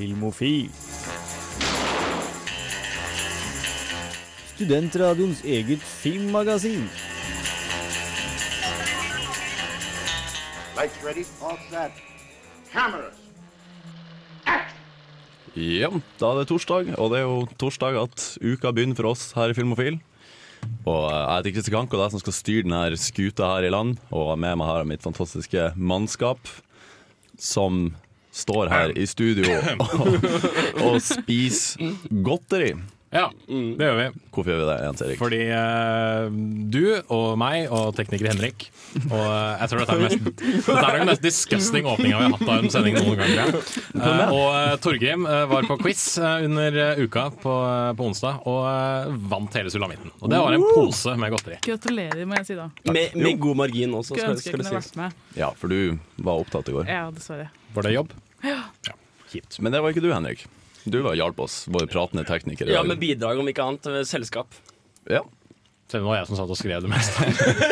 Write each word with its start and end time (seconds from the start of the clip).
Filmofil. 0.00 0.70
Studentradioens 4.54 5.42
eget 5.44 5.84
filmmagasin. 5.84 6.86
Lights 10.78 11.04
ready, 11.04 11.26
all 11.44 11.60
set. 11.68 12.00
Cameras. 12.72 13.20
Ja, 15.52 15.92
da 16.16 16.32
er 16.32 16.40
det 16.40 16.48
torsdag, 16.48 16.94
og 16.96 17.12
det 17.12 17.20
er 17.20 17.26
jo 17.26 17.38
torsdag 17.60 18.00
at 18.00 18.28
uka 18.40 18.72
begynner 18.72 18.96
for 18.96 19.12
oss 19.12 19.34
her 19.36 19.52
i 19.52 19.58
Filmofil. 19.58 20.00
Og 20.88 21.08
jeg 21.10 21.34
heter 21.34 21.58
Kristian 21.58 21.76
Kank, 21.82 21.92
og 21.92 21.98
det 21.98 22.06
er 22.06 22.08
jeg 22.08 22.16
som 22.16 22.24
skal 22.24 22.40
styre 22.40 22.68
denne 22.70 22.84
skuta 22.96 23.56
her 23.58 23.68
i 23.68 23.76
land. 23.76 23.98
Og 24.08 24.38
med 24.38 24.56
meg 24.56 24.70
har 24.70 24.80
jeg 24.80 24.94
mitt 24.94 25.04
fantastiske 25.04 25.74
mannskap, 25.76 26.40
som 27.36 27.90
står 28.40 28.72
her 28.72 28.94
i 28.96 29.06
studio 29.10 29.58
og, 29.84 30.16
og 30.86 30.96
spiser 31.04 31.92
godteri. 32.24 32.72
Ja, 33.10 33.24
det 33.50 33.82
gjør 33.82 33.96
vi. 33.98 34.02
Hvorfor 34.30 34.52
gjør 34.52 34.58
vi 34.60 34.66
det, 34.68 34.74
Jens 34.84 35.00
Erik? 35.02 35.16
Fordi 35.18 35.38
eh, 35.50 36.28
du 36.70 36.84
og 37.10 37.32
meg 37.42 37.64
og 37.74 37.88
tekniker 37.98 38.28
Henrik 38.30 38.68
Og 39.08 39.16
eh, 39.24 39.56
jeg 39.64 39.70
tror 39.72 39.80
dette 39.80 39.96
er 39.96 39.98
den 39.98 40.04
mest, 40.04 40.44
dette 40.68 40.76
er 40.84 40.98
den 41.00 41.10
mest 41.10 41.24
disgusting 41.24 41.88
åpninga 41.90 42.20
vi 42.20 42.28
har 42.28 42.36
hatt 42.36 42.44
av 42.54 42.60
en 42.62 42.70
sending 42.70 43.00
noen 43.00 43.18
gang. 43.18 43.50
Eh, 43.50 44.30
og 44.30 44.46
eh, 44.60 44.76
Torgrim 44.86 45.26
eh, 45.26 45.42
var 45.50 45.66
på 45.66 45.80
quiz 45.82 46.04
eh, 46.22 46.46
under 46.46 46.78
eh, 46.84 47.02
uka 47.02 47.26
på, 47.42 47.56
eh, 47.72 47.90
på 47.98 48.08
onsdag 48.12 48.46
og 48.46 48.62
eh, 48.76 49.10
vant 49.34 49.58
hele 49.58 49.74
sulamitten. 49.74 50.14
Og 50.22 50.30
det 50.30 50.44
var 50.46 50.54
en 50.60 50.68
pose 50.70 51.18
med 51.18 51.34
godteri. 51.34 51.58
Gratulerer, 51.66 52.22
må 52.30 52.38
jeg 52.38 52.52
si 52.52 52.60
da. 52.62 52.70
Med, 52.94 53.18
med 53.18 53.42
god 53.42 53.62
margin 53.64 53.98
også, 53.98 54.14
Skulle 54.14 54.22
skal, 54.22 54.38
ønske 54.38 54.52
jeg 54.54 54.54
skal 54.54 54.62
det 54.62 54.70
kunne 54.70 54.86
sies. 54.86 54.94
vært 54.94 55.02
med. 55.02 55.30
Ja, 55.42 55.50
for 55.58 55.74
du 55.74 55.98
var 56.30 56.46
opptatt 56.46 56.70
i 56.70 56.78
går. 56.78 56.86
Ja, 56.94 57.08
dessverre. 57.18 57.50
Var 57.74 57.90
det 57.90 57.98
jobb? 57.98 58.14
Ja. 58.42 58.62
Kjipt. 59.30 59.58
Men 59.62 59.72
det 59.72 59.80
var 59.82 59.90
ikke 59.92 60.02
du, 60.02 60.10
Henrik. 60.12 60.46
Du 60.84 61.00
var 61.04 61.14
hjalp 61.14 61.38
oss, 61.44 61.66
vår 61.70 61.86
pratende 61.92 62.24
tekniker. 62.26 62.66
i 62.66 62.72
Ja, 62.72 62.80
dag. 62.80 62.88
med 62.88 62.98
bidrag 63.02 63.38
om 63.38 63.46
ikke 63.50 63.62
annet. 63.66 63.86
eh, 63.86 64.02
Selskap. 64.08 64.48
ja, 65.08 65.20
Selv 65.90 66.04
om 66.04 66.06
det 66.06 66.10
var 66.12 66.18
jeg 66.20 66.26
som 66.30 66.36
satt 66.38 66.50
og 66.50 66.56
skrev 66.56 66.82
det 66.82 66.90
meste. 66.90 67.18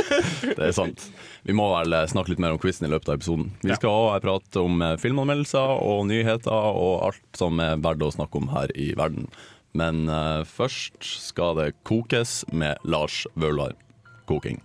det 0.58 0.64
er 0.68 0.72
sant. 0.74 1.04
Vi 1.46 1.52
må 1.54 1.68
vel 1.70 1.92
eh, 1.94 2.06
snakke 2.10 2.30
litt 2.34 2.40
mer 2.42 2.50
om 2.52 2.58
quizen 2.58 2.86
i 2.88 2.90
løpet 2.90 3.08
av 3.08 3.14
episoden. 3.20 3.52
Vi 3.62 3.70
Ja. 3.70 3.76
skal 3.78 3.90
også 3.90 4.20
prate 4.24 4.60
om 4.64 4.82
eh, 4.82 4.96
filmanmeldelser 4.98 5.82
og 5.86 6.06
nyheter 6.10 6.50
og 6.74 7.06
alt 7.08 7.38
som 7.38 7.60
er 7.62 7.76
verdt 7.78 8.02
å 8.02 8.10
snakke 8.12 8.36
om 8.42 8.48
her 8.52 8.68
i 8.76 8.90
verden. 8.98 9.28
Men 9.78 10.08
eh, 10.08 10.42
først 10.44 10.98
skal 11.02 11.54
det 11.60 11.72
kokes 11.84 12.42
med 12.52 12.76
Lars 12.84 13.24
Vaular. 13.36 13.72
Koking. 14.26 14.60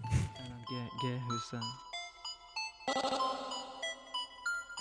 G-huset. 1.03 1.61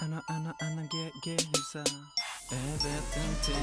Anna, 0.03 0.21
Anna, 0.29 0.53
Anna, 0.61 0.83
G-huset. 1.25 1.93
Jeg 2.51 2.59
vet 2.83 3.17
en 3.23 3.35
til 3.43 3.55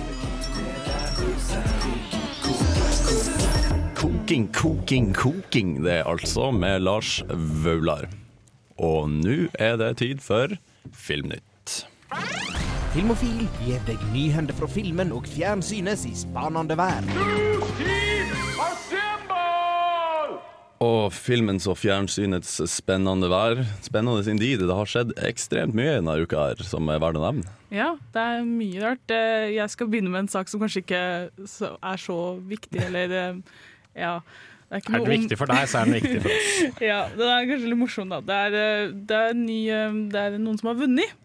Koking, 3.96 4.54
koking, 4.54 5.16
koking. 5.16 5.84
Det 5.84 5.94
er 5.94 6.04
altså 6.04 6.52
med 6.52 6.80
Lars 6.80 7.24
Vaular. 7.64 8.08
Og 8.78 9.10
nå 9.10 9.50
er 9.54 9.76
det 9.76 9.98
tid 9.98 10.24
for 10.24 10.48
Filmnytt. 10.94 11.88
Filmofil 12.94 13.44
gir 13.60 13.84
deg 13.90 14.00
nyhender 14.14 14.56
fra 14.56 14.68
filmen 14.72 15.12
og 15.12 15.28
fjernsynets 15.28 16.08
i 16.08 16.16
spanende 16.24 16.80
vær. 16.80 17.04
Og 20.80 21.10
filmens 21.12 21.66
og 21.68 21.76
fjernsynets 21.76 22.54
spennende 22.72 23.28
vær. 23.32 23.60
Spennende 23.84 24.24
indeed. 24.32 24.62
Det 24.64 24.76
har 24.78 24.88
skjedd 24.88 25.10
ekstremt 25.28 25.76
mye 25.76 25.98
denne 25.98 26.14
uka 26.24 26.46
her 26.54 26.62
som 26.64 26.88
er 26.94 27.02
verdt 27.04 27.20
å 27.20 27.24
nevne. 27.26 27.52
Ja, 27.76 27.90
det 28.16 28.22
er 28.24 28.46
mye 28.48 28.84
rart. 28.86 29.12
Eh, 29.12 29.50
Jeg 29.58 29.74
skal 29.74 29.90
begynne 29.92 30.14
med 30.14 30.24
en 30.24 30.32
sak 30.32 30.48
som 30.48 30.62
kanskje 30.64 30.86
ikke 30.86 31.02
er 31.36 32.00
så 32.00 32.20
viktig, 32.48 32.80
eller 32.88 33.12
eh, 33.12 33.42
ja. 34.00 34.14
Det 34.70 34.78
er 34.78 34.84
ikke 34.86 34.94
Er 34.96 35.04
den 35.04 35.16
viktig 35.18 35.38
for 35.42 35.50
deg, 35.52 35.66
så 35.68 35.82
er 35.82 35.90
den 35.90 35.98
viktig 36.00 36.22
for 36.24 36.32
oss. 36.38 36.58
Ja, 36.92 37.00
den 37.18 37.28
er 37.34 37.48
kanskje 37.50 37.72
litt 37.74 37.82
morsom, 37.82 38.12
da. 38.16 38.22
Det 38.24 38.40
er, 38.48 38.58
eh, 38.64 38.94
det 39.10 39.20
er, 39.26 39.36
ny, 39.36 39.60
det 40.14 40.24
er 40.30 40.40
noen 40.40 40.62
som 40.62 40.72
har 40.72 40.80
vunnet. 40.80 41.18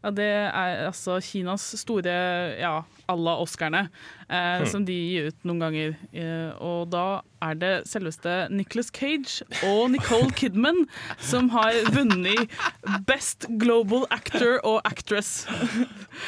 Ja, 0.00 0.12
det 0.14 0.26
er 0.30 0.84
altså 0.86 1.16
Kinas 1.24 1.64
store 1.80 2.12
ja, 2.60 2.74
alla 3.08 3.36
Oscarene, 3.42 3.88
eh, 4.28 4.64
som 4.70 4.84
de 4.86 4.94
gir 4.94 5.30
ut 5.30 5.46
noen 5.48 5.60
ganger. 5.62 5.96
Eh, 6.12 6.50
og 6.62 6.90
da 6.90 7.22
er 7.44 7.54
det 7.60 7.72
selveste 7.84 8.46
Nicholas 8.50 8.88
Cage 8.96 9.44
og 9.68 9.90
Nicole 9.92 10.30
Kidman 10.38 10.86
som 11.20 11.50
har 11.52 11.76
vunnet 11.92 12.48
Best 13.06 13.44
Global 13.60 14.06
Actor 14.10 14.56
og 14.64 14.80
Actress. 14.88 15.44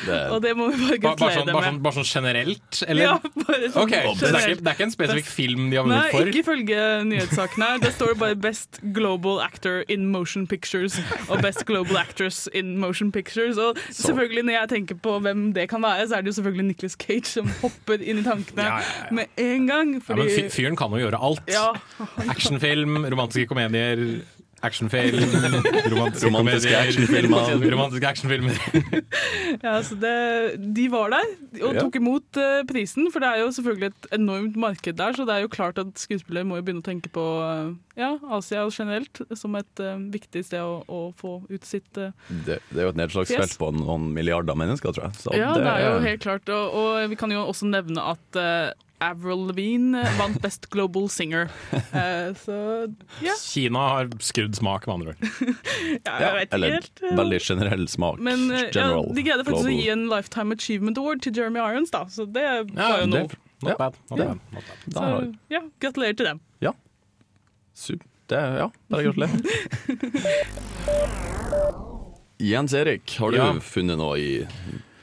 Det, 0.04 0.18
Og 0.30 0.42
det 0.44 0.52
må 0.56 0.68
vi 0.68 0.76
bare 0.76 0.98
Bare, 0.98 1.16
bare, 1.16 1.16
gratulere 1.16 1.38
sånn, 1.38 1.46
dem 1.48 1.56
bare, 1.56 1.64
med. 1.64 1.72
sånn, 1.72 1.82
bare 1.86 1.96
sånn 1.96 2.08
generelt, 2.08 2.80
eller? 2.84 3.02
Ja, 3.06 3.14
bare 3.48 3.70
sånn 3.72 3.82
okay. 3.86 4.02
generelt. 4.04 4.20
det 4.20 4.28
er, 4.28 4.52
ikke, 4.52 4.60
det 4.60 4.68
er 4.72 4.76
ikke 4.76 4.86
en 4.88 4.94
spesifikk 4.94 5.30
film 5.32 5.70
de 5.72 5.78
har 5.80 5.88
Nei, 5.88 5.96
vunnet 5.96 6.12
for? 6.12 6.28
ikke 6.28 6.42
ifølge 6.44 6.82
nyhetssakene. 7.08 7.70
Det 7.82 7.92
står 7.96 8.14
bare 8.20 8.36
'Best 8.38 8.80
Global 8.92 9.40
Actor 9.40 9.80
in 9.88 10.06
Motion 10.12 10.46
Pictures' 10.46 10.98
og 11.30 11.40
'Best 11.42 11.64
Global 11.64 11.96
Actress 11.96 12.48
in 12.52 12.76
Motion 12.78 13.10
Pictures'. 13.12 13.56
Og 13.58 13.80
selvfølgelig 13.90 14.44
Når 14.44 14.52
jeg 14.60 14.68
tenker 14.68 14.94
på 14.94 15.18
hvem 15.24 15.52
det 15.56 15.68
kan 15.72 15.82
være, 15.82 16.04
så 16.08 16.18
er 16.18 16.20
det 16.20 16.34
jo 16.36 16.42
selvfølgelig 16.42 16.67
Nicholas 16.70 16.96
Cage 17.00 17.26
som 17.30 17.48
hopper 17.62 18.02
inn 18.02 18.22
i 18.22 18.26
tankene 18.26 18.66
Ja, 18.68 18.78
ja, 18.82 19.04
ja. 19.08 19.14
med 19.20 19.40
en 19.42 19.68
gang. 19.70 19.94
Fordi, 20.04 20.28
men 20.28 20.52
fyren 20.54 20.76
kan 20.78 20.94
jo 20.94 21.02
gjøre 21.04 21.20
alt. 21.30 21.54
Actionfilm, 22.28 23.02
romantiske 23.08 23.48
komedier, 23.50 24.02
actionfilm, 24.66 25.18
romantiske, 25.92 26.26
Romantiske 26.26 26.76
actionfilmer. 26.76 27.50
romantiske 27.72 28.08
actionfilmer. 28.08 28.56
ja, 29.66 29.74
så 29.82 29.98
det, 29.98 30.14
de 30.76 30.86
var 30.92 31.14
der 31.14 31.28
og 31.68 31.78
tok 31.78 31.98
imot 32.00 32.40
uh, 32.40 32.62
prisen, 32.68 33.10
for 33.14 33.24
det 33.24 33.30
er 33.30 33.42
jo 33.44 33.52
selvfølgelig 33.54 33.92
et 33.92 34.08
enormt 34.18 34.56
marked 34.58 34.98
der, 34.98 35.16
så 35.16 35.26
det 35.28 35.36
er 35.36 35.44
jo 35.46 35.52
klart 35.52 35.78
at 35.80 35.92
skuespillere 36.00 36.48
må 36.48 36.58
jo 36.58 36.66
begynne 36.66 36.82
å 36.84 36.88
tenke 36.88 37.12
på 37.14 37.26
uh, 37.42 37.70
ja, 37.98 38.14
Asia 38.34 38.66
generelt 38.72 39.22
som 39.38 39.56
et 39.58 39.84
uh, 39.84 39.94
viktig 40.12 40.44
sted 40.46 40.62
å, 40.62 40.82
å 40.86 41.00
få 41.18 41.38
ut 41.48 41.66
sitt 41.66 41.88
det, 41.94 42.58
det 42.70 42.76
er 42.76 42.88
jo 42.88 42.92
et 42.92 43.00
nedslagsfelt 43.00 43.56
på 43.60 43.70
noen 43.74 44.10
milliarder 44.14 44.56
mennesker, 44.58 44.94
tror 44.94 45.08
jeg. 45.08 45.22
Så 45.22 45.36
Ja, 45.36 45.54
det 45.56 45.70
er 45.70 45.86
jo 45.86 46.04
helt 46.04 46.22
klart. 46.22 46.50
Og, 46.52 46.76
og 46.78 47.10
vi 47.10 47.18
kan 47.18 47.32
jo 47.32 47.46
også 47.46 47.68
nevne 47.70 48.04
at 48.12 48.38
uh, 48.38 48.70
Avril 49.00 49.46
Lavigne 49.48 50.02
vant 50.18 50.40
Best 50.42 50.70
Global 50.70 51.08
Singer. 51.08 51.48
Uh, 51.72 52.34
så 52.34 52.86
ja, 53.22 53.32
Kina 53.38 53.78
har 53.92 54.08
skrudd 54.24 54.56
smak, 54.58 54.86
med 54.88 54.94
andre 54.94 55.08
ord. 55.14 55.20
ja 56.06 56.14
jeg 56.18 56.24
ja, 56.24 56.32
vet 56.34 56.42
ikke 56.48 56.54
Eller 56.58 56.70
helt. 56.78 57.00
Uh, 57.04 57.12
veldig 57.20 57.40
generell 57.46 57.86
smak. 57.88 58.18
men 58.20 58.50
eh, 58.50 58.64
ja, 58.74 58.88
de 59.02 59.22
greide 59.26 59.44
faktisk 59.46 59.64
global. 59.64 59.70
å 59.70 59.72
gi 59.78 59.88
en 59.94 60.04
Lifetime 60.10 60.52
Achievement 60.58 60.98
Award 60.98 61.20
til 61.22 61.32
Jeremy 61.38 61.60
Irons, 61.62 61.90
da. 61.94 62.02
Så 62.10 62.26
det 62.26 62.42
Ja, 62.44 62.62
var 62.74 62.98
jo 63.04 63.08
noe. 63.14 63.28
not 63.62 63.78
bad. 63.78 63.94
Not 64.10 64.18
Ja. 64.18 64.18
bad, 64.18 64.18
not 64.18 64.18
bad. 64.18 64.38
Så 64.94 65.00
ja, 65.54 65.60
gratulerer 65.80 66.16
til 66.20 66.26
dem. 66.32 66.40
Sup- 67.78 68.02
Det, 68.28 68.36
ja, 68.58 68.66
bare 68.90 69.02
gratulerer. 69.06 69.38
Jens 72.38 72.72
Erik, 72.74 73.16
har 73.18 73.30
du 73.30 73.36
Ja. 73.38 73.52
funnet 73.60 73.98
noe 73.98 74.18
i 74.18 74.46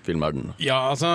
filmverden? 0.07 0.53
Ja, 0.63 0.77
altså 0.93 1.09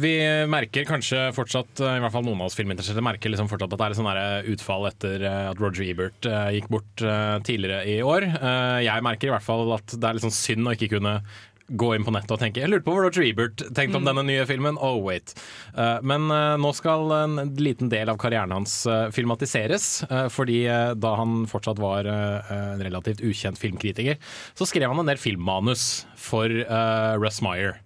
Vi 0.00 0.14
merker 0.50 0.86
kanskje 0.88 1.26
fortsatt, 1.36 1.80
i 1.82 2.00
hvert 2.04 2.14
fall 2.14 2.26
noen 2.26 2.40
av 2.42 2.50
oss 2.50 2.58
filminteresserte, 2.58 3.04
merker 3.04 3.32
liksom 3.32 3.50
fortsatt 3.50 3.72
at 3.74 3.78
det 3.80 3.88
er 3.88 3.96
et 3.96 4.00
sånn 4.00 4.52
utfall 4.56 4.88
etter 4.90 5.26
eh, 5.26 5.50
at 5.50 5.60
Roger 5.62 5.86
Ebert 5.90 6.26
eh, 6.30 6.54
gikk 6.58 6.70
bort 6.72 7.02
eh, 7.04 7.36
tidligere 7.46 7.82
i 7.90 7.98
år. 8.06 8.28
Eh, 8.36 8.78
Jeg 8.86 9.04
merker 9.06 9.30
i 9.30 9.36
hvert 9.36 9.46
fall 9.46 9.68
at 9.76 9.96
det 9.96 10.06
er 10.08 10.16
litt 10.18 10.26
sånn 10.26 10.34
synd 10.36 10.66
å 10.70 10.74
ikke 10.76 10.92
kunne 10.96 11.18
gå 11.66 11.88
inn 11.96 12.04
på 12.06 12.12
nettet 12.14 12.30
og 12.30 12.38
tenke 12.38 12.60
Jeg 12.62 12.70
lurte 12.70 12.86
på 12.86 12.92
hva 12.94 13.00
Roger 13.08 13.24
Ebert 13.26 13.64
tenkte 13.74 13.98
om 13.98 14.04
denne 14.06 14.22
nye 14.22 14.44
filmen. 14.46 14.76
Oh, 14.78 15.00
wait. 15.02 15.32
Eh, 15.74 15.96
Men 16.06 16.28
eh, 16.30 16.52
nå 16.62 16.70
skal 16.78 17.10
en 17.16 17.34
liten 17.58 17.90
del 17.90 18.12
av 18.12 18.20
karrieren 18.22 18.54
hans 18.54 18.76
eh, 18.86 19.08
filmatiseres. 19.10 19.88
eh, 20.06 20.28
Fordi 20.30 20.60
eh, 20.70 20.92
da 20.94 21.16
han 21.18 21.40
fortsatt 21.50 21.80
var 21.82 22.06
eh, 22.06 22.52
en 22.76 22.84
relativt 22.86 23.18
ukjent 23.26 23.58
filmkritiker, 23.58 24.20
så 24.54 24.68
skrev 24.70 24.94
han 24.94 25.02
en 25.02 25.10
del 25.10 25.18
filmmanus 25.18 26.04
for 26.14 26.46
eh, 26.54 27.16
Russ 27.18 27.42
Meyer. 27.42 27.80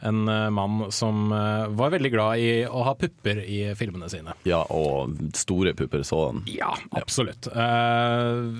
En 0.00 0.28
eh, 0.28 0.50
mann 0.50 0.92
som 0.92 1.32
eh, 1.32 1.68
var 1.68 1.90
veldig 1.90 2.10
glad 2.12 2.38
i 2.38 2.50
å 2.68 2.82
ha 2.84 2.92
pupper 2.98 3.40
i 3.40 3.60
filmene 3.78 4.08
sine. 4.12 4.34
Ja, 4.44 4.60
og 4.68 5.16
store 5.36 5.72
pupper 5.76 6.04
sådan. 6.04 6.42
Ja, 6.52 6.74
absolutt. 6.98 7.48
Uh, 7.48 8.52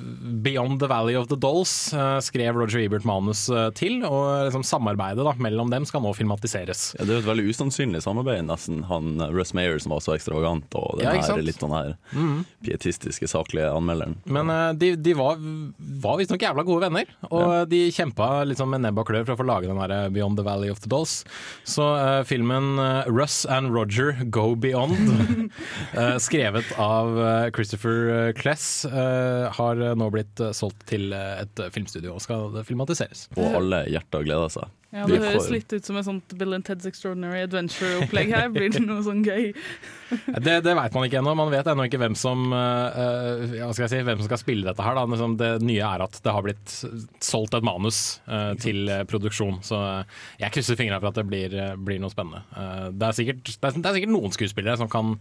'Beyond 0.42 0.80
the 0.80 0.88
Valley 0.88 1.16
of 1.16 1.28
the 1.28 1.36
Dolls' 1.36 1.92
uh, 1.92 2.18
skrev 2.24 2.56
Roger 2.56 2.80
Ebert 2.86 3.04
manus 3.04 3.46
til, 3.76 4.00
og 4.06 4.48
liksom 4.48 4.64
samarbeidet 4.66 5.26
da, 5.26 5.34
mellom 5.42 5.70
dem 5.72 5.84
skal 5.88 6.02
nå 6.04 6.14
filmatiseres. 6.16 6.88
Ja, 6.96 7.04
det 7.04 7.18
er 7.18 7.22
et 7.22 7.28
veldig 7.28 7.50
usannsynlig 7.52 8.02
samarbeid, 8.06 8.46
nesten. 8.48 8.80
Han 8.88 9.20
Russ 9.34 9.52
Mayer 9.56 9.78
som 9.82 9.92
var 9.92 10.02
så 10.04 10.16
ekstravagant, 10.16 10.72
og 10.78 10.96
den 11.00 11.06
Ja, 11.06 11.14
her 11.20 11.44
litt 11.44 11.60
sånn 11.60 11.74
her 11.76 11.94
pietistiske, 12.64 13.28
saklige 13.30 13.68
anmelderen. 13.76 14.16
Men 14.24 14.50
de, 14.80 14.94
de 14.96 15.14
var, 15.18 15.38
var 16.02 16.18
visstnok 16.20 16.42
jævla 16.46 16.64
gode 16.66 16.88
venner, 16.88 17.12
og 17.28 17.68
de 17.70 17.86
kjempa 17.94 18.46
liksom 18.48 18.72
med 18.72 18.86
nebb 18.86 19.02
og 19.02 19.10
klør 19.10 19.28
for 19.28 19.36
å 19.36 19.40
få 19.42 19.48
lage 19.48 19.70
den 19.70 19.80
der 19.82 20.08
'Beyond 20.10 20.40
the 20.40 20.46
Valley 20.46 20.72
of 20.72 20.80
the 20.80 20.90
Dolls'. 20.90 21.25
Så 21.66 21.82
uh, 21.82 22.22
filmen 22.28 22.78
eh, 22.78 23.08
'Russ 23.10 23.44
and 23.50 23.74
Roger 23.74 24.16
Go 24.24 24.54
Beyond', 24.54 25.50
uh, 25.96 26.16
skrevet 26.26 26.70
av 26.78 27.18
Christopher 27.56 28.32
Kless, 28.38 28.84
eh, 28.84 29.46
har 29.52 29.82
nå 29.98 30.10
blitt 30.14 30.40
solgt 30.56 30.86
til 30.90 31.12
et 31.16 31.62
filmstudio 31.74 32.14
og 32.14 32.22
skal 32.24 32.60
filmatiseres. 32.66 33.26
Og 33.36 33.60
alle 33.60 33.84
hjerter 33.90 34.26
gleder 34.26 34.52
seg. 34.52 34.72
Ja, 34.96 35.04
Det 35.08 35.18
høres 35.20 35.50
litt 35.52 35.72
ut 35.74 35.84
som 35.84 35.98
et 36.00 36.06
sånt 36.06 36.32
Bill 36.40 36.56
and 36.56 36.64
Ted's 36.64 36.86
Extraordinary 36.88 37.42
Adventure-opplegg 37.44 38.30
her. 38.32 38.46
Blir 38.54 38.70
det 38.72 38.80
noe 38.84 39.02
sånn 39.04 39.20
gøy? 39.26 39.52
Det, 40.06 40.60
det 40.62 40.72
vet 40.78 40.94
man 40.94 41.04
ikke 41.08 41.18
ennå. 41.18 41.32
Man 41.34 41.50
vet 41.50 41.66
ennå 41.66 41.88
ikke 41.88 41.98
hvem 41.98 42.14
som, 42.14 42.44
hva 42.52 43.72
skal 43.74 43.82
jeg 43.82 43.90
si, 43.90 44.02
hvem 44.06 44.20
som 44.20 44.28
skal 44.28 44.38
spille 44.38 44.68
dette 44.68 44.84
her. 44.86 44.94
Da. 44.94 45.02
Liksom, 45.10 45.34
det 45.40 45.48
nye 45.66 45.82
er 45.82 46.04
at 46.04 46.20
det 46.22 46.34
har 46.36 46.44
blitt 46.46 46.74
solgt 47.26 47.56
et 47.58 47.66
manus 47.66 48.20
uh, 48.30 48.52
til 48.62 48.86
produksjon. 49.10 49.58
Så 49.66 49.80
jeg 50.38 50.54
krysser 50.54 50.78
fingrene 50.78 51.02
for 51.02 51.10
at 51.10 51.18
det 51.18 51.26
blir, 51.26 51.58
blir 51.82 51.98
noe 51.98 52.14
spennende. 52.14 52.44
Uh, 52.54 52.86
det, 52.94 53.10
er 53.10 53.18
sikkert, 53.18 53.42
det, 53.50 53.58
er, 53.58 53.80
det 53.82 53.90
er 53.90 53.98
sikkert 53.98 54.14
noen 54.14 54.36
skuespillere 54.38 54.78
som 54.78 54.92
kan 54.92 55.16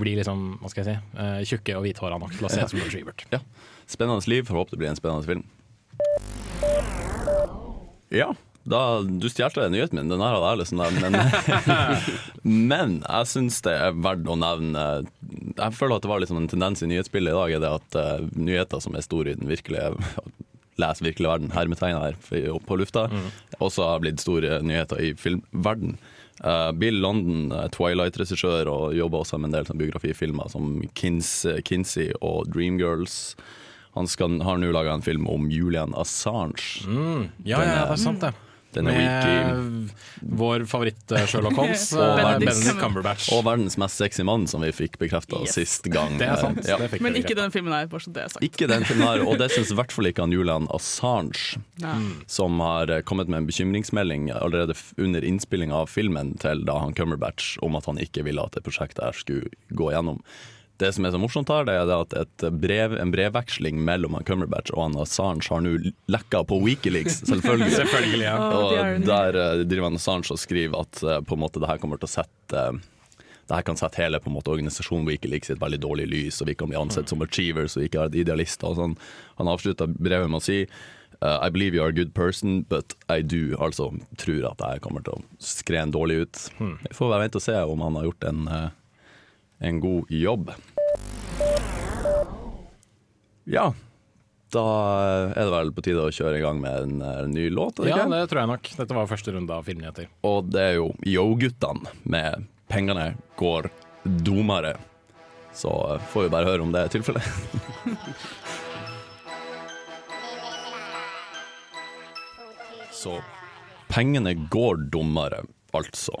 bli 0.00 0.16
liksom, 0.16 0.46
hva 0.62 0.72
skal 0.72 0.86
jeg 0.86 0.96
si, 0.96 1.48
tjukke 1.52 1.76
og 1.76 1.84
hvithåra 1.84 2.16
nok 2.22 2.32
til 2.38 2.48
å 2.48 2.52
se 2.52 2.64
ut 2.64 2.72
som 2.72 2.80
Lord 2.80 2.96
Ebert. 3.02 3.28
Ja. 3.36 3.44
Spennende 3.90 4.32
liv. 4.32 4.48
Får 4.48 4.62
håpe 4.62 4.72
det 4.72 4.80
blir 4.80 4.94
en 4.94 4.96
spennende 4.96 5.28
film. 5.28 5.44
Ja. 8.10 8.32
Da, 8.70 8.80
du 9.02 9.26
stjal 9.30 9.50
nyheten 9.72 9.98
min, 9.98 10.10
den 10.12 10.22
her 10.22 10.36
hadde 10.36 10.50
jeg 10.52 10.60
lyst 10.60 10.74
til 10.74 10.82
å 10.82 10.86
nevne. 10.86 11.08
Men, 11.10 12.04
men 12.70 12.92
jeg 13.02 13.30
syns 13.32 13.58
det 13.66 13.74
er 13.74 13.96
verdt 13.98 14.28
å 14.30 14.36
nevne 14.38 14.84
Jeg 15.56 15.74
føler 15.76 15.96
at 15.96 16.06
det 16.06 16.12
var 16.12 16.22
liksom 16.22 16.38
en 16.40 16.50
tendens 16.50 16.84
i 16.84 16.90
nyhetsbildet 16.90 17.34
i 17.34 17.38
dag, 17.38 17.56
er 17.56 17.64
det 17.64 17.72
at 17.80 17.98
uh, 17.98 18.28
nyheter 18.38 18.82
som 18.84 18.94
er 18.94 19.06
store 19.06 19.34
i 19.34 19.40
den 19.40 19.50
virkelige 19.50 19.96
Les 20.80 21.02
virkelig 21.04 21.28
verden, 21.28 21.50
hermetegna 21.52 22.06
her 22.06 22.14
på 22.64 22.76
lufta, 22.80 23.02
også 23.60 23.84
har 23.84 24.00
blitt 24.00 24.22
store 24.22 24.62
nyheter 24.64 25.02
i 25.02 25.10
filmverden. 25.18 25.98
Uh, 26.40 26.70
Bill 26.72 27.02
London, 27.02 27.50
eh, 27.52 27.66
Twilight-regissør, 27.74 28.70
og 28.72 28.94
jobber 28.96 29.20
også 29.20 29.36
med 29.36 29.50
en 29.50 29.58
del 29.58 29.66
sånn 29.68 29.80
biografifilmer 29.82 30.48
som 30.48 30.78
Kins, 30.96 31.34
Kinsey 31.68 32.14
og 32.24 32.48
Dreamgirls. 32.54 33.34
Han 33.98 34.08
skal, 34.08 34.38
har 34.46 34.56
nå 34.56 34.70
laga 34.72 34.94
en 34.96 35.04
film 35.04 35.28
om 35.28 35.50
Julian 35.52 35.92
Assange. 35.92 36.86
Ja, 37.44 37.60
ja, 37.60 37.66
ja, 37.66 37.82
det 37.90 37.98
er 37.98 38.00
sant 38.08 38.24
det. 38.24 38.32
Den 38.74 38.86
wiki. 38.86 39.00
Med 39.00 39.90
vår 40.40 40.64
favoritt-Sherlock 40.70 41.56
Holmes, 41.60 41.88
Og 41.96 42.02
eh, 42.04 42.38
Benedict 42.38 42.78
Cumberbatch. 42.78 43.30
Og 43.34 43.42
verdens 43.48 43.74
mest 43.80 43.98
sexy 43.98 44.22
mann, 44.26 44.44
som 44.50 44.62
vi 44.62 44.70
fikk 44.76 44.98
bekrefta 45.00 45.40
Yes. 45.42 45.56
sist 45.58 45.88
gang. 45.90 46.18
Det 46.20 46.28
er 46.28 46.36
sant. 46.38 46.60
Ja. 46.68 46.76
Det 46.78 47.00
Men 47.02 47.16
ikke 47.18 47.34
den 47.38 47.50
filmen 47.54 47.72
her, 47.74 47.88
bare 47.90 48.04
så 48.04 48.12
det 48.14 48.22
er 48.26 48.28
sagt. 48.34 48.44
Ikke 48.46 48.68
den 48.70 48.84
filmen 48.86 49.06
her, 49.08 49.24
og 49.26 49.38
det 49.40 49.50
syns 49.56 49.72
i 49.74 49.78
hvert 49.78 49.92
fall 49.96 50.10
ikke 50.12 50.22
han 50.26 50.34
Julian 50.36 50.68
Assange, 50.76 51.58
Ja. 51.82 51.96
som 52.30 52.60
har 52.62 52.90
eh, 52.94 53.02
kommet 53.02 53.28
med 53.32 53.42
en 53.42 53.50
bekymringsmelding 53.50 54.30
allerede 54.36 54.76
under 54.98 55.24
innspillinga 55.26 55.74
av 55.82 55.90
filmen 55.90 56.36
til 56.38 56.62
da 56.68 56.78
han 56.84 56.94
Cumberbatch 56.94 57.56
om 57.66 57.74
at 57.80 57.86
han 57.90 57.98
ikke 57.98 58.22
ville 58.26 58.42
at 58.44 58.54
det 58.58 58.62
prosjektet 58.66 59.02
her 59.04 59.16
skulle 59.16 59.50
gå 59.74 59.90
gjennom. 59.94 60.22
Det 60.80 60.92
som 60.96 61.04
er 61.04 61.12
så 61.12 61.20
morsomt 61.20 61.50
her, 61.52 61.66
det 61.68 61.74
er 61.76 61.90
at 61.92 62.14
et 62.16 62.44
brev, 62.56 62.94
en 62.96 63.12
brevveksling 63.12 63.82
mellom 63.84 64.16
Cumberbatch 64.26 64.72
og 64.72 64.96
Assange 65.02 65.50
har 65.52 65.60
nå 65.64 65.74
lekka 66.10 66.40
på 66.48 66.60
Wikileaks, 66.64 67.20
selvfølgelig. 67.30 67.74
Selvfølgelig, 67.76 68.24
ja. 68.24 68.38
Og 68.56 69.04
der 69.04 69.40
eh, 69.42 69.66
driver 69.68 69.92
Assange 69.98 70.32
og 70.32 70.40
skriver 70.40 70.80
at 70.86 71.02
eh, 71.04 71.20
på 71.26 71.36
en 71.36 71.44
måte 71.44 71.60
det 71.60 71.68
her 71.68 71.82
kommer 71.82 72.00
til 72.00 72.08
å 72.08 72.14
sette 72.14 72.64
eh, 72.70 72.80
det 73.50 73.56
her 73.58 73.66
kan 73.66 73.78
sette 73.78 73.98
hele 73.98 74.20
på 74.22 74.30
en 74.30 74.36
måte 74.36 74.52
organisasjonen 74.52 75.08
Wikileaks 75.08 75.50
i 75.50 75.56
et 75.56 75.62
veldig 75.62 75.80
dårlig 75.82 76.06
lys, 76.06 76.38
og 76.38 76.46
vi 76.46 76.54
kan 76.54 76.70
bli 76.70 76.78
ansett 76.78 77.10
som 77.10 77.22
achievers 77.24 77.74
og 77.74 77.82
ikke 77.82 78.06
idealister. 78.14 78.70
Og 78.70 78.78
sånn. 78.78 78.94
Han 79.40 79.50
avslutta 79.50 79.88
brevet 79.90 80.30
med 80.30 80.38
å 80.38 80.44
si 80.44 80.60
uh, 81.20 81.38
I 81.42 81.50
believe 81.50 81.74
you 81.74 81.82
are 81.82 81.90
a 81.90 81.96
good 81.96 82.14
person, 82.14 82.62
but 82.62 82.94
I 83.08 83.22
do. 83.22 83.56
Altså 83.58 83.90
tror 84.22 84.46
at 84.52 84.60
det 84.60 84.70
her 84.70 84.82
kommer 84.84 85.02
til 85.02 85.18
å 85.18 85.24
skrene 85.42 85.90
dårlig 85.90 86.20
ut. 86.22 86.44
Vi 86.60 86.94
får 86.94 87.16
vente 87.16 87.40
og 87.40 87.44
se 87.44 87.56
om 87.58 87.82
han 87.82 87.98
har 87.98 88.06
gjort 88.06 88.28
en, 88.30 88.46
eh, 88.46 88.68
en 89.60 89.80
god 89.80 90.10
jobb. 90.10 90.50
Ja. 93.44 93.72
Da 94.50 94.64
er 95.30 95.34
det 95.36 95.50
vel 95.52 95.72
på 95.76 95.82
tide 95.86 96.02
å 96.02 96.10
kjøre 96.14 96.38
i 96.40 96.42
gang 96.42 96.58
med 96.62 96.74
en, 96.84 97.02
en 97.06 97.30
ny 97.34 97.46
låt. 97.54 97.78
Ikke? 97.84 97.92
Ja, 97.92 98.06
det 98.10 98.24
tror 98.30 98.42
jeg 98.42 98.50
nok. 98.50 98.70
Dette 98.80 98.96
var 98.96 99.10
første 99.10 99.34
runde 99.36 99.54
av 99.54 99.68
filmnyheter. 99.68 100.08
Og 100.26 100.48
det 100.50 100.64
er 100.64 100.74
jo 100.80 100.90
Yo-guttene 101.06 101.92
med 102.02 102.48
'Pengene 102.70 103.14
går 103.38 103.70
domare'. 104.26 104.76
Så 105.54 105.70
eh, 105.94 106.02
får 106.12 106.22
vi 106.22 106.32
bare 106.34 106.46
høre 106.46 106.62
om 106.62 106.72
det 106.74 106.80
er 106.86 106.92
tilfellet. 106.94 107.26
Så 113.00 113.16
pengene 113.88 114.34
går 114.52 114.76
dummere, 114.92 115.40
altså. 115.72 116.20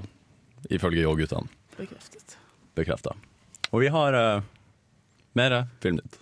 Ifølge 0.72 1.02
Yo-guttene. 1.04 1.48
Bekreftet. 1.76 2.38
Bekrefta. 2.74 3.12
Og 3.70 3.84
vi 3.84 3.90
har 3.94 4.16
uh, 4.18 4.42
mer 5.38 5.60
Filmnytt. 5.82 6.18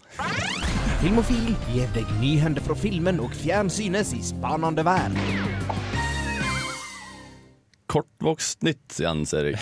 Filmofil 0.98 1.54
gir 1.70 1.88
deg 1.94 2.08
nyhender 2.20 2.64
fra 2.64 2.74
filmen 2.76 3.22
og 3.22 3.32
fjernsynets 3.38 4.12
i 4.18 4.22
spanende 4.32 4.84
verden. 4.84 5.16
Kortvokst 7.88 8.66
nytt, 8.66 8.98
Jens 9.00 9.30
Erik. 9.38 9.56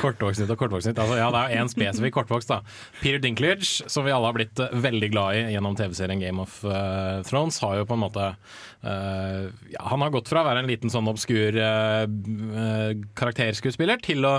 Kortvokst-nytt 0.00 0.54
og 0.54 0.62
kortvokst-nytt. 0.62 1.00
Altså, 1.02 1.18
ja, 1.18 1.26
det 1.34 1.42
er 1.42 1.60
én 1.60 1.68
spesifikk 1.68 2.14
kortvokst. 2.16 2.48
da. 2.48 2.62
Peter 3.02 3.20
Dinklage, 3.20 3.84
som 3.84 4.06
vi 4.06 4.14
alle 4.14 4.30
har 4.30 4.38
blitt 4.38 4.62
eh, 4.64 4.72
veldig 4.86 5.10
glad 5.12 5.36
i 5.36 5.42
gjennom 5.52 5.76
TV-serien 5.76 6.22
Game 6.22 6.40
of 6.40 6.56
uh, 6.64 7.20
Thrones, 7.28 7.60
har 7.60 7.82
jo 7.82 7.88
på 7.90 7.98
en 7.98 8.04
måte 8.06 8.30
Uh, 8.78 9.50
ja, 9.72 9.80
Han 9.90 10.04
har 10.04 10.12
gått 10.14 10.28
fra 10.30 10.44
å 10.44 10.46
være 10.46 10.60
en 10.62 10.68
liten 10.70 10.92
sånn 10.92 11.08
obskur 11.10 11.56
uh, 11.58 12.04
uh, 12.06 12.92
karakterskuespiller 13.18 13.98
til 14.04 14.22
å 14.22 14.36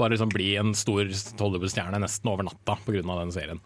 bare 0.00 0.14
liksom 0.14 0.32
bli 0.32 0.54
en 0.60 0.72
stor 0.76 1.04
Hollywood-stjerne 1.40 2.00
nesten 2.02 2.30
over 2.32 2.46
natta 2.48 2.78
pga. 2.86 3.02
den 3.02 3.34
serien. 3.34 3.60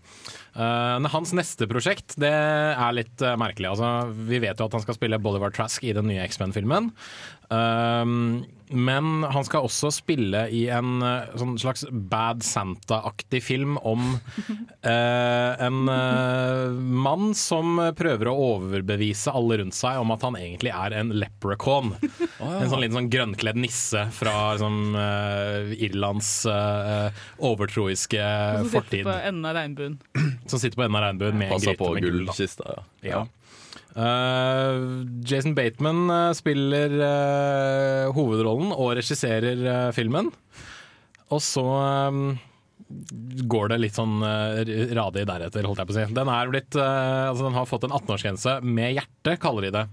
Uh, 0.55 1.03
hans 1.11 1.33
neste 1.35 1.67
prosjekt 1.71 2.15
det 2.21 2.31
er 2.31 2.95
litt 2.95 3.23
uh, 3.25 3.35
merkelig. 3.41 3.73
Altså, 3.75 4.11
vi 4.29 4.43
vet 4.43 4.59
jo 4.59 4.69
at 4.69 4.77
han 4.77 4.85
skal 4.85 4.99
spille 4.99 5.23
Bolivar 5.23 5.55
Trask 5.55 5.85
i 5.85 5.95
den 5.97 6.11
nye 6.11 6.27
X-Men-filmen. 6.29 6.93
Um, 7.51 8.45
men 8.75 9.27
han 9.29 9.45
skal 9.47 9.67
også 9.67 9.91
spille 9.93 10.47
i 10.51 10.63
en 10.73 11.03
sånn 11.37 11.53
slags 11.61 11.85
Bad 11.93 12.41
Santa-aktig 12.43 13.43
film 13.45 13.77
om 13.87 14.17
en 15.69 15.83
mann 17.05 17.29
som 17.39 17.77
prøver 17.95 18.31
å 18.33 18.35
overbevise 18.57 19.35
alle 19.37 19.61
rundt 19.61 19.77
seg 19.77 20.01
om 20.01 20.15
at 20.17 20.25
han 20.27 20.41
egentlig 20.41 20.73
er 20.75 20.97
en 20.97 21.13
leprechaun. 21.15 21.93
En 22.45 22.69
sånn 22.69 22.83
liten 22.83 22.97
sånn 22.99 23.11
grønnkledd 23.13 23.59
nisse 23.61 24.07
fra 24.15 24.55
liksom, 24.55 24.95
eh, 24.99 25.75
Irlands 26.25 26.47
uh, 26.47 27.13
overtroiske 27.39 28.25
Som 28.59 28.71
sitter 28.71 29.05
på 29.05 29.15
enden 29.15 29.45
av 29.45 29.55
regnbuen. 29.55 29.99
Som 30.47 30.59
sitter 30.59 30.77
på 30.77 30.85
enden 30.87 30.97
av 30.97 31.09
regnbuen 31.09 31.39
med 31.39 31.53
Passer 31.53 31.77
på 31.79 31.95
gullkista, 32.01 32.65
ja. 32.77 32.85
Ja. 33.03 33.27
Uh, 33.95 35.05
Jason 35.23 35.55
Bateman 35.55 36.09
eh, 36.11 36.33
spiller 36.35 36.91
uh, 36.99 38.15
hovedrollen 38.15 38.73
og 38.75 38.97
regisserer 38.99 39.61
eh, 39.71 39.91
filmen. 39.95 40.33
Og 41.31 41.43
så 41.43 41.63
eh, 41.63 42.19
går 43.45 43.73
det 43.73 43.79
litt 43.83 43.97
sånn 43.97 44.23
uh, 44.23 44.61
radig 44.97 45.25
deretter, 45.29 45.67
holdt 45.69 45.83
jeg 45.83 45.89
på 45.89 45.95
å 45.95 45.97
si. 45.97 46.05
Den, 46.17 46.31
blitt, 46.53 46.77
eh, 46.79 47.31
altså, 47.31 47.47
den 47.47 47.57
har 47.57 47.67
fått 47.69 47.87
en 47.89 47.95
18-årsgrense 47.97 48.59
med 48.65 48.95
hjerte, 48.97 49.37
kaller 49.43 49.67
de 49.67 49.73
det. 49.75 49.85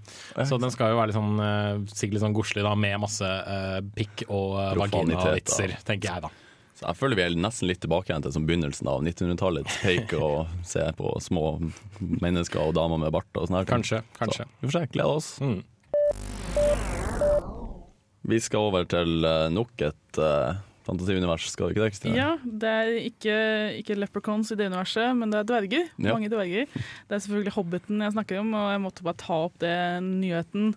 Så 0.49 0.59
den 0.61 0.73
skal 0.73 0.93
jo 0.93 0.99
være 0.99 1.11
litt 1.11 1.17
sånn, 1.17 1.41
eh, 1.41 1.73
sikkert 1.91 2.17
litt 2.17 2.25
sånn 2.25 2.37
godslig 2.37 2.65
da, 2.67 2.75
med 2.77 3.01
masse 3.03 3.25
uh, 3.25 3.79
pikk 3.95 4.25
og 4.29 4.77
vaginavitser, 4.81 5.77
tenker 5.87 6.13
jeg 6.13 6.25
da. 6.27 6.31
Så 6.81 6.87
jeg 6.87 6.97
føler 6.97 7.19
vi 7.19 7.25
er 7.27 7.35
nesten 7.37 7.69
litt 7.69 7.81
tilbake 7.83 8.09
igjen 8.09 8.23
til 8.25 8.33
som 8.33 8.45
begynnelsen 8.47 8.87
av 8.89 9.03
1900-tallets 9.03 9.81
peik 9.83 10.15
og 10.17 10.49
se 10.65 10.81
på 10.97 11.11
små 11.21 11.45
mennesker 11.99 12.63
og 12.63 12.73
damer 12.79 12.97
med 13.03 13.13
bart 13.13 13.29
og 13.37 13.45
sånn 13.45 13.59
her. 13.59 13.69
Kanskje, 13.69 14.01
kanskje. 14.17 14.47
Så, 14.47 14.57
vi 14.63 14.71
får 14.71 14.79
se. 14.79 14.85
Gleder 14.95 15.19
oss. 15.19 15.29
Mm. 15.45 15.61
Vi 18.31 18.37
skal 18.41 18.67
over 18.69 18.85
til 18.89 19.25
eh, 19.25 19.47
nok 19.53 19.81
et 19.81 20.19
uh, 20.21 20.57
fantasiunivers, 20.91 21.47
skal 21.53 21.71
vi 21.71 21.79
ikke 21.79 22.03
det? 22.03 22.11
Ja, 22.19 22.33
det 22.43 22.73
er 22.81 22.91
ikke, 23.07 23.37
ikke 23.79 23.97
leprechauns 23.99 24.51
i 24.53 24.57
det 24.59 24.67
universet, 24.71 25.15
men 25.17 25.31
det 25.33 25.39
er 25.41 25.47
dverger. 25.49 25.87
Ja. 25.97 26.11
Mange 26.13 26.29
dverger. 26.31 26.67
Det 26.75 27.15
er 27.17 27.23
selvfølgelig 27.23 27.55
Hobbiten 27.57 28.03
jeg 28.05 28.13
snakker 28.17 28.43
om, 28.43 28.53
og 28.59 28.69
jeg 28.75 28.83
måtte 28.83 29.07
bare 29.07 29.19
ta 29.23 29.39
opp 29.47 29.57
den 29.63 30.11
nyheten 30.21 30.73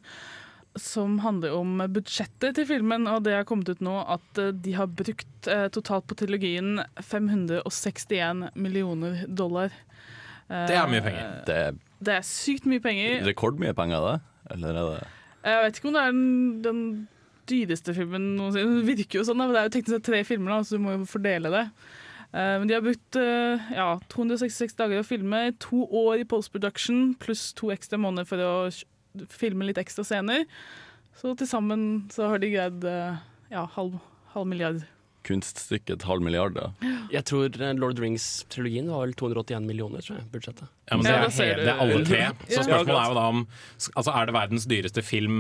som 0.75 1.21
handler 1.23 1.52
om 1.54 1.76
budsjettet 1.94 2.56
til 2.56 2.66
filmen, 2.66 3.04
og 3.06 3.21
det 3.23 3.37
har 3.37 3.44
kommet 3.47 3.68
ut 3.71 3.83
nå 3.85 3.92
at 4.11 4.40
eh, 4.42 4.49
de 4.50 4.73
har 4.75 4.88
brukt 4.90 5.47
eh, 5.47 5.68
totalt 5.71 6.09
på 6.11 6.16
trilogien 6.18 6.80
561 6.99 8.49
millioner 8.59 9.25
dollar. 9.28 9.71
Eh, 10.50 10.66
Det 10.66 10.75
er 10.78 10.90
mye 10.90 11.04
penger. 11.04 11.28
Det 11.47 11.59
er 11.68 11.78
Det 12.04 12.16
er 12.18 12.26
sykt 12.26 12.66
mye 12.66 12.83
penger. 12.83 13.23
rekordmye 13.25 13.75
penger, 13.78 14.02
det? 14.11 14.21
Eller 14.50 14.68
er 14.68 14.90
det 14.90 15.06
Jeg 15.44 15.62
vet 15.62 15.78
ikke 15.78 15.88
om 15.88 15.94
det 15.94 16.02
er 16.02 16.12
den, 16.12 16.62
den 16.66 17.09
dyreste 17.51 17.95
filmen 17.97 18.33
noensinne. 18.39 18.81
Det 18.81 18.97
virker 18.97 19.21
jo 19.21 19.27
sånn, 19.29 19.41
da, 19.41 19.49
men 19.49 19.57
det 19.57 19.63
er 19.63 19.69
jo 19.69 19.75
teknisk 19.77 19.97
sett 19.97 20.09
tre 20.09 20.23
filmer, 20.29 20.57
da, 20.57 20.65
så 20.65 20.79
du 20.79 20.85
må 20.85 20.97
jo 20.97 21.07
fordele 21.09 21.53
det. 21.53 21.65
Eh, 22.35 22.55
men 22.59 22.67
de 22.67 22.75
har 22.75 22.83
brukt 22.83 23.19
eh, 23.21 23.69
ja, 23.77 23.91
266 24.11 24.75
dager 24.81 25.03
å 25.03 25.07
filme, 25.07 25.45
to 25.63 25.85
år 25.87 26.25
i 26.25 26.27
post-production 26.27 27.13
pluss 27.23 27.53
to 27.55 27.71
ekstra 27.75 28.01
måneder 28.01 28.27
for 28.27 28.43
å 28.43 28.55
filme 29.31 29.69
litt 29.69 29.79
ekstra 29.79 30.03
scener. 30.07 30.49
Så 31.21 31.37
til 31.39 31.47
sammen 31.47 32.09
så 32.11 32.33
har 32.33 32.43
de 32.43 32.51
greid 32.51 32.89
eh, 32.91 33.23
ja, 33.55 33.69
halv, 33.77 34.01
halv 34.35 34.51
milliard. 34.51 34.83
kunststykket 35.25 36.03
halv 36.05 36.25
milliard? 36.27 36.59
Ja. 36.59 36.89
Jeg 37.21 37.25
tror 37.31 37.55
Lord 37.79 37.95
of 37.95 38.01
the 38.01 38.03
Rings-trilogien 38.03 38.91
var 38.91 39.07
vel 39.07 39.15
281 39.15 39.69
millioner, 39.69 40.03
tror 40.03 40.19
jeg, 40.19 40.27
budsjettet. 40.35 40.73
Ja, 40.91 40.99
men 40.99 41.07
det 41.07 41.15
er, 41.15 41.31
hele, 41.39 41.63
det 41.63 41.71
er 41.71 41.85
alle 41.87 42.03
tre. 42.05 42.25
Så 42.51 42.67
spørsmålet 42.67 42.99
er 42.99 43.13
jo 43.13 43.17
da 43.21 43.29
om 43.31 43.47
altså, 43.95 44.11
Er 44.11 44.27
det 44.27 44.35
verdens 44.37 44.67
dyreste 44.69 45.07
film 45.07 45.39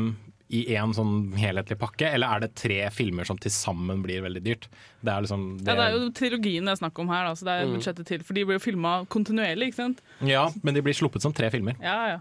i 0.50 0.64
én 0.76 0.92
sånn 0.94 1.32
helhetlig 1.40 1.78
pakke, 1.80 2.10
eller 2.14 2.28
er 2.36 2.40
det 2.44 2.50
tre 2.60 2.82
filmer 2.92 3.24
som 3.24 3.38
til 3.40 3.50
sammen 3.50 4.02
blir 4.04 4.20
veldig 4.22 4.42
dyrt? 4.44 4.68
Det 5.00 5.10
er 5.14 5.24
liksom 5.24 5.46
Ja, 5.64 5.72
det 5.74 5.86
er 5.86 5.96
jo 5.96 6.10
trilogien 6.12 6.64
det 6.68 6.74
er 6.76 6.82
snakk 6.82 6.98
om 7.00 7.08
her, 7.08 7.24
da, 7.24 7.32
så 7.34 7.44
det 7.48 7.54
er 7.54 7.64
Mm. 7.66 7.78
budsjettet 7.78 8.06
til. 8.06 8.22
For 8.22 8.34
de 8.36 8.44
blir 8.44 8.58
jo 8.60 8.64
filma 8.66 9.06
kontinuerlig, 9.08 9.72
ikke 9.72 9.80
sant. 9.80 10.00
Ja, 10.20 10.50
men 10.62 10.74
de 10.74 10.82
blir 10.84 10.92
sluppet 10.94 11.22
som 11.22 11.32
tre 11.32 11.48
filmer. 11.50 11.74
Ja, 11.80 11.98
ja. 12.12 12.20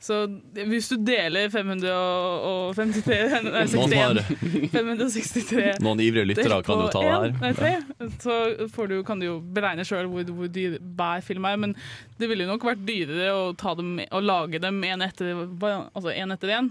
Så 0.00 0.14
hvis 0.54 0.86
du 0.88 0.96
deler 1.02 1.48
553 1.50 3.42
Nei, 3.48 3.64
Noen, 3.66 4.20
61 4.22 4.70
563 4.70 5.72
noen 5.84 6.02
ivrige 6.04 6.28
lyttere 6.30 6.60
kan 6.66 6.82
jo 6.84 6.88
ta 6.92 7.02
det 7.02 7.10
her. 7.10 7.32
nei, 7.42 7.52
tre, 7.58 7.72
så 8.22 8.36
får 8.74 8.88
du, 8.92 8.96
kan 9.06 9.18
du 9.18 9.26
jo 9.26 9.36
beregne 9.40 9.82
sjøl 9.88 10.06
hvor, 10.12 10.22
hvor 10.38 10.50
dyr 10.54 10.76
hver 10.98 11.24
film 11.26 11.48
er. 11.50 11.56
Men 11.64 11.74
det 12.20 12.28
ville 12.30 12.46
jo 12.46 12.52
nok 12.52 12.66
vært 12.70 12.84
dyrere 12.88 13.32
å, 13.34 13.42
ta 13.58 13.74
dem, 13.78 13.96
å 14.14 14.22
lage 14.22 14.60
dem 14.62 14.78
én 14.86 15.02
etter 15.04 15.34
altså 15.34 16.14
en 16.14 16.36
etter 16.36 16.54
en. 16.60 16.70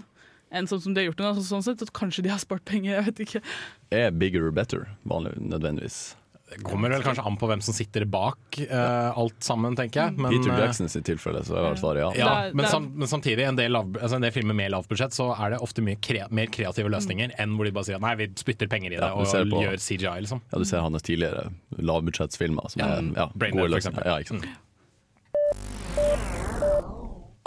Enn 0.52 0.70
sånn 0.70 0.80
som 0.84 0.94
de 0.96 1.04
har 1.04 1.10
gjort 1.10 1.20
det 1.20 1.26
nå. 1.26 1.34
Altså, 1.34 1.48
sånn 1.50 1.66
sett 1.66 1.82
at 1.84 1.92
kanskje 1.96 2.24
de 2.28 2.32
har 2.32 2.40
spart 2.40 2.64
penger. 2.68 2.96
Jeg 3.00 3.10
vet 3.10 3.26
ikke. 3.26 3.44
Er 3.92 4.16
bigger 4.16 4.48
better, 4.56 4.88
vanlig, 5.08 5.36
nødvendigvis. 5.42 6.16
Det 6.48 6.62
kommer 6.64 6.90
vel 6.90 7.04
kanskje 7.04 7.26
an 7.28 7.36
på 7.36 7.48
hvem 7.50 7.60
som 7.64 7.76
sitter 7.76 8.06
bak 8.08 8.40
uh, 8.72 9.12
alt 9.20 9.36
sammen, 9.44 9.76
tenker 9.76 10.00
jeg. 10.06 10.16
Men, 10.16 10.32
Peter 10.32 10.54
eh, 10.54 10.62
Jackson 10.64 10.88
sitt 10.88 11.04
tilfelle, 11.10 11.42
så 11.44 11.58
er 11.60 11.76
svaret 11.76 12.00
ja. 12.06 12.12
Ja, 12.16 12.36
men, 12.56 12.70
sam, 12.72 12.88
men 12.96 13.12
samtidig, 13.12 13.44
en 13.44 13.60
del, 13.60 13.74
lav, 13.76 13.90
altså 14.00 14.16
en 14.16 14.24
del 14.24 14.32
filmer 14.32 14.56
med 14.56 14.72
lavt 14.72 14.88
budsjett, 14.88 15.12
så 15.16 15.34
er 15.36 15.52
det 15.52 15.60
ofte 15.66 15.84
mye 15.84 16.00
kre, 16.00 16.24
mer 16.32 16.48
kreative 16.54 16.88
løsninger 16.94 17.36
enn 17.36 17.58
hvor 17.60 17.68
de 17.68 17.76
bare 17.76 17.90
sier 17.90 18.00
nei, 18.00 18.16
vi 18.22 18.30
spytter 18.40 18.72
penger 18.72 18.96
i 18.96 19.02
det 19.02 19.04
Ja, 19.04 19.12
og 19.12 19.28
på- 19.28 19.64
gjør 19.66 19.76
CGI, 19.76 20.16
liksom. 20.24 20.40
Ja, 20.54 20.64
Du 20.64 20.66
ser 20.72 20.88
hans 20.88 21.04
tidligere 21.04 21.50
lavbudsjettsfilmer 21.84 22.72
som 22.72 22.86
Ja, 22.86 22.94
er 22.96 23.12
ja, 23.12 23.28
gode 23.36 23.52
for 23.52 23.76
løsninger. 23.76 24.08
Ja, 24.08 24.20
ikke 24.24 24.38
sant? 24.38 24.48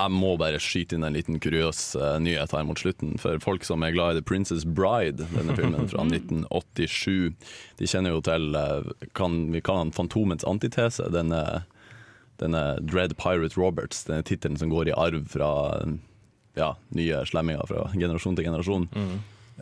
Jeg 0.01 0.13
må 0.17 0.35
bare 0.41 0.61
skyte 0.63 0.97
inn 0.97 1.05
en 1.05 1.17
liten 1.17 1.39
kuriøs 1.43 1.81
uh, 2.01 2.17
nyhet 2.23 2.55
her 2.57 2.67
mot 2.67 2.81
slutten. 2.81 3.17
For 3.21 3.41
folk 3.43 3.67
som 3.67 3.85
er 3.85 3.95
glad 3.95 4.15
i 4.15 4.21
The 4.21 4.27
Princess 4.27 4.65
Bride, 4.65 5.29
denne 5.35 5.57
filmen 5.59 5.91
fra 5.93 6.05
1987, 6.09 7.35
de 7.81 7.91
kjenner 7.91 8.17
jo 8.17 8.23
til 8.25 8.57
uh, 8.57 8.87
kan, 9.19 9.43
Vi 9.53 9.63
kaller 9.65 9.89
den 9.91 9.97
Fantomets 9.97 10.47
antitese. 10.49 11.11
Denne, 11.13 11.65
denne 12.41 12.65
Dread 12.81 13.19
Pirate 13.21 13.61
Roberts, 13.61 14.07
denne 14.09 14.25
tittelen 14.25 14.57
som 14.61 14.73
går 14.73 14.89
i 14.89 14.97
arv 14.97 15.29
fra 15.33 15.51
ja, 16.59 16.73
nye 16.97 17.21
slemminger 17.29 17.69
fra 17.69 17.91
generasjon 17.95 18.39
til 18.39 18.49
generasjon. 18.49 18.89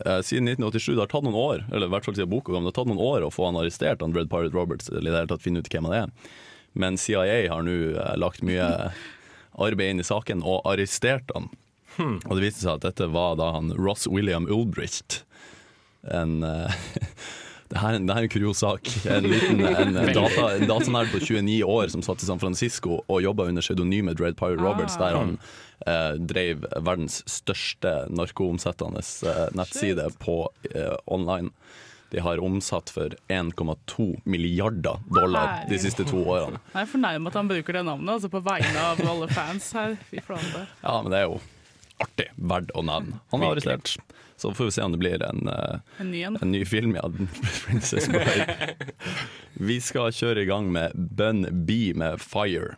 Eh, 0.04 0.20
siden 0.22 0.48
1987, 0.48 0.94
det 0.94 1.02
har 1.02 1.10
tatt 1.10 1.24
noen 1.26 1.34
år 1.34 1.64
Eller 1.72 1.88
i 1.88 1.90
hvert 1.90 2.06
fall 2.06 2.14
siden 2.14 2.30
boka 2.30 2.52
kom, 2.52 2.62
det 2.62 2.70
har 2.70 2.76
tatt 2.76 2.90
noen 2.90 3.02
år 3.02 3.24
å 3.26 3.32
få 3.34 3.48
han 3.48 3.58
arrestert, 3.58 4.02
han 4.04 4.14
Dread 4.14 4.30
Pirate 4.30 4.54
Roberts, 4.54 4.90
eller 4.92 5.08
i 5.08 5.10
det 5.10 5.22
hele 5.22 5.32
tatt 5.32 5.42
finne 5.42 5.62
ut 5.62 5.70
hvem 5.72 5.88
han 5.88 5.96
er. 6.04 6.34
Men 6.78 6.98
CIA 7.00 7.48
har 7.50 7.64
nå 7.66 7.76
uh, 7.96 8.12
lagt 8.20 8.44
mye 8.46 8.68
arbeid 9.58 9.94
inn 9.94 10.02
i 10.02 10.06
saken 10.06 10.44
og 10.46 10.62
arresterte 10.68 11.34
han. 11.36 11.50
Og 11.98 12.36
det 12.36 12.44
viste 12.44 12.62
seg 12.62 12.78
at 12.78 12.86
dette 12.86 13.08
var 13.10 13.36
da 13.40 13.50
han 13.56 13.72
Ross 13.74 14.06
William 14.06 14.46
Ulbricht. 14.46 15.24
En 16.14 16.44
uh, 16.46 16.70
det 17.70 17.80
her, 17.82 17.96
er 17.96 18.04
det 18.04 18.14
her 18.14 18.22
er 18.22 18.28
en 18.28 18.32
kurios 18.32 18.62
sak. 18.62 18.88
En 19.10 19.26
liten 19.26 19.60
en, 19.66 19.96
data, 20.14 20.44
en 20.54 20.68
datanerd 20.70 21.10
på 21.12 21.20
29 21.20 21.58
år 21.66 21.90
som 21.92 22.04
satt 22.06 22.22
i 22.22 22.28
San 22.28 22.40
Francisco 22.40 23.02
og 23.04 23.24
jobba 23.24 23.48
under 23.50 23.64
pseudonymet 23.64 24.20
Dread 24.20 24.38
Pirate 24.38 24.62
Roberts, 24.62 24.96
der 25.00 25.18
han 25.18 25.34
uh, 25.84 26.14
drev 26.16 26.64
verdens 26.76 27.20
største 27.28 28.06
narkoomsettende 28.14 29.02
uh, 29.26 29.44
nettside 29.58 30.08
på 30.22 30.40
eh, 30.70 30.94
online. 31.06 31.52
De 32.10 32.20
har 32.24 32.40
omsatt 32.40 32.88
for 32.90 33.12
1,2 33.28 34.06
milliarder 34.24 35.00
dollar 35.12 35.64
de 35.68 35.78
siste 35.78 36.06
to 36.08 36.22
årene. 36.24 36.60
Jeg 36.72 36.86
er 36.86 36.88
fornærmet 36.88 37.28
at 37.34 37.40
han 37.42 37.50
bruker 37.50 37.76
det 37.76 37.82
navnet 37.84 38.14
altså 38.14 38.30
på 38.32 38.40
vegne 38.46 38.84
av 38.92 39.02
alle 39.04 39.28
fans 39.28 39.68
her. 39.76 39.96
Fy 40.08 40.22
flate. 40.24 40.64
Ja, 40.80 40.94
men 41.04 41.12
det 41.12 41.20
er 41.20 41.26
jo 41.28 41.40
artig. 42.00 42.28
Verdt 42.38 42.72
å 42.78 42.84
nevne. 42.88 43.20
Han 43.34 43.44
er 43.44 43.52
arrestert. 43.56 43.96
Så 44.38 44.52
får 44.54 44.68
vi 44.70 44.74
se 44.76 44.82
om 44.86 44.92
det 44.94 45.00
blir 45.02 45.22
en, 45.26 45.48
eh, 45.50 45.80
En 45.98 46.10
ny 46.12 46.22
en. 46.22 46.36
en 46.40 46.52
ny 46.54 46.64
film. 46.64 46.94
Ja, 46.96 47.08
Princess 47.66 48.08
Bride. 48.08 48.76
Vi 49.58 49.80
skal 49.82 50.12
kjøre 50.14 50.44
i 50.46 50.48
gang 50.48 50.70
med 50.72 50.94
Bun 50.94 51.44
B 51.66 51.92
med 51.98 52.22
Fire. 52.22 52.76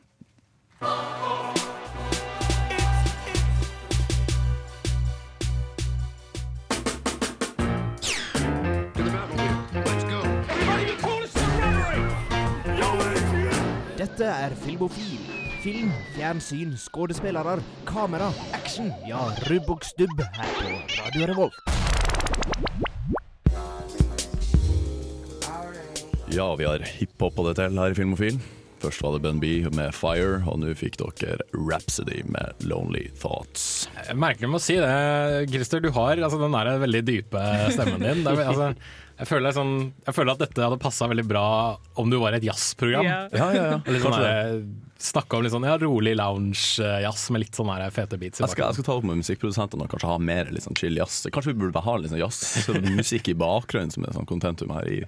Dette 14.21 14.37
er 14.37 14.53
Filmofil. 14.61 15.21
Film, 15.62 15.93
fjernsyn, 16.12 16.75
skuespillere, 16.77 17.55
kamera, 17.89 18.27
action. 18.53 18.91
Ja, 19.09 19.23
rubb 19.49 19.71
og 19.73 19.87
stubb 19.89 20.21
her 20.21 20.50
på 20.59 20.75
Radio 20.99 21.29
Revolt. 21.31 21.57
Ja, 26.37 26.50
vi 26.61 26.69
har 26.69 26.85
hiphop 26.85 27.39
på 27.39 27.49
det 27.49 27.57
til 27.62 27.81
her 27.81 27.97
i 27.97 27.97
Filmofil. 27.97 28.37
Først 28.85 29.00
var 29.00 29.17
det 29.17 29.25
Bun 29.25 29.41
B 29.41 29.57
med 29.73 29.97
Fire, 29.97 30.43
og 30.45 30.61
nå 30.61 30.77
fikk 30.77 31.00
dere 31.00 31.41
Rhapsody 31.57 32.21
med 32.29 32.61
Lonely 32.69 33.07
Thoughts. 33.25 33.89
Merkelig 34.12 34.53
med 34.53 34.61
å 34.61 34.65
si 34.69 34.77
det, 34.81 35.49
Christer. 35.49 35.81
Du 35.81 35.95
har 35.97 36.21
altså, 36.21 36.45
den 36.45 36.61
der 36.61 36.85
veldig 36.85 37.07
dype 37.09 37.49
stemmen 37.73 38.05
din. 38.05 38.21
Det 38.29 38.37
altså, 38.37 38.75
jeg, 39.21 39.29
føler 39.29 39.53
sånn, 39.53 39.75
jeg 40.07 40.17
føler 40.17 40.33
at 40.33 40.41
dette 40.41 40.62
hadde 40.65 40.79
passa 40.81 41.09
veldig 41.11 41.27
bra 41.29 41.47
om 42.00 42.12
du 42.12 42.17
var 42.23 42.33
i 42.33 42.39
et 42.41 42.47
jazzprogram. 42.49 43.05
Ja. 43.05 43.19
Ja, 43.37 43.49
ja, 43.53 43.67
ja. 43.75 43.81
Litt 43.85 44.05
sånn 44.07 44.17
der, 44.17 44.62
Snakke 45.00 45.39
om 45.39 45.45
litt 45.45 45.53
sånn 45.55 45.65
ja, 45.65 45.79
rolig 45.81 46.12
lounge-jazz 46.19 47.23
med 47.33 47.41
litt 47.47 47.57
sånn 47.57 47.71
fete 47.93 48.19
beats. 48.21 48.41
i 48.41 48.45
Jeg 48.45 48.53
skal, 48.53 48.67
jeg 48.69 48.77
skal 48.77 48.87
ta 48.89 48.97
opp 48.99 49.07
med 49.09 49.23
musikkprodusentene 49.23 49.87
og 49.87 49.93
kanskje 49.95 50.11
ha 50.11 50.19
mer 50.21 50.50
litt 50.53 50.67
sånn 50.67 50.77
chill 50.77 50.99
jazz. 50.99 51.23
Kanskje 51.33 51.55
vi 51.55 51.62
burde 51.62 51.81
ha 51.85 51.95
litt 51.97 52.12
sånn 52.12 52.21
jazzmusikk 52.21 53.31
i 53.33 53.37
bakgrunnen 53.41 53.93
som 53.95 54.05
er 54.05 54.12
sånn 54.17 54.29
contentum 54.29 54.73
her 54.77 54.89
i, 54.93 54.99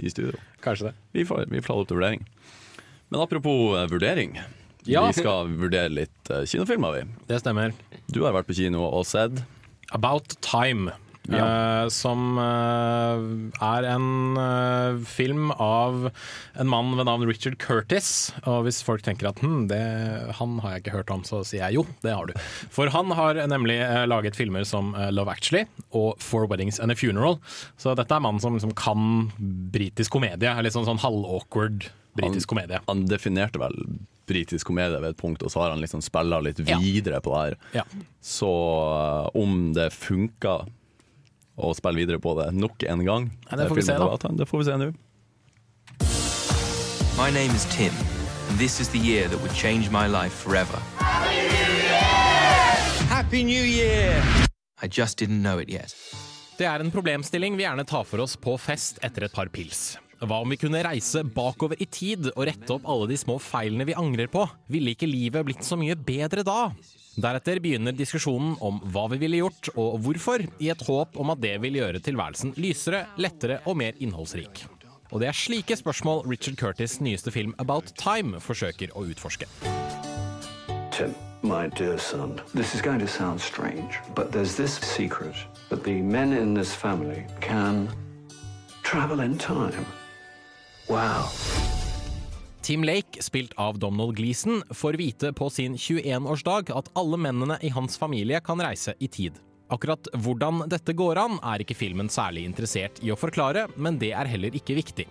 i 0.00 0.12
studio. 0.12 0.40
Kanskje 0.64 0.88
det. 0.88 0.94
Vi 1.18 1.26
får, 1.28 1.44
vi 1.52 1.60
får 1.64 1.82
opp 1.82 1.90
til 1.90 2.00
vurdering. 2.00 2.24
Men 3.12 3.20
apropos 3.26 3.76
eh, 3.76 3.88
vurdering. 3.92 4.40
Ja. 4.88 5.04
Vi 5.10 5.20
skal 5.20 5.52
vurdere 5.60 5.92
litt 5.92 6.32
eh, 6.32 6.46
kinofilmer, 6.48 6.96
vi. 6.96 7.04
Det 7.28 7.42
stemmer. 7.44 7.76
Du 8.08 8.22
har 8.24 8.32
vært 8.32 8.48
på 8.48 8.56
kino 8.56 8.86
og 8.88 9.04
sett. 9.08 9.36
About 9.92 10.32
Time. 10.40 10.96
Eh, 11.30 11.86
som 11.92 12.38
eh, 12.42 13.22
er 13.62 13.86
en 13.92 14.06
eh, 14.40 14.98
film 15.06 15.50
av 15.54 16.08
en 16.58 16.70
mann 16.70 16.94
ved 16.98 17.06
navn 17.06 17.26
Richard 17.28 17.58
Curtis. 17.62 18.32
Og 18.46 18.64
hvis 18.66 18.82
folk 18.86 19.04
tenker 19.06 19.30
at 19.30 19.42
hm, 19.44 19.66
det, 19.70 19.82
han 20.40 20.58
har 20.64 20.76
jeg 20.76 20.84
ikke 20.84 20.96
hørt 20.96 21.14
om, 21.14 21.24
så 21.28 21.42
sier 21.46 21.66
jeg 21.68 21.80
jo, 21.80 21.86
det 22.02 22.16
har 22.16 22.30
du. 22.30 22.34
For 22.74 22.90
han 22.94 23.12
har 23.18 23.42
nemlig 23.50 23.78
laget 24.10 24.38
filmer 24.38 24.66
som 24.68 24.92
Love 25.14 25.32
Actually 25.32 25.66
og 25.92 26.16
Four 26.22 26.48
Weddings 26.50 26.80
and 26.82 26.92
a 26.92 26.98
Funeral. 26.98 27.38
Så 27.80 27.94
dette 27.98 28.14
er 28.16 28.24
mannen 28.24 28.42
som 28.42 28.56
liksom 28.56 28.74
kan 28.78 29.30
britisk 29.72 30.16
komedie. 30.18 30.52
Litt 30.62 30.74
sånn, 30.74 30.88
sånn 30.88 31.02
halvawkward 31.02 31.90
britisk 32.18 32.50
komedie. 32.52 32.80
Han 32.88 33.06
definerte 33.08 33.60
vel 33.62 33.76
britisk 34.28 34.68
komedie 34.70 35.00
ved 35.00 35.14
et 35.14 35.20
punkt, 35.20 35.42
og 35.42 35.50
så 35.52 35.64
har 35.64 35.72
han 35.74 35.80
liksom 35.82 36.02
spilla 36.04 36.38
litt 36.44 36.60
Ja. 36.68 36.78
videre 36.78 37.20
på 37.20 37.32
det 37.34 37.40
her. 37.42 37.56
Ja. 37.80 37.84
Så 38.22 38.50
om 39.34 39.72
det 39.74 39.90
funka 39.92 40.66
å 41.62 41.74
spille 41.78 42.02
videre 42.02 42.18
på 42.22 42.34
det 42.38 42.50
nok 42.56 42.82
en 42.88 43.04
gang, 43.06 43.30
Ja, 43.50 43.56
det 43.60 43.68
får 43.70 43.80
vi 43.80 43.86
se, 43.86 43.98
da. 43.98 44.32
Det 44.42 44.48
får 44.50 44.62
vi 44.62 44.68
se 44.70 44.76
nå. 44.82 44.90
My 47.18 47.30
name 47.30 47.54
is 47.54 47.64
Tim, 47.76 47.92
and 48.48 48.58
this 48.58 48.80
is 48.80 48.88
the 48.88 48.98
year 48.98 49.28
that 49.28 49.38
would 49.40 49.54
change 49.54 49.90
my 49.90 50.06
life 50.08 50.34
forever. 50.34 50.78
Happy 53.08 53.44
New 53.44 53.64
Year! 53.64 54.22
I 54.82 54.88
just 54.88 55.18
didn't 55.18 55.42
know 55.42 55.58
it 55.60 55.68
yet. 55.70 55.94
Det 56.58 56.66
er 56.68 56.82
en 56.82 56.90
problemstilling 56.92 57.56
vi 57.56 57.64
gjerne 57.64 57.84
tar 57.88 58.04
for 58.04 58.22
oss 58.24 58.34
på 58.36 58.56
fest 58.60 58.98
etter 59.04 59.28
et 59.28 59.34
par 59.34 59.48
pils. 59.52 59.96
Hva 60.22 60.42
om 60.44 60.50
vi 60.52 60.58
kunne 60.60 60.82
reise 60.84 61.24
bakover 61.26 61.80
i 61.82 61.86
tid 61.90 62.28
og 62.32 62.44
rette 62.46 62.70
opp 62.76 62.84
alle 62.86 63.08
de 63.10 63.16
små 63.18 63.38
feilene 63.42 63.86
vi 63.88 63.96
angrer 63.98 64.28
på? 64.30 64.44
Ville 64.70 64.94
ikke 64.94 65.08
livet 65.10 65.46
blitt 65.48 65.64
så 65.66 65.78
mye 65.80 65.96
bedre 65.98 66.44
da? 66.46 66.68
Deretter 67.12 67.58
begynner 67.60 67.92
diskusjonen 67.92 68.54
om 68.64 68.78
hva 68.88 69.02
vi 69.12 69.18
ville 69.20 69.42
gjort 69.42 69.68
og 69.76 69.98
hvorfor, 70.00 70.46
i 70.64 70.70
et 70.72 70.84
håp 70.86 71.18
om 71.20 71.32
at 71.34 71.42
det 71.42 71.58
vil 71.60 71.76
gjøre 71.76 72.00
tilværelsen 72.00 72.54
lysere, 72.56 73.04
lettere 73.20 73.58
og 73.68 73.76
mer 73.76 73.98
innholdsrik. 74.00 74.64
Og 75.12 75.20
det 75.20 75.28
er 75.28 75.36
slike 75.36 75.76
spørsmål 75.76 76.24
Richard 76.24 76.56
Curtis' 76.56 77.02
nyeste 77.04 77.30
film 77.30 77.52
About 77.60 77.92
Time 78.00 78.40
forsøker 78.40 78.94
å 78.96 79.04
utforske. 79.12 79.44
Tim, 80.92 81.12
my 81.42 81.68
dear 81.76 81.98
son, 81.98 82.40
this 82.54 82.74
is 82.74 82.80
going 82.80 83.00
to 83.00 83.06
sound 83.06 83.40
strange, 83.40 84.00
but 84.14 84.32
there's 84.32 84.56
this 84.56 84.80
secret 84.80 85.36
that 85.68 85.84
the 85.84 86.00
men 86.00 86.32
in 86.32 86.54
this 86.54 86.72
family 86.74 87.26
can 87.40 87.90
travel 88.82 89.20
in 89.20 89.36
time. 89.36 89.84
Wow. 90.88 91.28
Tim 92.62 92.84
Lake, 92.84 93.22
spilt 93.22 93.52
av 93.56 93.78
Donald 93.78 94.16
Gleeson, 94.16 94.62
får 94.70 94.92
vite 94.92 95.32
på 95.32 95.50
sin 95.50 95.74
21-årsdag 95.76 96.70
at 96.70 96.90
alle 96.94 97.18
mennene 97.18 97.56
i 97.60 97.72
hans 97.74 97.98
familie 97.98 98.38
kan 98.40 98.62
reise 98.62 98.94
i 99.02 99.08
tid. 99.10 99.40
Akkurat 99.72 100.06
hvordan 100.14 100.62
dette 100.70 100.94
går 100.94 101.18
an, 101.18 101.40
er 101.42 101.64
ikke 101.64 101.74
filmen 101.74 102.06
særlig 102.12 102.44
interessert 102.46 103.02
i 103.02 103.10
å 103.10 103.18
forklare, 103.18 103.66
men 103.74 103.98
det 103.98 104.12
er 104.14 104.30
heller 104.30 104.54
ikke 104.54 104.78
viktig. 104.78 105.08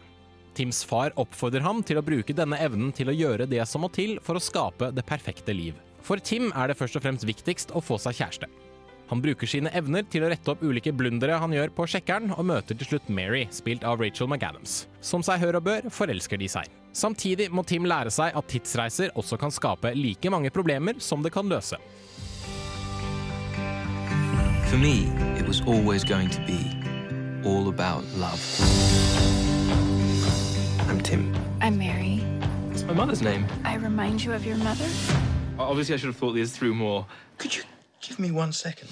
Tims 0.56 0.80
far 0.88 1.12
oppfordrer 1.20 1.66
ham 1.68 1.84
til 1.84 2.00
å 2.00 2.06
bruke 2.08 2.36
denne 2.36 2.60
evnen 2.64 2.96
til 2.96 3.12
å 3.12 3.18
gjøre 3.20 3.50
det 3.52 3.66
som 3.68 3.84
må 3.84 3.92
til 3.92 4.16
for 4.24 4.40
å 4.40 4.44
skape 4.44 4.94
det 4.96 5.04
perfekte 5.12 5.52
liv. 5.52 5.76
For 6.08 6.24
Tim 6.24 6.54
er 6.56 6.72
det 6.72 6.80
først 6.80 7.02
og 7.02 7.04
fremst 7.04 7.28
viktigst 7.28 7.76
å 7.76 7.84
få 7.84 8.00
seg 8.00 8.16
kjæreste. 8.16 8.48
Han 9.12 9.20
bruker 9.20 9.50
sine 9.50 9.68
evner 9.76 10.06
til 10.08 10.24
å 10.24 10.30
rette 10.32 10.54
opp 10.54 10.62
ulike 10.64 10.94
blundere 10.96 11.36
han 11.36 11.52
gjør 11.52 11.74
på 11.76 11.84
sjekkeren, 11.92 12.32
og 12.32 12.46
møter 12.48 12.78
til 12.80 12.88
slutt 12.94 13.10
Mary, 13.12 13.42
spilt 13.52 13.84
av 13.84 14.00
Rachel 14.00 14.30
McAdams. 14.32 14.86
Som 15.04 15.20
seg 15.28 15.42
hør 15.42 15.58
og 15.60 15.66
bør, 15.66 15.90
forelsker 15.92 16.40
de 16.40 16.48
seg. 16.48 16.70
Samtidig 16.96 17.50
må 17.52 17.66
Tim 17.68 17.84
lære 17.84 18.14
seg 18.16 18.32
at 18.40 18.48
tidsreiser 18.48 19.12
også 19.20 19.36
kan 19.42 19.52
skape 19.52 19.92
like 20.00 20.32
mange 20.32 20.48
problemer 20.56 20.96
som 21.04 21.20
det 21.26 21.34
kan 21.36 21.52
løse. 21.52 21.76
For 24.72 24.80
me, 24.80 25.12
it 25.36 25.44
was 25.46 25.60
always 25.68 26.06
going 26.08 26.32
to 26.32 26.40
be 26.48 26.64
all 27.44 27.68
about 27.68 28.08
love. 28.16 28.40
I'm 30.88 31.04
Tim. 31.04 31.36
I'm 31.60 31.78
Mary. 31.78 32.24
It's 32.72 32.88
my 32.88 32.94
mother's 32.94 33.22
name. 33.22 33.46
I 33.66 33.76
remind 33.76 34.24
you 34.24 34.32
of 34.32 34.46
your 34.46 34.56
mother. 34.64 34.88
Obviously, 35.60 35.96
I 35.96 35.98
should 35.98 36.08
have 36.08 36.16
thought 36.16 36.34
this 36.34 36.56
through 36.56 36.76
more. 36.76 37.06
Could 37.38 37.58
you 37.58 37.64
give 38.02 38.20
me 38.20 38.32
one 38.32 38.54
second? 38.54 38.90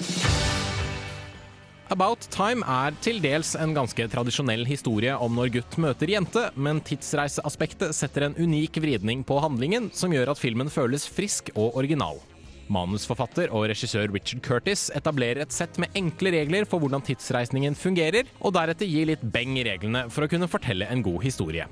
About 1.89 2.21
Time 2.29 2.61
er 2.69 2.93
til 3.01 3.17
dels 3.23 3.55
en 3.57 3.73
ganske 3.73 4.05
tradisjonell 4.13 4.61
historie 4.69 5.15
om 5.17 5.33
når 5.39 5.55
gutt 5.55 5.77
møter 5.81 6.11
jente, 6.13 6.43
men 6.53 6.83
tidsreiseaspektet 6.85 7.95
setter 7.97 8.27
en 8.27 8.37
unik 8.37 8.77
vridning 8.77 9.23
på 9.25 9.39
handlingen 9.41 9.89
som 9.97 10.13
gjør 10.13 10.35
at 10.35 10.41
filmen 10.41 10.69
føles 10.69 11.07
frisk 11.09 11.49
og 11.55 11.79
original. 11.81 12.21
Manusforfatter 12.69 13.49
og 13.49 13.65
regissør 13.71 14.11
Richard 14.13 14.43
Curtis 14.45 14.91
etablerer 14.93 15.41
et 15.41 15.55
sett 15.55 15.81
med 15.81 15.97
enkle 15.97 16.35
regler 16.37 16.69
for 16.69 16.77
hvordan 16.77 17.01
tidsreisningen 17.01 17.73
fungerer, 17.73 18.29
og 18.45 18.53
deretter 18.53 18.85
gir 18.85 19.09
litt 19.09 19.25
beng 19.25 19.57
i 19.57 19.65
reglene 19.65 20.05
for 20.13 20.27
å 20.27 20.29
kunne 20.29 20.51
fortelle 20.51 20.85
en 20.93 21.01
god 21.01 21.23
historie. 21.25 21.65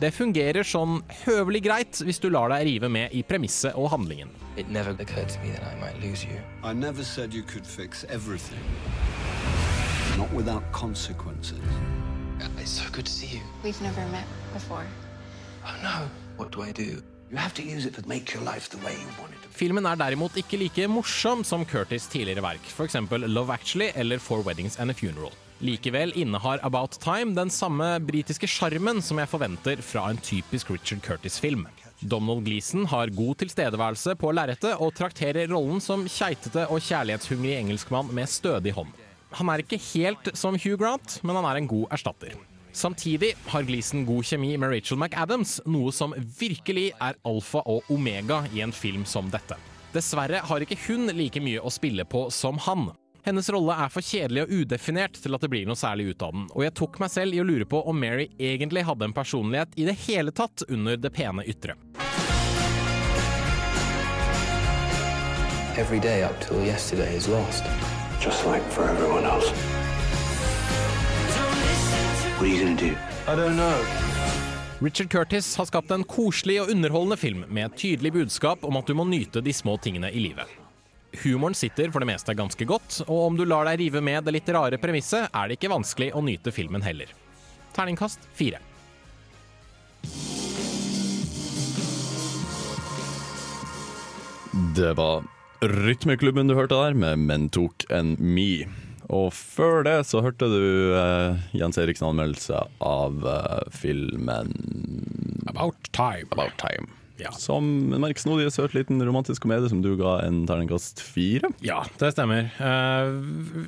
Det 0.00 0.08
fungerer 0.16 0.64
sånn 0.64 1.02
høvelig 1.26 1.60
greit 1.66 1.98
hvis 2.00 2.20
du 2.22 2.30
lar 2.32 2.48
deg 2.48 2.62
rive 2.64 2.88
med 2.88 3.12
i 3.12 3.20
premisset 3.20 3.76
og 3.76 3.90
handlingen. 3.92 4.30
It 4.56 4.70
never 4.72 4.94
occurred 4.96 5.28
to 5.28 5.40
me 5.44 5.52
that 5.52 5.60
I 5.60 5.76
might 5.76 6.00
lose 6.00 6.24
you. 6.24 6.40
I 6.64 6.72
never 6.72 7.04
said 7.04 7.34
you 7.34 7.42
could 7.44 7.66
fix 7.66 8.06
everything. 8.08 8.64
Not 10.16 10.32
without 10.32 10.64
consequences. 10.72 11.60
It's 12.56 12.72
so 12.80 12.88
good 12.92 13.04
to 13.04 13.12
see 13.12 13.28
you. 13.36 13.44
We've 13.62 13.82
never 13.84 14.00
met 14.08 14.24
before. 14.54 14.86
Oh 15.68 15.76
no. 15.84 16.08
What 16.38 16.56
do 16.56 16.62
I 16.64 16.72
do? 16.72 17.02
You 17.28 17.36
have 17.36 17.52
to 17.60 17.62
use 17.62 17.84
it 17.84 17.94
to 18.00 18.08
make 18.08 18.32
your 18.32 18.42
life 18.42 18.70
the 18.70 18.80
way 18.80 18.96
you 18.96 19.10
want 19.20 19.36
it 19.36 19.42
to 19.44 19.52
Filmen 19.52 19.84
er 19.84 20.00
derimot 20.00 20.40
ikke 20.40 20.56
like 20.64 20.88
morsom 20.88 21.44
som 21.44 21.68
Curtis' 21.68 22.08
tidligere 22.08 22.40
verk, 22.42 22.64
f.eks. 22.72 22.96
Love 23.28 23.52
Actually 23.52 23.92
eller 23.94 24.18
Four 24.18 24.40
Weddings 24.48 24.80
and 24.80 24.90
a 24.90 24.94
Funeral. 24.94 25.36
Likevel 25.60 26.12
innehar 26.16 26.60
About 26.64 26.96
Time 27.00 27.34
den 27.36 27.50
samme 27.52 27.98
britiske 28.00 28.48
sjarmen 28.48 29.02
som 29.04 29.18
jeg 29.20 29.28
forventer 29.28 29.82
fra 29.84 30.06
en 30.08 30.20
typisk 30.24 30.70
Richard 30.72 31.02
Curtis-film. 31.04 31.66
Donald 32.00 32.46
Gleeson 32.46 32.86
har 32.88 33.12
god 33.12 33.42
tilstedeværelse 33.42 34.14
på 34.16 34.30
lerretet 34.32 34.80
og 34.80 34.94
trakterer 34.96 35.50
rollen 35.52 35.82
som 35.84 36.06
keitete 36.08 36.64
og 36.72 36.80
kjærlighetshungrig 36.86 37.58
engelskmann 37.58 38.08
med 38.16 38.30
stødig 38.32 38.72
hånd. 38.72 38.94
Han 39.36 39.52
er 39.52 39.60
ikke 39.60 39.78
helt 39.90 40.32
som 40.32 40.56
Hugh 40.56 40.80
Grant, 40.80 41.18
men 41.20 41.36
han 41.36 41.50
er 41.50 41.60
en 41.60 41.68
god 41.68 41.92
erstatter. 41.92 42.32
Samtidig 42.72 43.34
har 43.52 43.66
Gleeson 43.68 44.06
god 44.08 44.24
kjemi 44.30 44.54
med 44.56 44.72
Rachel 44.72 44.96
McAdams, 44.96 45.58
noe 45.68 45.92
som 45.92 46.16
virkelig 46.40 46.94
er 46.96 47.20
alfa 47.26 47.60
og 47.68 47.92
omega 47.92 48.46
i 48.54 48.64
en 48.64 48.72
film 48.72 49.04
som 49.04 49.28
dette. 49.28 49.58
Dessverre 49.92 50.40
har 50.46 50.64
ikke 50.64 50.78
hun 50.86 51.10
like 51.12 51.42
mye 51.42 51.60
å 51.60 51.74
spille 51.74 52.08
på 52.08 52.28
som 52.32 52.56
han. 52.64 52.92
Hennes 53.22 53.50
rolle 53.52 53.74
er 53.84 53.90
for 53.92 54.00
kjedelig 54.04 54.46
og 54.46 54.52
udefinert 54.62 55.18
til 55.20 55.36
at 55.36 55.42
det 55.44 55.50
blir 55.52 55.66
noe 55.68 55.76
særlig 55.76 56.14
ut 56.14 56.22
av 56.24 56.32
den, 56.32 56.46
og 56.54 56.64
jeg 56.64 56.74
tok 56.80 57.00
meg 57.02 57.12
selv 57.12 57.36
i 57.36 57.42
å 57.42 57.44
lure 57.44 57.66
på 57.68 57.82
om 57.84 57.98
Mary 58.00 58.30
egentlig 58.40 58.86
hadde 58.88 59.10
en 59.10 59.16
personlighet 59.16 59.76
i 59.76 59.84
det 59.88 59.96
hele 60.06 60.32
tatt 60.32 60.64
under 60.68 60.96
det 60.96 61.12
pene 61.12 61.44
ytre. 61.44 61.76
Every 65.76 66.00
day 66.00 66.24
up 66.24 66.40
till 66.40 66.64
yesterday 66.64 67.14
is 67.16 67.28
lost. 67.28 67.64
Just 68.20 68.46
like 68.46 68.64
for 68.72 68.84
everyone 68.84 69.24
else. 69.24 69.48
What 72.36 72.48
are 72.48 72.52
you 72.52 72.64
going 72.64 72.76
do? 72.76 72.96
I 73.28 73.36
don't 73.36 73.56
know. 73.56 73.80
Richard 74.80 75.10
Curtis 75.10 75.56
har 75.56 75.64
skapt 75.68 75.90
en 75.90 76.04
koselig 76.04 76.62
og 76.62 76.70
underholdende 76.72 77.16
film 77.16 77.44
med 77.48 77.66
et 77.66 77.76
tydelig 77.76 78.12
budskap 78.12 78.64
om 78.64 78.80
at 78.80 78.88
du 78.88 78.96
må 78.96 79.04
nyte 79.04 79.44
de 79.44 79.52
små 79.52 79.76
tingene 79.76 80.08
i 80.08 80.24
livet. 80.24 80.59
Humoren 81.24 81.54
sitter 81.58 81.90
for 81.90 82.02
det 82.02 82.10
meste 82.12 82.34
ganske 82.38 82.66
godt, 82.68 83.00
og 83.08 83.26
om 83.26 83.38
du 83.38 83.44
lar 83.48 83.66
deg 83.66 83.80
rive 83.82 84.02
med 84.04 84.24
det 84.26 84.36
litt 84.36 84.50
rare 84.54 84.78
premisset, 84.78 85.26
er 85.34 85.48
det 85.48 85.58
ikke 85.58 85.72
vanskelig 85.72 86.12
å 86.14 86.22
nyte 86.24 86.54
filmen 86.54 86.84
heller. 86.86 87.10
Terningkast 87.74 88.28
fire. 88.34 88.62
Det 94.76 94.94
var 94.98 95.26
Rytmeklubben 95.60 96.48
du 96.48 96.54
hørte 96.56 96.78
der, 96.78 96.94
med 96.94 97.18
Men 97.18 97.50
tok 97.52 97.84
en 97.92 98.14
me. 98.18 98.64
Og 99.10 99.32
før 99.34 99.82
det 99.84 99.98
så 100.08 100.22
hørte 100.24 100.46
du 100.48 100.94
eh, 100.96 101.42
Jens 101.58 101.76
Eriksen 101.82 102.08
anmeldelse 102.12 102.62
av 102.80 103.26
eh, 103.26 103.66
filmen 103.74 104.54
About 105.50 105.90
Time. 105.92 106.30
About 106.30 106.56
Time. 106.62 106.86
Ja. 107.20 107.32
Som 107.36 107.92
en 107.92 108.02
merksnodig, 108.02 108.48
søt 108.54 108.74
liten 108.76 109.02
romantisk 109.04 109.44
komedie 109.44 109.68
som 109.70 109.82
du 109.84 109.92
ga 110.00 110.16
en 110.24 110.42
terningkast 110.48 111.02
fire. 111.04 111.50
Ja, 111.64 111.82
det 112.00 112.12
stemmer. 112.14 112.48
Eh, 112.56 113.10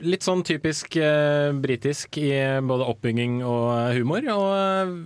litt 0.06 0.24
sånn 0.26 0.44
typisk 0.46 0.96
eh, 1.00 1.52
britisk 1.62 2.18
i 2.22 2.32
både 2.64 2.88
oppbygging 2.94 3.40
og 3.44 3.92
humor. 3.98 4.24
Og 4.32 4.48
eh, 4.56 4.96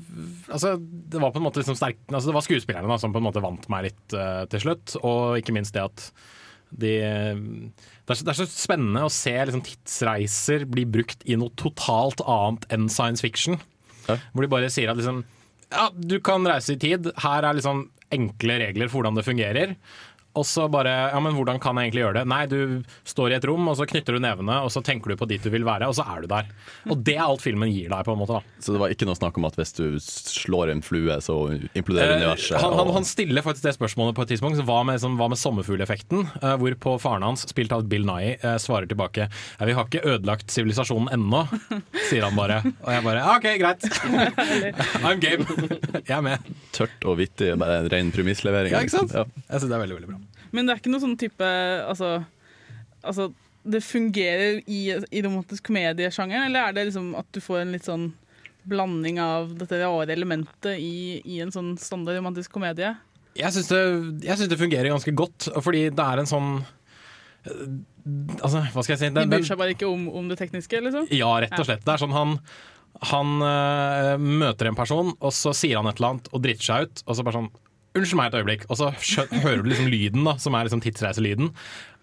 altså, 0.54 0.76
det 0.78 1.22
var 1.22 1.34
på 1.34 1.42
en 1.42 1.48
måte 1.48 1.62
liksom 1.62 1.78
sterk 1.78 1.98
altså, 2.12 2.30
Det 2.30 2.38
var 2.38 2.46
skuespillerne 2.46 2.90
da, 2.90 3.00
som 3.02 3.14
på 3.14 3.22
en 3.22 3.28
måte 3.28 3.42
vant 3.44 3.68
meg 3.72 3.90
litt 3.90 4.16
eh, 4.16 4.42
til 4.52 4.66
slutt, 4.68 4.96
og 5.02 5.40
ikke 5.40 5.54
minst 5.56 5.76
det 5.76 5.86
at 5.88 6.10
de 6.76 6.96
det 8.06 8.12
er, 8.12 8.18
så, 8.18 8.24
det 8.26 8.32
er 8.32 8.38
så 8.38 8.46
spennende 8.50 9.02
å 9.06 9.10
se 9.10 9.32
liksom, 9.34 9.62
tidsreiser 9.66 10.66
bli 10.70 10.84
brukt 10.86 11.24
i 11.26 11.38
noe 11.38 11.54
totalt 11.58 12.22
annet 12.22 12.66
enn 12.74 12.86
science 12.92 13.24
fiction. 13.24 13.58
Hvor 14.06 14.44
de 14.44 14.50
bare 14.50 14.70
sier 14.70 14.92
at 14.92 14.98
liksom 15.00 15.24
Ja, 15.72 15.88
du 15.90 16.20
kan 16.22 16.46
reise 16.46 16.76
i 16.76 16.78
tid. 16.78 17.08
Her 17.18 17.48
er 17.48 17.58
liksom 17.58 17.88
enkle 18.14 18.60
regler 18.62 18.90
for 18.90 19.00
hvordan 19.00 19.18
det 19.18 19.26
fungerer. 19.26 19.74
Og 20.36 20.44
så 20.44 20.66
bare 20.68 20.92
Ja, 21.12 21.20
men 21.22 21.32
hvordan 21.36 21.58
kan 21.62 21.78
jeg 21.78 21.88
egentlig 21.88 22.02
gjøre 22.04 22.18
det? 22.20 22.24
Nei, 22.28 22.42
du 22.50 22.82
står 23.08 23.32
i 23.32 23.36
et 23.38 23.46
rom, 23.48 23.68
og 23.70 23.78
så 23.78 23.86
knytter 23.88 24.16
du 24.16 24.22
nevene, 24.22 24.58
og 24.64 24.70
så 24.72 24.82
tenker 24.84 25.12
du 25.12 25.16
på 25.20 25.28
dit 25.30 25.42
du 25.42 25.48
vil 25.52 25.64
være, 25.64 25.88
og 25.88 25.96
så 25.96 26.04
er 26.12 26.24
du 26.24 26.28
der. 26.30 26.50
Og 26.92 27.00
det 27.06 27.14
er 27.16 27.24
alt 27.24 27.44
filmen 27.44 27.70
gir 27.72 27.88
deg, 27.92 28.02
på 28.04 28.12
en 28.12 28.20
måte. 28.20 28.36
da 28.36 28.62
Så 28.64 28.74
det 28.74 28.82
var 28.82 28.92
ikke 28.92 29.08
noe 29.08 29.16
snakk 29.18 29.38
om 29.40 29.46
at 29.48 29.56
hvis 29.56 29.72
du 29.78 29.84
slår 30.02 30.74
en 30.74 30.82
flue, 30.84 31.16
så 31.24 31.38
imploderer 31.78 32.18
universet? 32.20 32.56
Eh, 32.58 32.62
han, 32.62 32.76
han, 32.76 32.92
han 32.98 33.08
stiller 33.08 33.46
faktisk 33.46 33.68
det 33.68 33.76
spørsmålet 33.78 34.18
på 34.18 34.26
et 34.26 34.34
tidspunkt. 34.34 34.60
så 34.60 34.66
Hva 34.68 34.82
med, 34.88 35.00
hva 35.00 35.30
med 35.32 35.40
sommerfugleffekten? 35.40 36.28
Eh, 36.42 36.56
hvorpå 36.60 36.98
faren 37.02 37.24
hans, 37.26 37.46
spilt 37.48 37.72
av 37.72 37.86
Bill 37.88 38.04
Nye, 38.08 38.36
eh, 38.36 38.58
svarer 38.62 38.90
tilbake 38.90 39.30
«Ja, 39.30 39.70
Vi 39.70 39.76
har 39.78 39.88
ikke 39.88 40.04
ødelagt 40.04 40.52
sivilisasjonen 40.52 41.08
ennå, 41.16 41.46
sier 42.10 42.28
han 42.28 42.36
bare. 42.36 42.60
Og 42.84 42.92
jeg 42.92 43.06
bare 43.06 43.24
OK, 43.36 43.48
greit. 43.62 43.88
I'm 45.06 45.22
game. 45.22 45.48
Jeg 46.02 46.18
er 46.18 46.24
med. 46.28 46.56
Tørt 46.76 47.06
og 47.08 47.16
vittig, 47.20 47.50
bare 47.60 47.80
en 47.82 47.90
ren 47.92 48.12
premisslevering. 48.14 48.74
Ja, 48.74 48.82
ikke 48.84 48.98
sant? 48.98 49.14
Ja. 49.16 49.24
Jeg 49.46 49.62
synes 49.62 49.70
det 49.72 49.76
er 49.78 49.82
veldig, 49.86 49.96
veldig 50.00 50.10
bra. 50.12 50.20
Men 50.52 50.66
det 50.68 50.74
er 50.74 50.80
ikke 50.82 50.92
noe 50.92 51.02
sånn 51.02 51.16
type 51.20 51.48
Altså, 51.88 52.10
altså 53.02 53.30
det 53.66 53.80
fungerer 53.82 54.60
i, 54.70 54.80
i 55.10 55.22
romantisk 55.24 55.66
komediesjangeren, 55.66 56.46
eller 56.50 56.68
er 56.68 56.76
det 56.76 56.84
liksom 56.90 57.08
at 57.18 57.26
du 57.34 57.40
får 57.42 57.64
en 57.64 57.72
litt 57.74 57.88
sånn 57.88 58.04
blanding 58.66 59.18
av 59.22 59.50
dette 59.58 59.80
rare 59.80 60.14
elementet 60.14 60.78
i, 60.82 61.18
i 61.26 61.40
en 61.42 61.50
sånn 61.54 61.72
standard 61.80 62.18
romantisk 62.18 62.52
komedie? 62.54 62.92
Jeg 63.36 63.52
syns 63.56 63.68
det, 63.72 64.48
det 64.52 64.58
fungerer 64.60 64.92
ganske 64.92 65.12
godt, 65.18 65.48
fordi 65.64 65.88
det 65.94 66.06
er 66.06 66.22
en 66.22 66.30
sånn 66.30 66.54
eh, 67.46 67.66
Altså, 68.38 68.60
hva 68.70 68.82
skal 68.86 68.92
jeg 68.94 69.00
si? 69.00 69.08
De 69.10 69.18
Den- 69.18 69.32
bryr 69.34 69.46
seg 69.48 69.58
bare 69.58 69.74
ikke 69.74 69.88
om, 69.90 70.06
om 70.14 70.28
det 70.30 70.38
tekniske, 70.38 70.78
liksom? 70.86 71.08
Ja, 71.10 71.32
rett 71.42 71.58
og 71.58 71.66
slett. 71.66 71.82
Det 71.82 71.90
er 71.96 71.98
sånn 72.04 72.14
han 72.14 72.36
han 73.02 73.36
øh, 73.44 74.16
møter 74.20 74.70
en 74.70 74.78
person, 74.78 75.12
og 75.20 75.32
så 75.32 75.52
sier 75.56 75.76
han 75.80 75.86
et 75.90 75.98
eller 76.00 76.16
annet 76.16 76.28
og 76.32 76.42
driter 76.44 76.64
seg 76.64 76.86
ut. 76.88 77.02
Og 77.06 77.16
så 77.18 77.26
bare 77.26 77.40
sånn 77.42 77.54
Unnskyld 77.96 78.18
meg 78.20 78.26
et 78.28 78.34
øyeblikk. 78.42 78.64
Og 78.68 78.76
så 78.76 78.90
hører 79.40 79.62
du 79.64 79.70
liksom 79.70 79.86
lyden, 79.88 80.26
da, 80.28 80.34
som 80.36 80.52
er 80.52 80.66
liksom 80.66 80.82
tidsreiselyden. 80.84 81.46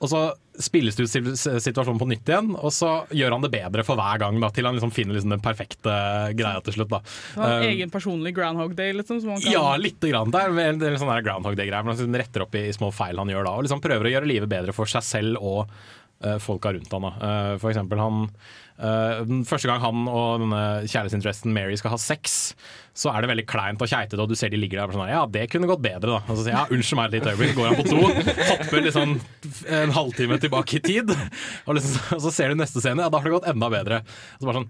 Og 0.02 0.10
så 0.10 0.22
spilles 0.58 0.98
det 0.98 1.06
ut 1.06 1.38
situasjonen 1.38 2.00
på 2.02 2.08
nytt 2.10 2.32
igjen, 2.32 2.50
og 2.58 2.74
så 2.74 3.04
gjør 3.14 3.36
han 3.36 3.46
det 3.46 3.52
bedre 3.54 3.86
for 3.86 4.02
hver 4.02 4.18
gang. 4.24 4.40
da, 4.42 4.50
Til 4.50 4.66
han 4.66 4.74
liksom 4.74 4.90
finner 4.96 5.14
liksom 5.14 5.36
den 5.36 5.44
perfekte 5.46 5.94
greia 6.34 6.64
til 6.66 6.80
slutt. 6.80 6.90
da. 6.96 7.04
Har 7.36 7.46
han 7.46 7.68
Eh, 7.68 7.76
egen 7.76 7.94
personlig 7.94 8.34
Groundhog 8.34 8.74
Day, 8.76 8.90
liksom? 8.98 9.22
Kan 9.22 9.46
ja, 9.46 9.78
lite 9.78 10.10
grann. 10.10 10.34
Det 10.34 10.42
er 10.42 10.58
en, 10.66 10.80
det 10.82 10.90
er 10.90 10.98
sånn 10.98 11.14
Groundhog 11.30 11.56
Day-greie. 11.62 11.84
Han 11.86 11.94
liksom 11.94 12.18
retter 12.24 12.42
opp 12.48 12.58
i, 12.58 12.66
i 12.70 12.74
små 12.74 12.90
feil 12.92 13.22
han 13.22 13.30
gjør 13.30 13.46
da, 13.46 13.54
og 13.54 13.68
liksom 13.68 13.86
prøver 13.86 14.10
å 14.10 14.16
gjøre 14.18 14.32
livet 14.34 14.50
bedre 14.50 14.74
for 14.74 14.90
seg 14.90 15.06
selv 15.06 15.46
og 15.46 15.70
uh, 16.26 16.40
folka 16.42 16.74
rundt 16.74 16.90
han. 16.90 17.06
da. 17.06 17.14
Uh, 17.22 17.58
for 17.62 17.70
eksempel 17.70 18.02
han 18.02 18.26
den 18.78 19.44
Første 19.48 19.70
gang 19.70 19.82
han 19.84 20.08
og 20.10 20.42
denne 20.42 20.62
kjærlighetsinteressen 20.90 21.54
Mary 21.54 21.76
skal 21.80 21.94
ha 21.94 22.00
sex, 22.02 22.56
så 22.98 23.12
er 23.14 23.24
det 23.24 23.30
veldig 23.30 23.46
kleint 23.50 23.82
og 23.82 23.90
keitete, 23.90 24.20
og 24.22 24.32
du 24.32 24.36
ser 24.38 24.52
de 24.54 24.60
ligger 24.60 24.82
der 24.82 24.92
og 24.92 24.98
sånn 24.98 25.12
Ja, 25.12 25.24
det 25.30 25.46
kunne 25.54 25.70
gått 25.70 25.84
bedre, 25.86 26.18
da. 26.18 26.20
Og 26.26 26.34
så 26.34 26.42
sier 26.42 26.56
jeg 26.56 26.60
ja, 26.60 26.66
unnskyld 26.74 27.00
meg 27.00 27.08
et 27.10 27.16
lite 27.20 27.34
øyeblikk, 27.34 27.56
går 27.60 27.70
han 27.70 27.80
på 27.80 27.88
do, 27.92 28.02
hopper 28.50 28.86
liksom 28.88 29.16
en 29.78 29.96
halvtime 30.00 30.42
tilbake 30.42 30.80
i 30.80 30.84
tid, 30.84 31.14
og, 31.14 31.78
liksom, 31.78 32.02
og 32.18 32.26
så 32.26 32.34
ser 32.34 32.54
du 32.54 32.60
neste 32.60 32.84
scene, 32.84 33.06
ja, 33.06 33.14
da 33.14 33.22
har 33.22 33.30
det 33.30 33.38
gått 33.38 33.50
enda 33.54 33.72
bedre. 33.74 34.04
Og 34.38 34.44
så 34.44 34.50
bare 34.50 34.62
sånn 34.64 34.70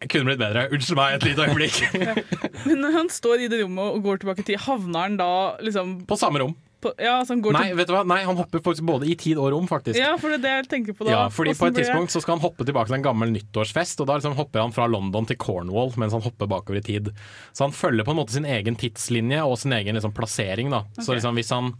jeg 0.00 0.08
kunne 0.14 0.30
blitt 0.30 0.40
bedre. 0.40 0.62
Unnskyld 0.72 0.96
meg 0.96 1.14
et 1.18 1.24
lite 1.28 1.44
øyeblikk. 1.44 1.80
Men 2.66 2.78
når 2.80 2.94
han 2.94 3.10
står 3.12 3.44
i 3.44 3.50
det 3.52 3.58
rommet 3.60 3.98
og 3.98 4.06
går 4.06 4.22
tilbake 4.22 4.44
til, 4.48 4.56
havner 4.56 5.04
han 5.04 5.18
da 5.20 5.32
liksom 5.60 5.98
På 6.08 6.16
samme 6.16 6.40
rom. 6.40 6.54
På, 6.80 6.92
ja, 6.96 7.18
så 7.24 7.34
han 7.34 7.42
går 7.44 7.52
Nei, 7.52 7.62
til 7.68 7.76
vet 7.76 7.90
du 7.90 7.92
hva? 7.92 8.00
Nei, 8.08 8.22
han 8.24 8.38
hopper 8.38 8.62
faktisk 8.64 8.86
både 8.88 9.08
i 9.10 9.14
tid 9.20 9.36
og 9.36 9.50
rom, 9.52 9.66
faktisk. 9.68 9.98
Ja, 10.00 10.14
for 10.20 10.32
det 10.32 10.38
er 10.38 10.44
det 10.46 10.52
jeg 10.54 10.68
tenker 10.72 10.96
på 10.96 11.04
da. 11.04 11.12
Ja, 11.12 11.24
fordi 11.28 11.52
På 11.58 11.68
et 11.68 11.76
blir 11.76 11.84
tidspunkt 11.84 12.14
så 12.14 12.22
skal 12.24 12.38
han 12.38 12.44
hoppe 12.44 12.64
tilbake 12.64 12.88
til 12.88 12.96
en 12.96 13.04
gammel 13.04 13.34
nyttårsfest, 13.34 14.00
og 14.00 14.08
da 14.08 14.16
liksom 14.16 14.38
hopper 14.38 14.64
han 14.64 14.72
fra 14.72 14.86
London 14.88 15.28
til 15.28 15.36
Cornwall 15.40 15.92
mens 16.00 16.16
han 16.16 16.24
hopper 16.24 16.48
bakover 16.48 16.80
i 16.80 16.84
tid. 16.86 17.12
Så 17.52 17.66
han 17.68 17.76
følger 17.76 18.08
på 18.08 18.14
en 18.14 18.20
måte 18.22 18.36
sin 18.36 18.48
egen 18.48 18.80
tidslinje 18.80 19.44
og 19.44 19.58
sin 19.60 19.76
egen 19.76 19.98
liksom, 19.98 20.16
plassering. 20.16 20.72
da. 20.72 20.86
Så 20.96 21.12
liksom, 21.12 21.36
hvis 21.36 21.52
han, 21.52 21.74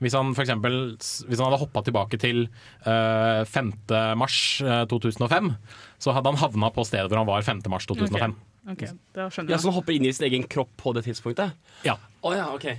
hvis 0.00 0.16
han 0.16 0.32
for 0.32 0.46
eksempel, 0.46 0.80
hvis 0.96 1.36
han 1.36 1.50
hadde 1.50 1.62
hoppa 1.66 1.84
tilbake 1.84 2.20
til 2.24 2.46
eh, 2.88 3.44
5. 3.44 3.72
mars 4.16 4.40
eh, 4.64 4.84
2005, 4.88 5.52
så 6.00 6.16
hadde 6.16 6.32
han 6.32 6.40
havna 6.40 6.72
på 6.72 6.84
stedet 6.88 7.12
hvor 7.12 7.20
han 7.20 7.28
var 7.28 7.44
5. 7.44 7.66
mars 7.72 7.88
2005. 7.92 8.40
Ok, 8.72 8.88
da 9.14 9.28
skjønner 9.30 9.54
Ja. 9.54 9.58
Så 9.60 9.68
han 9.68 9.76
hopper 9.76 9.94
inn 9.94 10.08
i 10.08 10.12
sin 10.16 10.26
egen 10.26 10.46
kropp 10.50 10.72
på 10.80 10.92
det 10.96 11.04
tidspunktet? 11.06 11.54
Ja. 11.86 12.00
Oh, 12.22 12.32
ja, 12.34 12.48
ok. 12.54 12.72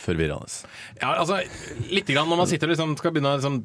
Forvirrende. 0.00 0.70
Ja, 1.00 1.14
altså, 1.20 1.40
litt 1.92 2.08
grann 2.10 2.30
når 2.30 2.42
man 2.42 2.50
sitter 2.50 2.68
og 2.70 2.74
liksom 2.74 2.96
skal 2.98 3.14
begynne 3.14 3.34
å 3.34 3.38
liksom, 3.38 3.60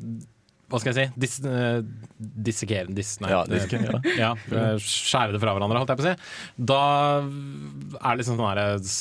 hva 0.69 0.79
skal 0.81 0.93
jeg 0.93 1.09
si 1.09 1.21
dis, 1.23 1.35
uh, 1.47 1.81
Dissekere 2.19 2.93
dis, 2.93 3.15
nei, 3.23 3.31
Ja, 3.33 3.41
dissekere, 3.49 3.99
ja. 4.19 4.29
ja, 4.51 4.69
Skjære 4.83 5.33
det 5.33 5.41
fra 5.41 5.55
hverandre, 5.55 5.81
holdt 5.81 5.93
jeg 5.93 6.01
på 6.01 6.05
å 6.05 6.09
si. 6.11 6.29
Da 6.69 6.81
er 7.23 8.11
det 8.11 8.17
liksom 8.21 8.37
sånne 8.37 8.53
her, 8.53 8.91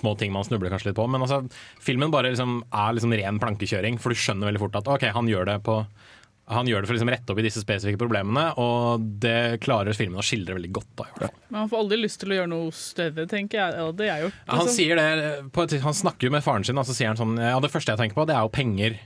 små 0.00 0.16
ting 0.18 0.32
man 0.34 0.46
snubler 0.48 0.72
kanskje 0.72 0.90
litt 0.90 0.98
på. 0.98 1.06
Men 1.10 1.26
altså, 1.26 1.42
filmen 1.84 2.14
bare 2.14 2.32
liksom 2.32 2.62
er 2.70 2.96
liksom 2.96 3.16
ren 3.20 3.40
plankekjøring, 3.42 4.00
for 4.00 4.14
du 4.14 4.22
skjønner 4.22 4.50
veldig 4.50 4.64
fort 4.64 4.80
at 4.80 4.92
OK, 4.96 5.08
han 5.18 5.30
gjør 5.30 5.50
det 5.52 5.58
på 5.66 5.80
han 6.46 6.68
gjør 6.70 6.84
det 6.84 6.88
for 6.88 6.94
å 6.94 6.96
liksom 7.00 7.10
rette 7.10 7.32
opp 7.32 7.40
i 7.42 7.44
disse 7.46 7.62
spesifikke 7.62 7.98
problemene, 7.98 8.44
og 8.62 9.02
det 9.22 9.58
klarer 9.64 9.96
filmen 9.98 10.22
å 10.22 10.26
skildre 10.26 10.54
veldig 10.54 10.70
godt. 10.76 10.92
Da, 10.94 11.08
i 11.08 11.16
hvert 11.16 11.32
fall. 11.32 11.42
Men 11.48 11.60
han 11.64 11.72
får 11.72 11.82
aldri 11.82 11.98
lyst 12.04 12.20
til 12.22 12.30
å 12.32 12.38
gjøre 12.38 12.52
noe 12.52 12.76
større, 12.76 13.26
tenker 13.30 13.58
jeg. 13.58 13.74
Ja, 13.80 13.88
det 13.98 14.06
er 14.12 14.22
jo 14.22 14.30
liksom. 14.30 14.60
han, 14.60 14.70
sier 14.76 15.00
det, 15.00 15.26
på 15.56 15.66
et, 15.66 15.74
han 15.82 15.98
snakker 16.04 16.28
jo 16.28 16.36
med 16.36 16.46
faren 16.46 16.66
sin, 16.66 16.78
og 16.78 16.86
så 16.86 16.94
sier 16.94 17.10
han 17.10 17.18
sånn 17.18 17.34
Ja, 17.42 17.58
det 17.62 17.72
første 17.74 17.94
jeg 17.94 18.02
tenker 18.02 18.18
på, 18.20 18.28
det 18.30 18.36
er 18.38 18.46
jo 18.46 18.54
penger. 18.54 18.98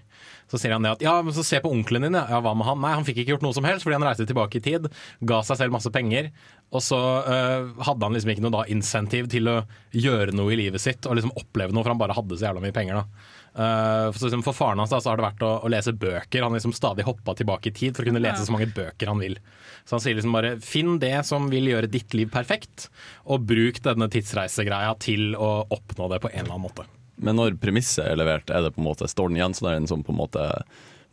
Så 0.51 0.59
sier 0.59 0.75
han 0.75 0.85
det 0.85 0.93
at 0.97 1.03
ja, 1.05 1.15
men 1.23 1.35
så 1.35 1.45
se 1.47 1.61
på 1.63 1.71
onkelen 1.71 2.09
din, 2.09 2.19
ja. 2.19 2.41
Hva 2.43 2.53
med 2.59 2.67
han? 2.67 2.81
Nei, 2.83 2.93
han 2.99 3.07
fikk 3.07 3.23
ikke 3.23 3.37
gjort 3.37 3.45
noe 3.47 3.57
som 3.57 3.67
helst 3.69 3.87
fordi 3.87 3.97
han 4.01 4.07
reiste 4.09 4.27
tilbake 4.29 4.59
i 4.59 4.65
tid, 4.65 4.89
ga 5.31 5.41
seg 5.47 5.61
selv 5.61 5.75
masse 5.77 5.93
penger, 5.95 6.33
og 6.75 6.83
så 6.85 6.99
øh, 7.23 7.71
hadde 7.87 8.05
han 8.07 8.17
liksom 8.17 8.33
ikke 8.35 8.45
noe 8.45 8.57
da 8.59 8.65
insentiv 8.73 9.31
til 9.31 9.49
å 9.49 9.61
gjøre 9.95 10.35
noe 10.35 10.53
i 10.53 10.59
livet 10.59 10.83
sitt 10.83 11.07
og 11.07 11.17
liksom 11.19 11.33
oppleve 11.39 11.73
noe, 11.73 11.85
for 11.87 11.95
han 11.95 12.03
bare 12.03 12.19
hadde 12.19 12.37
så 12.37 12.51
jævla 12.51 12.65
mye 12.67 12.75
penger, 12.75 13.01
da. 13.01 13.39
Uh, 13.51 14.13
for, 14.15 14.29
liksom, 14.29 14.45
for 14.47 14.55
faren 14.55 14.79
hans 14.79 14.93
da, 14.93 15.01
så 15.03 15.11
har 15.11 15.19
det 15.19 15.27
vært 15.27 15.43
å, 15.43 15.51
å 15.67 15.71
lese 15.73 15.95
bøker. 15.97 16.45
Han 16.45 16.53
har 16.53 16.61
liksom 16.61 16.75
stadig 16.77 17.07
hoppa 17.09 17.35
tilbake 17.39 17.73
i 17.73 17.75
tid 17.75 17.97
for 17.97 18.05
å 18.05 18.11
kunne 18.11 18.23
lese 18.23 18.47
så 18.47 18.55
mange 18.55 18.71
bøker 18.71 19.11
han 19.11 19.23
vil. 19.23 19.39
Så 19.85 19.97
han 19.97 20.05
sier 20.05 20.19
liksom 20.19 20.37
bare 20.37 20.55
finn 20.63 21.01
det 21.03 21.17
som 21.27 21.49
vil 21.51 21.67
gjøre 21.73 21.91
ditt 21.91 22.15
liv 22.15 22.31
perfekt, 22.31 22.89
og 23.27 23.49
bruk 23.51 23.83
denne 23.85 24.11
tidsreisegreia 24.13 24.95
til 25.03 25.35
å 25.35 25.51
oppnå 25.67 26.11
det 26.13 26.21
på 26.23 26.31
en 26.31 26.45
eller 26.45 26.55
annen 26.55 26.69
måte. 26.69 26.87
Men 27.21 27.37
når 27.37 27.59
premisset 27.61 28.07
er 28.07 28.21
levert, 28.21 28.49
er 28.49 28.65
det 28.65 28.73
på 28.77 28.81
en 28.81 28.89
måte, 28.89 29.09
står 29.11 29.29
den 29.29 29.41
igjen 29.41 29.57
som 29.57 29.69
en 29.69 29.89
sånn 29.91 30.07
på 30.07 30.15
en 30.15 30.21
måte 30.23 30.47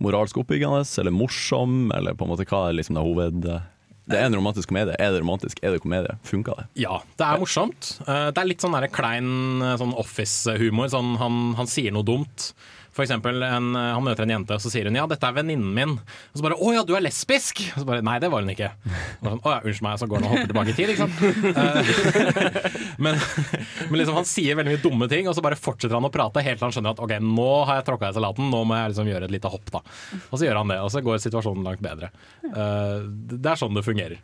moralsk 0.04 0.38
oppbyggende, 0.44 0.86
eller 1.02 1.16
morsom, 1.16 1.90
eller 1.96 2.16
på 2.16 2.28
en 2.28 2.32
måte 2.36 2.48
hva 2.48 2.68
er 2.68 2.80
liksom 2.80 3.00
det 3.00 3.08
hoved... 3.08 3.50
Det 4.08 4.16
er 4.22 4.30
en 4.30 4.36
romantisk 4.40 4.70
komedie. 4.72 4.96
Er 5.04 5.12
det 5.12 5.20
romantisk? 5.22 5.60
Er 5.64 5.74
det 5.76 5.82
komedie? 5.84 6.14
Funka 6.24 6.54
det? 6.62 6.66
Ja, 6.80 7.02
det 7.20 7.26
er 7.28 7.42
morsomt. 7.42 7.90
Eh, 8.08 8.30
Det 8.32 8.40
er 8.40 8.48
litt 8.48 8.64
sånn 8.64 8.76
der 8.78 8.88
klein 8.88 9.62
eh, 9.62 9.76
sånn 9.82 9.92
office-humor. 10.00 10.88
Sånn, 10.94 11.16
han, 11.20 11.40
han 11.60 11.68
sier 11.68 11.92
noe 11.92 12.08
dumt. 12.08 12.54
For 12.98 13.06
en, 13.06 13.76
eh, 13.78 13.94
Han 13.94 14.04
møter 14.04 14.26
en 14.26 14.34
jente, 14.34 14.56
og 14.58 14.62
så 14.64 14.72
sier 14.74 14.88
hun 14.90 14.96
'ja, 14.98 15.06
dette 15.06 15.24
er 15.28 15.36
venninnen 15.38 15.70
min'. 15.74 15.98
Og 16.00 16.36
så 16.36 16.42
bare 16.42 16.58
'å 16.58 16.74
ja, 16.74 16.84
du 16.84 16.96
er 16.96 17.02
lesbisk'? 17.06 17.62
Og 17.76 17.84
så 17.84 17.86
bare 17.86 18.02
'nei, 18.02 18.18
det 18.20 18.32
var 18.32 18.42
hun 18.42 18.50
ikke'. 18.50 18.72
Og 19.22 19.30
sånn, 19.30 19.42
'Å 19.42 19.50
ja, 19.54 19.60
unnskyld 19.62 19.86
meg', 19.86 20.00
så 20.00 20.08
går 20.10 20.18
han 20.18 20.26
og 20.26 20.32
hopper 20.34 20.48
tilbake 20.50 20.70
i 20.70 20.78
tid, 20.78 20.90
ikke 20.90 21.06
sant. 21.06 21.18
Eh, 21.58 22.72
men 23.04 23.16
men 23.90 24.00
liksom, 24.00 24.16
han 24.16 24.26
sier 24.26 24.56
veldig 24.56 24.74
mye 24.74 24.82
dumme 24.82 25.08
ting, 25.10 25.28
og 25.28 25.36
så 25.36 25.42
bare 25.42 25.56
fortsetter 25.56 25.94
han 25.94 26.04
å 26.10 26.12
prate 26.12 26.42
helt 26.42 26.58
til 26.58 26.66
han 26.66 26.74
skjønner 26.74 26.90
at 26.96 27.00
'ok, 27.00 27.20
nå 27.22 27.66
har 27.66 27.76
jeg 27.82 27.86
tråkka 27.86 28.10
i 28.10 28.14
salaten, 28.18 28.50
nå 28.50 28.64
må 28.66 28.74
jeg 28.76 28.90
liksom 28.92 29.08
gjøre 29.08 29.24
et 29.30 29.32
lite 29.32 29.50
hopp', 29.52 29.72
da. 29.72 29.80
Og 30.32 30.40
så 30.40 30.46
gjør 30.50 30.58
han 30.58 30.68
det, 30.68 30.80
og 30.82 30.90
så 30.90 31.02
går 31.04 31.22
situasjonen 31.22 31.64
langt 31.64 31.82
bedre. 31.82 32.10
Eh, 32.44 33.06
Det 33.38 33.46
er 33.46 33.56
sånn 33.56 33.76
det 33.76 33.86
fungerer. 33.86 34.18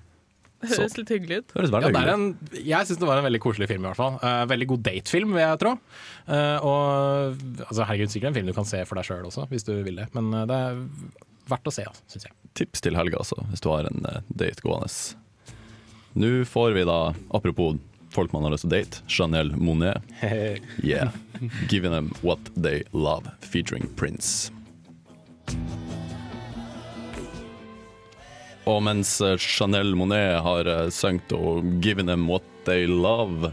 Høres 0.71 0.95
litt 0.99 1.11
hyggelig 1.13 1.39
ut. 1.43 1.53
Høres 1.57 1.71
Ja, 1.71 1.75
veldig 1.77 1.91
det 1.93 1.99
er 1.99 2.09
hyggelig 2.09 2.13
ut. 2.13 2.53
en, 2.53 2.63
jeg 2.71 2.89
syns 2.89 3.01
det 3.01 3.09
var 3.09 3.21
en 3.21 3.27
veldig 3.27 3.41
koselig 3.43 3.67
film. 3.71 3.83
i 3.83 3.89
hvert 3.91 3.99
fall 3.99 4.17
Uh, 4.23 4.45
Veldig 4.49 4.67
god 4.73 4.83
datefilm, 4.87 5.33
vil 5.35 5.43
jeg 5.43 5.59
tro. 5.63 5.73
Uh, 6.27 6.57
og 6.63 7.43
altså, 7.67 7.83
herregud, 7.89 8.11
sikkert 8.13 8.31
en 8.31 8.37
film 8.39 8.47
du 8.51 8.55
kan 8.55 8.67
se 8.69 8.83
for 8.87 8.99
deg 8.99 9.07
sjøl 9.07 9.25
også, 9.27 9.47
hvis 9.51 9.65
du 9.67 9.73
vil 9.85 9.99
det. 9.99 10.07
Men 10.15 10.29
uh, 10.33 10.43
det 10.49 10.59
er 10.67 10.83
verdt 11.51 11.67
å 11.67 11.73
se, 11.75 11.83
altså, 11.89 12.05
syns 12.13 12.27
jeg. 12.29 12.35
Tips 12.61 12.83
til 12.85 12.95
helga, 12.99 13.19
altså, 13.23 13.39
hvis 13.51 13.63
du 13.65 13.69
har 13.73 13.89
en 13.89 14.05
date 14.29 14.63
gående. 14.63 14.91
Nå 16.13 16.31
får 16.45 16.75
vi 16.77 16.85
da, 16.87 16.99
apropos 17.33 17.79
folk 18.13 18.31
man 18.35 18.45
har 18.45 18.53
lyst 18.53 18.67
til 18.67 18.69
å 18.69 18.75
date, 18.77 19.01
Chanel 19.09 19.49
Monet. 19.57 20.03
Yeah. 20.83 21.09
Giving 21.67 21.91
them 21.91 22.11
what 22.21 22.39
they 22.55 22.83
love, 22.93 23.25
featuring 23.41 23.89
Prince. 23.97 24.51
Og 28.69 28.79
mens 28.85 29.17
eh, 29.21 29.35
Chanel 29.41 29.95
Monet 29.99 30.39
har 30.45 30.69
uh, 30.69 30.87
sunget 30.93 31.33
og 31.35 31.65
'Given 31.83 32.07
them 32.07 32.29
what 32.31 32.45
they 32.67 32.87
love', 32.87 33.51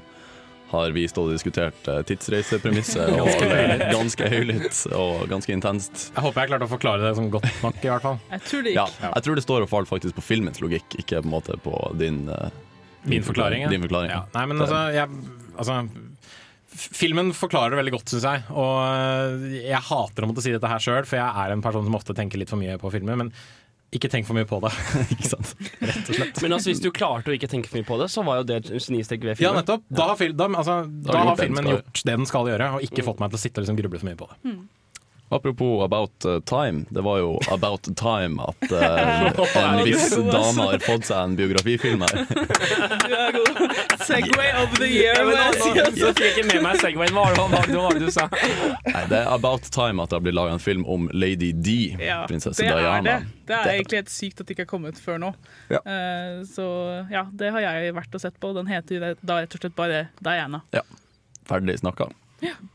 har 0.71 0.93
vi 0.95 1.03
stått 1.11 1.27
og 1.27 1.35
diskutert 1.35 1.89
uh, 1.91 1.99
tidsreisepremisset 2.07 3.11
Ganske 3.19 3.89
ganske 3.91 4.29
høylytt 4.31 4.85
og 4.95 5.25
ganske 5.33 5.55
intenst. 5.55 6.05
Jeg 6.15 6.23
håper 6.23 6.45
jeg 6.45 6.53
klarte 6.53 6.69
å 6.69 6.71
forklare 6.71 7.03
det 7.09 7.15
som 7.19 7.27
godt 7.33 7.49
nok, 7.65 7.81
i 7.83 7.91
hvert 7.91 8.07
fall. 8.07 8.21
Jeg 8.37 8.45
tror 8.47 8.67
det 8.67 8.77
Ja, 8.77 8.87
jeg 9.09 9.27
tror 9.27 9.41
det 9.41 9.45
står 9.47 9.67
og 9.67 9.73
faller 9.73 9.91
faktisk 9.91 10.19
på 10.21 10.27
filmens 10.29 10.63
logikk, 10.63 10.95
ikke 11.03 11.25
på 11.25 11.27
en 11.27 11.35
måte 11.35 11.59
på 11.65 11.75
din 11.99 12.23
eh, 12.31 12.55
Min 13.11 13.27
forklaring. 13.27 13.67
Din 13.73 13.83
forklaring. 13.83 14.13
Ja. 14.13 14.23
Nei, 14.37 14.47
men 14.47 14.63
altså, 14.63 14.81
jeg, 14.95 15.09
altså 15.57 15.81
Filmen 16.71 17.33
forklarer 17.35 17.75
det 17.75 17.81
veldig 17.81 17.93
godt, 17.97 18.13
syns 18.13 18.27
jeg. 18.29 18.43
Og 18.55 19.47
jeg 19.57 19.81
hater 19.89 20.23
å 20.23 20.29
måtte 20.31 20.45
si 20.45 20.53
dette 20.55 20.69
her 20.71 20.83
sjøl, 20.85 21.03
for 21.09 21.19
jeg 21.19 21.43
er 21.43 21.55
en 21.55 21.65
person 21.65 21.83
som 21.83 21.97
ofte 21.99 22.15
tenker 22.15 22.39
litt 22.39 22.53
for 22.53 22.61
mye 22.61 22.77
på 22.79 22.93
filmer. 22.95 23.19
Men 23.19 23.33
ikke 23.97 24.11
tenk 24.13 24.27
for 24.29 24.39
mye 24.39 24.47
på 24.47 24.61
det. 24.63 24.71
ikke 25.17 25.31
sant? 25.33 25.55
Rett 25.83 26.11
og 26.11 26.19
slett. 26.19 26.43
Men 26.45 26.57
altså, 26.57 26.71
hvis 26.71 26.83
du 26.83 26.91
klarte 26.95 27.33
å 27.33 27.37
ikke 27.37 27.49
tenke 27.51 27.71
for 27.71 27.81
mye 27.81 27.89
på 27.89 27.99
det, 28.03 28.11
så 28.13 28.25
var 28.27 28.41
jo 28.41 28.49
det 28.51 28.61
et 28.63 28.73
genistrek 28.77 29.25
ved 29.27 29.43
Ja, 29.43 29.51
nettopp. 29.57 29.83
Da 29.91 30.11
har, 30.13 30.19
fil 30.21 30.37
da, 30.39 30.47
altså, 30.51 30.83
Da 30.87 31.17
da 31.17 31.25
har 31.33 31.41
filmen 31.41 31.71
gjort 31.73 32.05
det 32.07 32.19
den 32.21 32.29
skal 32.31 32.51
gjøre, 32.53 32.75
og 32.77 32.87
ikke 32.87 33.07
fått 33.07 33.23
meg 33.23 33.33
til 33.33 33.41
å 33.41 33.43
sitte 33.43 33.59
og 33.59 33.67
liksom 33.67 33.81
gruble 33.83 34.03
for 34.03 34.11
mye 34.11 34.21
på 34.21 34.31
det. 34.31 34.55
Apropos 35.33 35.85
About 35.85 36.25
uh, 36.25 36.41
Time. 36.41 36.85
Det 36.91 37.01
var 37.07 37.19
jo 37.19 37.39
About 37.51 37.83
Time 37.97 38.43
at 38.43 38.73
uh, 38.73 39.63
en 39.63 39.85
viss 39.85 40.11
dame 40.17 40.65
har 40.67 40.83
fått 40.83 41.07
seg 41.07 41.21
en 41.23 41.37
biografifilm 41.39 42.03
her. 42.03 42.25
Du 42.27 43.15
er 43.15 43.37
god. 43.37 43.61
Segway 44.09 44.51
of 44.59 44.75
the 44.81 44.89
year. 44.91 45.15
Ja, 45.15 45.29
nå, 45.29 45.37
nå, 45.37 45.45
altså. 45.45 46.11
fikk 46.19 46.25
jeg 46.25 46.33
ikke 46.35 46.47
med 46.49 46.67
meg 46.67 46.83
Segwayen. 46.83 47.15
Hva 47.15 47.47
var 47.53 47.95
det- 47.95 48.03
du 48.03 48.11
sa? 48.11 48.27
Nei, 48.33 49.05
det 49.13 49.21
er 49.21 49.31
About 49.31 49.71
Time 49.71 50.03
at 50.03 50.11
det 50.11 50.19
har 50.19 50.27
blitt 50.27 50.39
laga 50.41 50.59
en 50.59 50.65
film 50.67 50.83
om 50.91 51.07
Lady 51.15 51.53
D, 51.55 51.79
Ja, 52.03 52.25
prinsesse 52.27 52.59
det 52.59 52.73
er 52.75 52.83
Diana. 52.83 53.21
det. 53.21 53.47
Det 53.47 53.59
er 53.61 53.73
egentlig 53.77 54.03
helt 54.03 54.13
sykt 54.17 54.41
at 54.43 54.51
det 54.51 54.59
ikke 54.59 54.67
har 54.67 54.73
kommet 54.75 54.99
før 54.99 55.23
nå. 55.23 55.31
Ja. 55.71 55.79
Uh, 55.87 56.43
så 56.51 56.67
ja, 57.13 57.29
det 57.31 57.55
har 57.55 57.69
jeg 57.69 57.95
vært 57.95 58.19
og 58.19 58.27
sett 58.27 58.43
på. 58.43 58.51
Den 58.59 58.67
heter 58.67 59.13
da 59.23 59.41
rett 59.45 59.55
og 59.55 59.63
slett 59.63 59.79
bare 59.79 60.09
Diana. 60.19 60.65
Ja, 60.75 60.83
ferdig 61.47 61.79
snakka. 61.85 62.11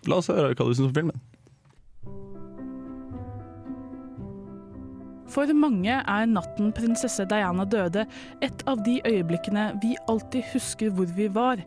La 0.07 0.23
oss 0.23 0.31
høre 0.31 0.53
hva 0.55 0.69
du 0.69 0.71
syns 0.71 0.87
om 0.87 0.95
filmen. 0.95 1.19
For 5.31 5.49
mange 5.57 5.97
er 6.01 6.29
natten 6.29 6.71
prinsesse 6.75 7.25
Diana 7.29 7.65
døde 7.65 8.05
et 8.45 8.63
av 8.69 8.83
de 8.85 8.99
øyeblikkene 9.07 9.71
vi 9.81 9.95
alltid 10.09 10.45
husker 10.53 10.93
hvor 10.93 11.09
vi 11.17 11.27
var. 11.33 11.63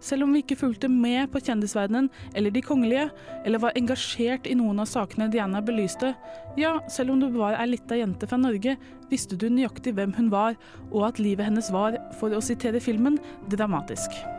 Selv 0.00 0.28
om 0.28 0.32
vi 0.34 0.44
ikke 0.44 0.58
fulgte 0.60 0.90
med 0.92 1.26
på 1.32 1.40
kjendisverdenen 1.42 2.06
eller 2.38 2.54
de 2.54 2.62
kongelige, 2.62 3.08
eller 3.44 3.62
var 3.64 3.74
engasjert 3.78 4.46
i 4.46 4.54
noen 4.58 4.78
av 4.78 4.86
sakene 4.86 5.26
Diana 5.32 5.62
belyste, 5.64 6.12
ja, 6.60 6.76
selv 6.86 7.16
om 7.16 7.22
du 7.22 7.28
var 7.34 7.58
ei 7.58 7.66
lita 7.72 7.98
jente 7.98 8.30
fra 8.30 8.38
Norge, 8.38 8.76
visste 9.10 9.38
du 9.38 9.48
nøyaktig 9.50 9.96
hvem 9.98 10.14
hun 10.14 10.30
var, 10.30 10.58
og 10.92 11.10
at 11.10 11.22
livet 11.22 11.50
hennes 11.50 11.72
var, 11.74 11.98
for 12.20 12.30
å 12.30 12.44
sitere 12.44 12.82
filmen, 12.82 13.18
dramatisk. 13.50 14.37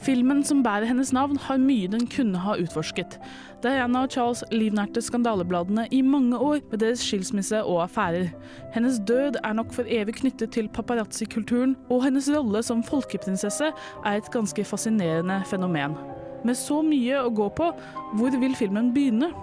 Filmen 0.00 0.40
som 0.44 0.62
bærer 0.64 0.88
hennes 0.88 1.10
navn, 1.12 1.36
har 1.36 1.58
mye 1.60 1.88
den 1.92 2.06
kunne 2.08 2.40
ha 2.40 2.54
utforsket. 2.56 3.18
Diana 3.60 4.06
og 4.06 4.14
Charles 4.14 4.40
livnærte 4.48 5.02
skandalebladene 5.04 5.84
i 5.92 6.00
mange 6.00 6.38
år 6.38 6.62
med 6.70 6.80
deres 6.80 7.02
skilsmisse 7.04 7.60
og 7.60 7.82
affærer. 7.82 8.30
Hennes 8.72 8.96
død 9.08 9.36
er 9.44 9.52
nok 9.52 9.74
for 9.76 9.84
evig 9.88 10.14
knyttet 10.22 10.52
til 10.56 10.70
paparazzi-kulturen, 10.72 11.76
og 11.90 12.04
hennes 12.04 12.30
rolle 12.32 12.62
som 12.62 12.80
folkeprinsesse 12.82 13.68
er 14.06 14.16
et 14.16 14.32
ganske 14.32 14.64
fascinerende 14.64 15.42
fenomen. 15.46 15.98
Med 16.44 16.56
så 16.56 16.80
mye 16.80 17.20
å 17.20 17.28
gå 17.28 17.50
på, 17.60 17.68
hvor 18.16 18.40
vil 18.40 18.56
filmen 18.56 18.94
begynne? 18.96 19.34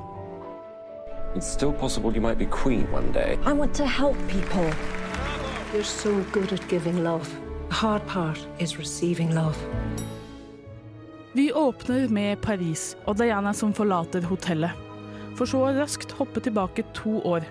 It's 1.35 1.45
still 1.45 1.73
possible 1.73 2.09
you 2.15 2.21
might 2.21 2.39
be 2.39 2.47
queen 2.49 2.87
one 2.91 3.11
day. 3.13 3.37
I 3.45 3.53
want 3.53 3.75
to 3.75 3.85
help 3.85 4.17
people. 4.27 4.73
You're 5.71 5.83
so 5.83 6.23
good 6.31 6.51
at 6.51 6.67
giving 6.67 7.03
love. 7.03 7.29
The 7.69 7.75
hard 7.75 8.07
part 8.07 8.39
is 8.59 8.79
receiving 8.79 9.35
love. 9.35 9.55
Vi 11.37 11.51
åpner 11.53 12.07
med 12.09 12.39
Paris 12.41 12.95
og 13.05 13.19
Diana 13.19 13.51
som 13.53 13.69
forlater 13.77 14.23
hotellet, 14.25 14.73
for 15.37 15.45
så 15.45 15.59
raskt 15.75 16.15
hoppe 16.17 16.41
tilbake 16.41 16.81
to 16.97 17.19
år. 17.29 17.45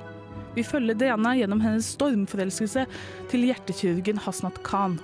Vi 0.56 0.64
følger 0.66 0.98
Diana 0.98 1.36
gjennom 1.38 1.62
hennes 1.62 1.92
stormforelskelse 1.94 2.82
til 3.30 3.44
hjertekirurgen 3.46 4.18
Hasnat 4.24 4.58
Khan. 4.66 4.96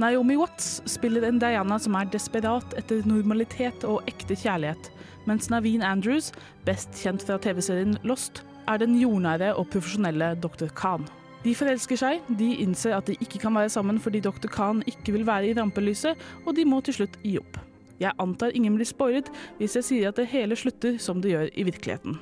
Naomi 0.00 0.38
Watts 0.40 0.78
spiller 0.88 1.28
en 1.28 1.42
Diana 1.44 1.76
som 1.76 2.00
er 2.00 2.08
desperat 2.16 2.78
etter 2.80 3.04
normalitet 3.04 3.84
og 3.84 4.08
ekte 4.08 4.32
kjærlighet, 4.46 4.88
mens 5.28 5.52
Naveen 5.52 5.84
Andrews, 5.84 6.32
best 6.64 6.96
kjent 7.02 7.28
fra 7.28 7.36
TV-serien 7.36 7.98
Lost, 8.08 8.46
er 8.64 8.80
den 8.80 8.96
jordnære 8.96 9.52
og 9.60 9.68
profesjonelle 9.76 10.32
Dr. 10.40 10.72
Khan. 10.72 11.04
De 11.44 11.52
forelsker 11.52 12.00
seg, 12.00 12.34
de 12.40 12.54
innser 12.64 12.96
at 12.96 13.12
de 13.12 13.20
ikke 13.20 13.44
kan 13.44 13.60
være 13.60 13.76
sammen 13.76 14.00
fordi 14.00 14.24
Dr. 14.24 14.48
Khan 14.48 14.80
ikke 14.88 15.18
vil 15.20 15.28
være 15.28 15.52
i 15.52 15.56
rampelyset, 15.60 16.16
og 16.46 16.56
de 16.56 16.64
må 16.64 16.80
til 16.80 17.02
slutt 17.02 17.20
gi 17.20 17.36
opp. 17.44 17.66
Jeg 18.00 18.12
antar 18.22 18.54
ingen 18.54 18.76
blir 18.76 18.88
spoilet 18.88 19.30
hvis 19.60 19.76
jeg 19.78 19.88
sier 19.90 20.10
at 20.10 20.18
det 20.20 20.28
hele 20.32 20.56
slutter 20.58 20.98
som 21.02 21.22
det 21.22 21.32
gjør 21.32 21.52
i 21.54 21.66
virkeligheten. 21.68 22.18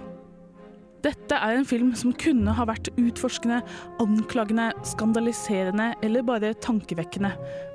Dette 1.04 1.36
er 1.36 1.58
en 1.58 1.66
film 1.68 1.90
som 1.98 2.14
kunne 2.16 2.52
ha 2.56 2.64
vært 2.64 2.88
utforskende, 2.96 3.58
anklagende, 4.00 4.70
skandaliserende 4.88 5.90
eller 6.06 6.24
bare 6.24 6.54
tankevekkende, 6.64 7.34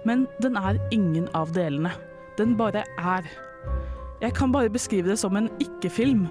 men 0.09 0.25
den 0.41 0.57
er 0.57 0.79
ingen 0.95 1.27
av 1.38 1.53
delene. 1.53 1.91
Den 2.39 2.55
bare 2.57 2.88
er. 2.97 3.27
Jeg 4.23 4.33
kan 4.33 4.51
bare 4.51 4.71
beskrive 4.73 5.12
det 5.12 5.19
som 5.21 5.38
en 5.38 5.51
ikke-film. 5.62 6.25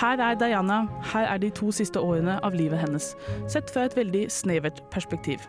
Her 0.00 0.22
er 0.24 0.38
Diana, 0.40 0.86
her 1.12 1.28
er 1.28 1.42
de 1.42 1.50
to 1.52 1.68
siste 1.70 2.00
årene 2.00 2.38
av 2.40 2.56
livet 2.56 2.80
hennes, 2.80 3.12
sett 3.44 3.68
fra 3.70 3.84
et 3.84 3.96
veldig 3.98 4.30
snevert 4.32 4.80
perspektiv. 4.94 5.44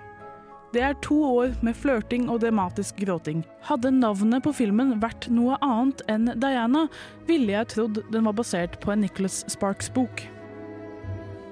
Det 0.73 0.81
er 0.81 0.95
to 1.05 1.13
år 1.21 1.51
med 1.62 1.75
flørting 1.77 2.23
og 2.33 2.39
dramatisk 2.41 2.97
gråting. 3.03 3.43
Hadde 3.67 3.91
navnet 3.93 4.41
på 4.41 4.55
filmen 4.57 4.95
vært 5.03 5.27
noe 5.29 5.53
annet 5.62 5.99
enn 6.09 6.31
Diana, 6.41 6.88
ville 7.27 7.53
jeg 7.53 7.67
trodd 7.75 7.99
den 8.09 8.25
var 8.25 8.33
basert 8.39 8.79
på 8.81 8.89
en 8.89 9.03
Nicholas 9.05 9.43
Sparks-bok. 9.53 10.23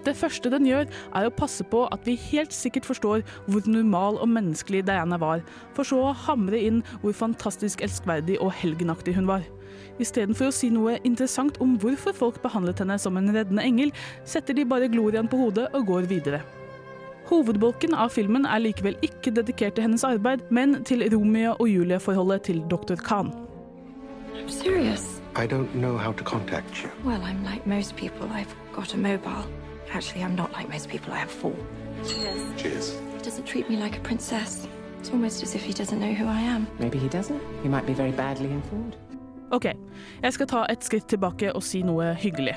Det 0.01 0.15
første 0.17 0.49
den 0.49 0.65
gjør, 0.65 0.88
er 1.13 1.27
å 1.27 1.34
passe 1.38 1.62
på 1.69 1.84
at 1.93 2.07
vi 2.10 2.15
helt 2.31 2.55
sikkert 2.55 2.88
forstår 2.89 3.21
hvor 3.45 3.67
normal 3.69 4.17
og 4.17 4.31
menneskelig 4.34 4.81
Diana 4.88 5.19
var, 5.21 5.43
for 5.77 5.86
så 5.86 5.99
å 6.07 6.15
hamre 6.23 6.57
inn 6.57 6.79
hvor 7.03 7.13
fantastisk 7.13 7.84
elskverdig 7.86 8.39
og 8.41 8.55
helgenaktig 8.57 9.13
hun 9.19 9.29
var. 9.29 9.45
Istedenfor 10.01 10.49
å 10.49 10.55
si 10.55 10.71
noe 10.73 10.95
interessant 11.05 11.62
om 11.62 11.77
hvorfor 11.77 12.17
folk 12.17 12.41
behandlet 12.41 12.81
henne 12.81 12.97
som 12.97 13.21
en 13.21 13.29
reddende 13.29 13.67
engel, 13.69 13.93
setter 14.25 14.57
de 14.57 14.65
bare 14.65 14.89
gloriaen 14.89 15.29
på 15.29 15.43
hodet 15.43 15.67
og 15.77 15.86
går 15.93 16.10
videre. 16.10 16.41
Hovedbolken 17.32 17.94
av 17.96 18.10
filmen 18.12 18.44
er 18.44 18.60
likevel 18.60 18.98
ikke 19.06 19.32
dedikert 19.32 19.78
til 19.78 19.86
hennes 19.86 20.04
arbeid, 20.04 20.41
men 20.52 20.82
til 20.84 21.06
Romeo 21.13 21.54
og 21.54 21.70
Julie-forholdet 21.70 22.41
til 22.50 22.60
dr. 22.72 23.00
Khan. 23.00 23.32
I 25.34 25.48
don't 25.48 25.72
know 25.74 25.98
how 25.98 26.12
to 26.12 26.24
contact 26.24 26.84
you. 26.84 26.89
Well, 27.06 27.22
I'm 27.24 27.41
like 27.44 27.65
most 27.65 27.96
people. 27.96 28.28
I've 28.28 28.54
got 28.76 28.94
a 28.94 28.98
mobile. 28.98 29.46
Actually, 29.94 30.26
I'm 30.26 30.36
not 30.36 30.52
like 30.58 30.70
most 30.70 30.89
people. 30.89 31.13
I 31.13 31.20
have 31.20 31.32
four. 31.32 31.56
Cheers. 32.04 32.41
Cheers. 32.58 33.00
He 33.17 33.24
doesn't 33.24 33.46
treat 33.46 33.70
me 33.70 33.78
like 33.78 33.98
a 33.98 34.02
princess. 34.02 34.67
It's 35.00 35.12
almost 35.12 35.41
as 35.44 35.56
if 35.56 35.63
he 35.63 35.72
doesn't 35.72 36.00
know 36.00 36.13
who 36.13 36.28
I 36.28 36.41
am. 36.41 36.67
Maybe 36.80 36.98
he 36.98 37.08
doesn't. 37.08 37.39
He 37.63 37.70
might 37.70 37.86
be 37.86 37.94
very 37.94 38.12
badly 38.12 38.52
informed. 38.52 38.98
Ok, 39.52 39.65
jeg 40.24 40.34
skal 40.34 40.48
ta 40.48 40.65
et 40.70 40.84
skritt 40.84 41.08
tilbake 41.08 41.56
og 41.56 41.63
si 41.63 41.82
noe 41.82 42.13
hyggelig. 42.13 42.56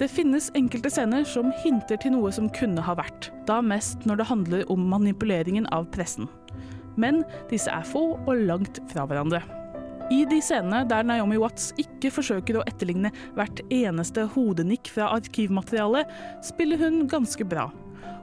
Det 0.00 0.10
finnes 0.10 0.50
enkelte 0.58 0.90
scener 0.92 1.24
som 1.28 1.52
hinter 1.62 2.00
til 2.02 2.14
noe 2.16 2.32
som 2.34 2.50
kunne 2.54 2.82
ha 2.84 2.96
vært, 2.98 3.30
da 3.48 3.60
mest 3.64 4.06
når 4.08 4.20
det 4.20 4.28
handler 4.28 4.70
om 4.72 4.84
manipuleringen 4.92 5.68
av 5.74 5.88
pressen. 5.94 6.28
Men 7.00 7.22
disse 7.50 7.72
er 7.72 7.86
få 7.88 8.12
og 8.18 8.46
langt 8.48 8.82
fra 8.92 9.06
hverandre. 9.08 9.42
I 10.12 10.24
de 10.28 10.42
scenene 10.44 10.82
der 10.90 11.06
Naomi 11.08 11.38
Watts 11.40 11.70
ikke 11.80 12.10
forsøker 12.12 12.58
å 12.58 12.66
etterligne 12.68 13.12
hvert 13.38 13.62
eneste 13.72 14.26
hodenikk 14.34 14.90
fra 14.92 15.08
arkivmaterialet, 15.16 16.10
spiller 16.44 16.82
hun 16.82 17.06
ganske 17.08 17.46
bra. 17.48 17.70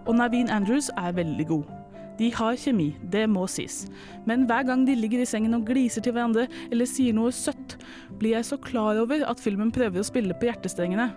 Og 0.06 0.16
Naveen 0.20 0.52
Andrews 0.54 0.92
er 1.00 1.16
veldig 1.18 1.48
god. 1.50 1.79
De 2.20 2.28
har 2.36 2.58
kjemi, 2.60 2.90
det 3.12 3.24
må 3.32 3.46
sies. 3.48 3.86
Men 4.28 4.44
hver 4.50 4.66
gang 4.68 4.84
de 4.88 4.98
ligger 4.98 5.24
i 5.24 5.28
sengen 5.30 5.56
og 5.56 5.64
gliser 5.70 6.04
til 6.04 6.16
hverandre 6.16 6.50
eller 6.68 6.90
sier 6.90 7.16
noe 7.16 7.32
søtt, 7.32 7.78
blir 8.20 8.36
jeg 8.36 8.50
så 8.50 8.60
klar 8.60 9.00
over 9.00 9.24
at 9.24 9.40
filmen 9.40 9.72
prøver 9.72 10.04
å 10.04 10.08
spille 10.08 10.36
på 10.36 10.50
hjertestrengene. 10.50 11.08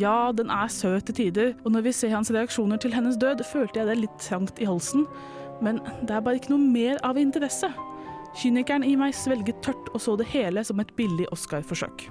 Ja, 0.00 0.32
den 0.34 0.50
er 0.50 0.66
søt 0.74 1.06
til 1.06 1.20
tider, 1.20 1.54
og 1.62 1.76
når 1.76 1.86
vi 1.86 1.94
ser 1.94 2.16
hans 2.16 2.32
reaksjoner 2.34 2.82
til 2.82 2.94
hennes 2.96 3.18
død, 3.20 3.44
følte 3.46 3.78
jeg 3.78 3.92
det 3.92 4.00
litt 4.00 4.18
trangt 4.18 4.58
i 4.58 4.66
halsen. 4.66 5.06
Men 5.62 5.78
det 6.02 6.16
er 6.16 6.24
bare 6.26 6.42
ikke 6.42 6.56
noe 6.56 6.66
mer 6.66 6.98
av 7.06 7.20
interesse. 7.20 7.70
Kynikeren 8.34 8.82
i 8.82 8.96
meg 8.98 9.14
svelget 9.14 9.62
tørt 9.62 9.92
og 9.94 10.02
så 10.02 10.18
det 10.18 10.26
hele 10.34 10.66
som 10.66 10.82
et 10.82 10.90
billig 10.98 11.30
Oscar-forsøk. 11.30 12.08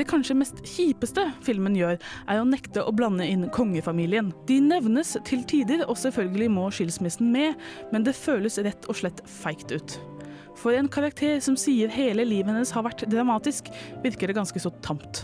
Det 0.00 0.06
kanskje 0.08 0.32
mest 0.40 0.62
kjipeste 0.64 1.26
filmen 1.44 1.74
gjør, 1.76 1.98
er 2.24 2.38
å 2.40 2.46
nekte 2.48 2.80
å 2.80 2.92
blande 2.96 3.26
inn 3.28 3.42
kongefamilien. 3.52 4.30
De 4.48 4.56
nevnes 4.64 5.10
til 5.28 5.42
tider, 5.44 5.82
og 5.84 5.98
selvfølgelig 6.00 6.46
må 6.54 6.70
skilsmissen 6.72 7.28
med, 7.34 7.58
men 7.92 8.06
det 8.06 8.14
føles 8.16 8.56
rett 8.64 8.88
og 8.88 8.96
slett 8.96 9.20
feigt 9.28 9.74
ut. 9.74 9.98
For 10.56 10.72
en 10.72 10.88
karakter 10.88 11.36
som 11.44 11.58
sier 11.60 11.92
hele 11.92 12.24
livet 12.24 12.48
hennes 12.48 12.72
har 12.72 12.86
vært 12.88 13.04
dramatisk, 13.12 13.68
virker 14.00 14.32
det 14.32 14.38
ganske 14.40 14.64
så 14.64 14.72
tamt. 14.80 15.20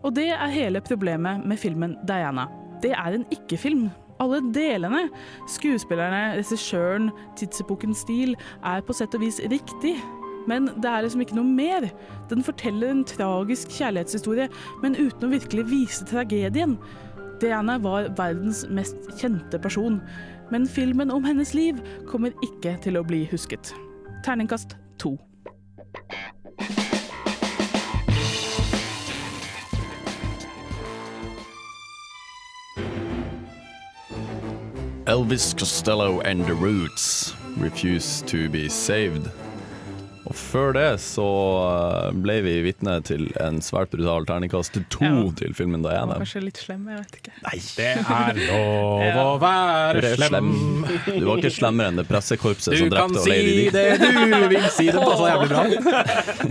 Og 0.00 0.16
det 0.16 0.30
er 0.32 0.56
hele 0.56 0.80
problemet 0.80 1.44
med 1.44 1.60
filmen 1.60 1.98
Diana. 2.08 2.48
Det 2.80 2.94
er 2.96 3.18
en 3.18 3.28
ikke-film. 3.28 3.90
Alle 4.24 4.40
delene, 4.56 5.10
skuespillerne, 5.52 6.38
regissøren, 6.38 7.12
tidsepokens 7.36 8.06
stil, 8.06 8.38
er 8.64 8.80
på 8.88 8.96
sett 8.96 9.16
og 9.18 9.26
vis 9.26 9.42
riktig. 9.52 9.98
Men 10.50 10.68
det 10.82 10.90
er 10.90 11.04
liksom 11.04 11.24
ikke 11.24 11.38
noe 11.38 11.48
mer. 11.48 11.88
Den 12.30 12.44
forteller 12.44 12.90
en 12.90 13.04
tragisk 13.08 13.72
kjærlighetshistorie, 13.78 14.48
men 14.82 14.98
uten 14.98 15.28
å 15.28 15.32
virkelig 15.32 15.66
vise 15.70 16.06
tragedien. 16.08 16.78
Diana 17.40 17.78
var 17.82 18.10
verdens 18.18 18.64
mest 18.70 18.96
kjente 19.20 19.58
person, 19.58 20.00
men 20.52 20.68
filmen 20.68 21.10
om 21.10 21.24
hennes 21.24 21.54
liv 21.56 21.80
kommer 22.08 22.34
ikke 22.44 22.76
til 22.84 23.00
å 23.00 23.06
bli 23.06 23.24
husket. 23.32 23.74
Terningkast 24.24 24.76
to. 24.98 25.16
Elvis 35.06 35.52
Costello 35.52 36.20
and 36.20 36.46
The 36.46 36.54
Roots 36.54 37.34
refuse 37.58 38.22
to 38.22 38.48
be 38.48 38.70
saved. 38.70 39.30
Og 40.24 40.32
før 40.40 40.70
det 40.72 40.86
så 41.04 41.24
eh, 41.68 42.14
ble 42.24 42.38
vi 42.46 42.52
vitne 42.64 42.94
til 43.04 43.26
en 43.44 43.58
svært 43.60 43.90
brutal 43.92 44.24
terningkast 44.24 44.78
to 44.88 45.04
Ja. 45.04 45.10
til 45.36 45.52
filmen 45.52 45.82
Diana. 45.84 46.16
kanskje 46.16 46.40
litt 46.46 46.56
slem, 46.62 46.86
jeg 46.88 47.02
vet 47.02 47.18
ikke. 47.18 47.34
Nei, 47.44 47.58
Det 47.76 47.88
er 47.92 48.40
lov 48.40 49.02
Ja. 49.08 49.24
å 49.24 49.34
være 49.42 50.00
Du 50.00 50.08
slem. 50.16 50.48
Du 51.18 51.26
var 51.28 51.42
ikke 51.42 51.52
slemmere 51.52 51.92
enn 51.92 52.00
det 52.00 52.06
pressekorpset 52.08 52.72
Du 52.72 52.78
som 52.78 52.90
kan 52.94 53.12
drepte 53.12 53.24
si 53.26 53.30
Lady 53.30 53.52
Di. 53.58 53.70
det 53.70 53.98
du 54.00 54.48
vil 54.54 54.68
si, 54.72 54.86
det 54.88 55.04
passer 55.04 55.28
jævlig 55.34 55.50
bra. 55.52 55.62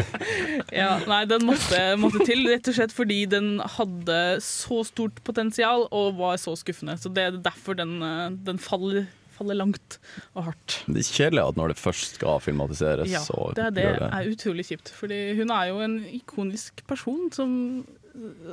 Ja, 0.73 0.91
nei, 1.09 1.23
den 1.29 1.43
måtte, 1.45 1.79
måtte 2.01 2.23
til, 2.25 2.45
rett 2.49 2.67
og 2.71 2.73
slett 2.77 2.93
fordi 2.95 3.19
den 3.29 3.59
hadde 3.75 4.19
så 4.41 4.79
stort 4.87 5.19
potensial 5.27 5.87
og 5.93 6.15
var 6.17 6.37
så 6.41 6.55
skuffende. 6.57 6.95
Så 7.01 7.11
det 7.13 7.25
er 7.27 7.37
derfor 7.45 7.77
den, 7.77 7.97
eh, 8.01 8.29
den 8.47 8.57
faller, 8.61 9.05
faller 9.35 9.57
langt 9.59 9.97
og 10.33 10.47
hardt. 10.49 10.77
Det 10.87 11.01
er 11.03 11.09
kjedelig 11.17 11.43
at 11.47 11.59
når 11.59 11.73
det 11.73 11.79
først 11.81 12.19
skal 12.19 12.39
filmatiseres, 12.43 13.09
Ja, 13.11 13.23
så 13.25 13.49
det 13.57 13.65
er, 13.69 13.75
det 13.75 13.89
det. 13.99 14.11
er 14.13 14.31
utrolig 14.31 14.65
kjipt. 14.69 14.93
Fordi 14.95 15.19
hun 15.39 15.51
er 15.53 15.71
jo 15.71 15.81
en 15.85 15.99
ikonisk 16.13 16.83
person 16.89 17.29
som, 17.33 17.53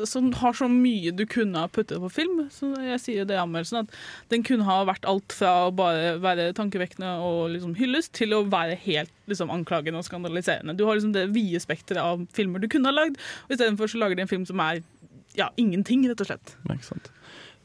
som 0.09 0.31
har 0.41 0.55
så 0.57 0.69
mye 0.73 1.13
du 1.13 1.25
kunne 1.29 1.61
ha 1.61 1.69
puttet 1.69 2.01
på 2.01 2.09
film. 2.13 2.47
Så 2.55 2.71
jeg 2.85 3.01
sier 3.03 3.29
det 3.29 3.37
i 3.37 3.43
anmeldelsen 3.43 3.83
at 3.85 3.97
den 4.33 4.45
kunne 4.47 4.65
ha 4.69 4.79
vært 4.89 5.05
alt 5.11 5.35
fra 5.37 5.53
å 5.69 5.75
bare 5.77 6.15
være 6.23 6.51
tankevekkende 6.57 7.13
og 7.25 7.51
liksom 7.57 7.75
hylles, 7.81 8.09
til 8.17 8.33
å 8.37 8.45
være 8.49 8.79
helt 8.87 9.13
liksom, 9.31 9.53
anklagende 9.53 10.01
og 10.01 10.09
skandaliserende. 10.09 10.77
Du 10.79 10.87
har 10.89 10.97
liksom 10.97 11.13
det 11.17 11.29
vide 11.37 11.61
spekteret 11.63 12.01
av 12.03 12.25
filmer 12.37 12.63
du 12.65 12.69
kunne 12.73 12.89
ha 12.93 12.97
lagd, 12.97 13.21
og 13.47 13.55
istedenfor 13.57 13.93
så 13.93 14.01
lager 14.03 14.17
de 14.21 14.25
en 14.27 14.33
film 14.33 14.49
som 14.49 14.63
er 14.65 14.81
ja, 15.39 15.47
ingenting, 15.61 16.09
rett 16.11 16.21
og 16.25 16.27
slett. 16.33 16.57
Ikke 16.73 16.89
sant. 16.89 17.13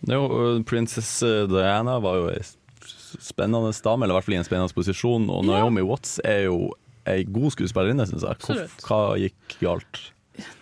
Jo, 0.06 0.28
Princess 0.70 1.08
Diana 1.50 1.96
var 2.04 2.20
jo 2.20 2.26
spennende 3.24 3.72
dame, 3.86 4.06
eller 4.06 4.16
i 4.16 4.18
hvert 4.20 4.28
fall 4.28 4.38
i 4.38 4.42
en 4.42 4.48
spennende 4.48 4.76
posisjon. 4.78 5.30
Og 5.32 5.46
Naomi 5.48 5.86
Watts 5.86 6.20
er 6.26 6.46
jo 6.48 6.60
ei 7.10 7.24
god 7.30 7.54
skuespillerinne, 7.54 8.08
syns 8.10 8.26
jeg. 8.26 8.42
Hvor, 8.46 8.62
hva 8.88 9.00
gikk 9.22 9.58
galt? 9.62 10.02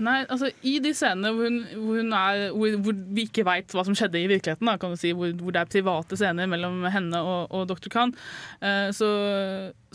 Nei, 0.03 0.19
altså 0.29 0.51
I 0.65 0.75
de 0.83 0.91
scenene 0.93 1.31
hvor, 1.33 1.47
hun, 1.49 1.63
hvor, 1.71 2.01
hun 2.01 2.11
er, 2.13 2.43
hvor, 2.53 2.75
hvor 2.85 2.97
vi 3.15 3.25
ikke 3.27 3.45
veit 3.47 3.73
hva 3.73 3.85
som 3.87 3.95
skjedde 3.97 4.19
i 4.21 4.27
virkeligheten, 4.29 4.69
da, 4.69 4.75
kan 4.81 4.93
du 4.93 4.99
si, 4.99 5.13
hvor, 5.17 5.31
hvor 5.39 5.55
det 5.55 5.63
er 5.63 5.71
private 5.71 6.19
scener 6.19 6.49
mellom 6.51 6.83
henne 6.93 7.21
og, 7.23 7.47
og 7.49 7.65
dr. 7.71 7.89
Khan, 7.93 8.13
eh, 8.61 8.91
så, 8.95 9.09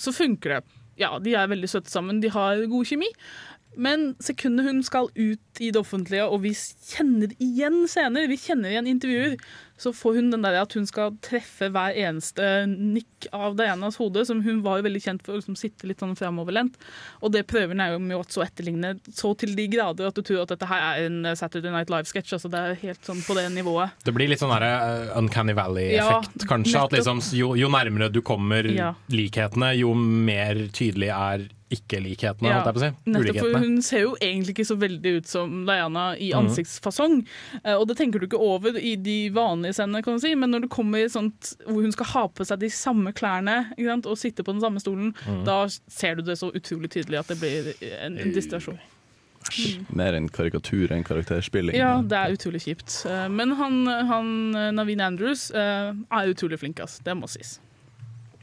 så 0.00 0.14
funker 0.14 0.56
det. 0.56 0.62
Ja, 0.98 1.12
de 1.22 1.36
er 1.38 1.50
veldig 1.50 1.70
søte 1.70 1.92
sammen, 1.92 2.18
de 2.22 2.32
har 2.34 2.64
god 2.70 2.88
kjemi. 2.90 3.12
Men 3.78 4.12
sekundet 4.22 4.66
hun 4.66 4.82
skal 4.82 5.06
ut 5.14 5.60
i 5.62 5.70
det 5.74 5.78
offentlige, 5.80 6.26
og 6.26 6.42
vi 6.42 6.50
kjenner 6.54 7.30
igjen 7.42 7.84
scener, 7.90 8.26
vi 8.30 8.38
kjenner 8.40 8.72
igjen 8.72 8.88
intervjuer, 8.90 9.36
så 9.78 9.92
får 9.94 10.16
hun 10.18 10.30
den 10.32 10.42
der 10.42 10.56
at 10.58 10.72
hun 10.74 10.86
skal 10.88 11.14
treffe 11.22 11.68
hver 11.70 11.94
eneste 11.94 12.42
nikk 12.66 13.28
av 13.34 13.54
Dianas 13.58 13.98
hode, 14.00 14.24
som 14.26 14.40
hun 14.42 14.58
var 14.64 14.82
veldig 14.82 15.02
kjent 15.04 15.22
for 15.22 15.36
å 15.36 15.38
liksom 15.38 15.54
sitte 15.58 15.86
litt 15.86 16.02
sånn 16.02 16.16
framoverlent. 16.18 16.74
Og 17.22 17.30
det 17.34 17.44
prøver 17.50 17.78
Naomi 17.78 18.16
Watts 18.18 18.40
å 18.40 18.42
etterligne 18.42 18.96
så 19.14 19.30
til 19.38 19.54
de 19.58 19.68
grader 19.70 20.10
at 20.10 20.18
du 20.18 20.24
tror 20.26 20.42
at 20.42 20.54
dette 20.56 20.66
her 20.70 20.82
er 20.88 21.06
en 21.06 21.20
Saturday 21.38 21.70
Night 21.74 21.92
Live-sketsj. 21.94 22.34
Altså 22.34 22.50
det 22.50 22.62
er 22.64 22.80
helt 22.82 23.06
sånn 23.06 23.22
på 23.26 23.36
det 23.38 23.46
nivået. 23.54 23.94
Det 24.02 24.14
blir 24.16 24.30
litt 24.32 24.42
sånn 24.42 24.54
der, 24.56 24.66
uh, 24.66 25.14
Uncanny 25.20 25.54
Valley-effekt, 25.58 26.42
Ja, 26.42 26.50
kanskje. 26.50 26.82
At 26.82 26.98
liksom, 26.98 27.22
jo, 27.38 27.52
jo 27.58 27.70
nærmere 27.70 28.10
du 28.10 28.20
kommer 28.26 28.66
Ja. 28.66 28.94
likhetene, 29.14 29.76
jo 29.78 29.94
mer 29.94 30.66
tydelig 30.74 31.14
er 31.14 31.46
ikke-likhetene, 31.70 32.48
Ja, 32.48 32.62
si. 32.72 32.88
nettopp, 33.10 33.38
for 33.38 33.58
hun 33.60 33.82
ser 33.82 34.00
jo 34.06 34.16
egentlig 34.20 34.54
ikke 34.56 34.66
så 34.70 34.76
veldig 34.80 35.16
ut 35.18 35.26
som 35.28 35.66
Diana 35.66 36.16
i 36.16 36.30
Mhm. 36.32 36.46
ansiktsfasong. 36.48 37.26
Mm. 37.64 37.80
Og 37.80 37.86
det 37.88 37.96
tenker 37.98 38.18
du 38.20 38.26
ikke 38.26 38.40
over 38.40 38.76
i 38.78 38.96
de 38.96 39.28
vanlige 39.30 39.74
scenene, 39.74 40.02
kan 40.02 40.14
du 40.14 40.20
si. 40.20 40.34
Men 40.34 40.50
når 40.50 40.62
det 40.62 40.70
kommer 40.70 41.04
sånt 41.08 41.54
hvor 41.66 41.82
hun 41.82 41.92
skal 41.92 42.06
ha 42.06 42.26
på 42.28 42.46
seg 42.46 42.58
de 42.60 42.68
samme 42.70 43.12
klærne 43.12 43.72
ikke 43.76 43.88
sant? 43.88 44.06
og 44.06 44.16
sitte 44.16 44.42
på 44.42 44.52
den 44.52 44.60
samme 44.60 44.80
stolen, 44.80 45.14
mm. 45.26 45.44
da 45.44 45.66
ser 45.66 46.14
du 46.16 46.22
det 46.22 46.38
så 46.38 46.50
utrolig 46.52 46.88
tydelig 46.90 47.18
at 47.18 47.26
det 47.28 47.38
blir 47.40 47.74
en, 48.00 48.18
en 48.18 48.32
distrasjon. 48.32 48.78
Mer 49.94 50.14
en 50.14 50.28
karikatur 50.28 50.90
enn 50.92 51.04
karakterspilling. 51.04 51.74
Ja, 51.76 52.02
det 52.02 52.12
er 52.18 52.34
utrolig 52.36 52.60
kjipt. 52.64 53.04
Eh, 53.06 53.28
Men 53.28 53.52
han, 53.52 53.86
han 53.86 54.54
eh, 54.54 54.70
Naveen 54.72 55.00
Andrews 55.00 55.50
er 55.54 55.94
utrolig 56.28 56.58
flink, 56.58 56.80
ass. 56.80 56.98
Det 57.04 57.14
må 57.16 57.28
sies. 57.28 57.58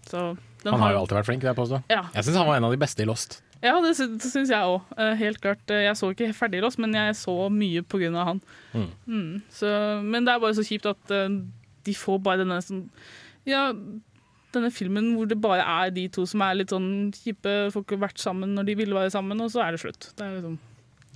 Så 0.09 0.37
Han 0.71 0.79
har 0.81 0.91
jo 0.95 0.99
alltid 1.03 1.17
vært 1.19 1.27
flink, 1.29 1.41
vil 1.45 1.51
jeg 1.51 1.59
påstå. 1.59 1.79
Ja. 1.91 2.01
Jeg 2.15 2.23
syns 2.25 2.37
han 2.41 2.47
var 2.47 2.57
en 2.57 2.63
av 2.69 2.71
de 2.73 2.79
beste 2.81 3.03
i 3.03 3.05
Lost. 3.09 3.41
Ja, 3.63 3.75
det, 3.81 3.95
sy- 3.97 4.19
syns 4.21 4.49
jeg 4.51 4.61
òg. 4.61 4.81
Helt 5.17 5.39
klart. 5.41 5.61
Eh, 5.71 5.83
Jeg 5.87 5.95
så 5.97 6.09
ikke 6.13 6.31
ferdig 6.37 6.61
Lost, 6.61 6.77
men 6.79 6.93
jeg 6.93 7.15
så 7.15 7.35
mye 7.49 7.81
av 8.15 8.27
han. 8.27 8.41
Mm. 8.73 8.89
Mm, 9.07 9.41
så, 9.49 10.01
men 10.03 10.25
det 10.25 10.33
er 10.35 10.39
bare 10.43 10.53
så 10.57 10.65
kjipt 10.65 10.85
at 10.91 11.11
eh, 11.11 11.29
de 11.85 11.93
får 11.93 12.19
bare 12.25 12.41
denne 12.43 12.59
sånn 12.61 12.89
Ja, 13.45 13.71
denne 14.55 14.71
filmen 14.71 15.15
hvor 15.15 15.27
det 15.27 15.37
bare 15.41 15.61
er 15.85 15.89
de 15.91 16.07
to 16.09 16.23
som 16.25 16.41
er 16.41 16.55
litt 16.55 16.69
sånn 16.71 17.11
kjipe, 17.13 17.71
får 17.73 17.83
ikke 17.85 17.99
vært 18.01 18.21
sammen 18.23 18.53
når 18.55 18.65
de 18.69 18.75
ville 18.79 18.95
være 18.95 19.11
sammen, 19.11 19.41
og 19.43 19.51
så 19.51 19.61
er 19.65 19.71
det 19.75 19.81
slutt. 19.83 20.11
Det 20.15 20.23
er 20.25 20.37
liksom 20.39 20.59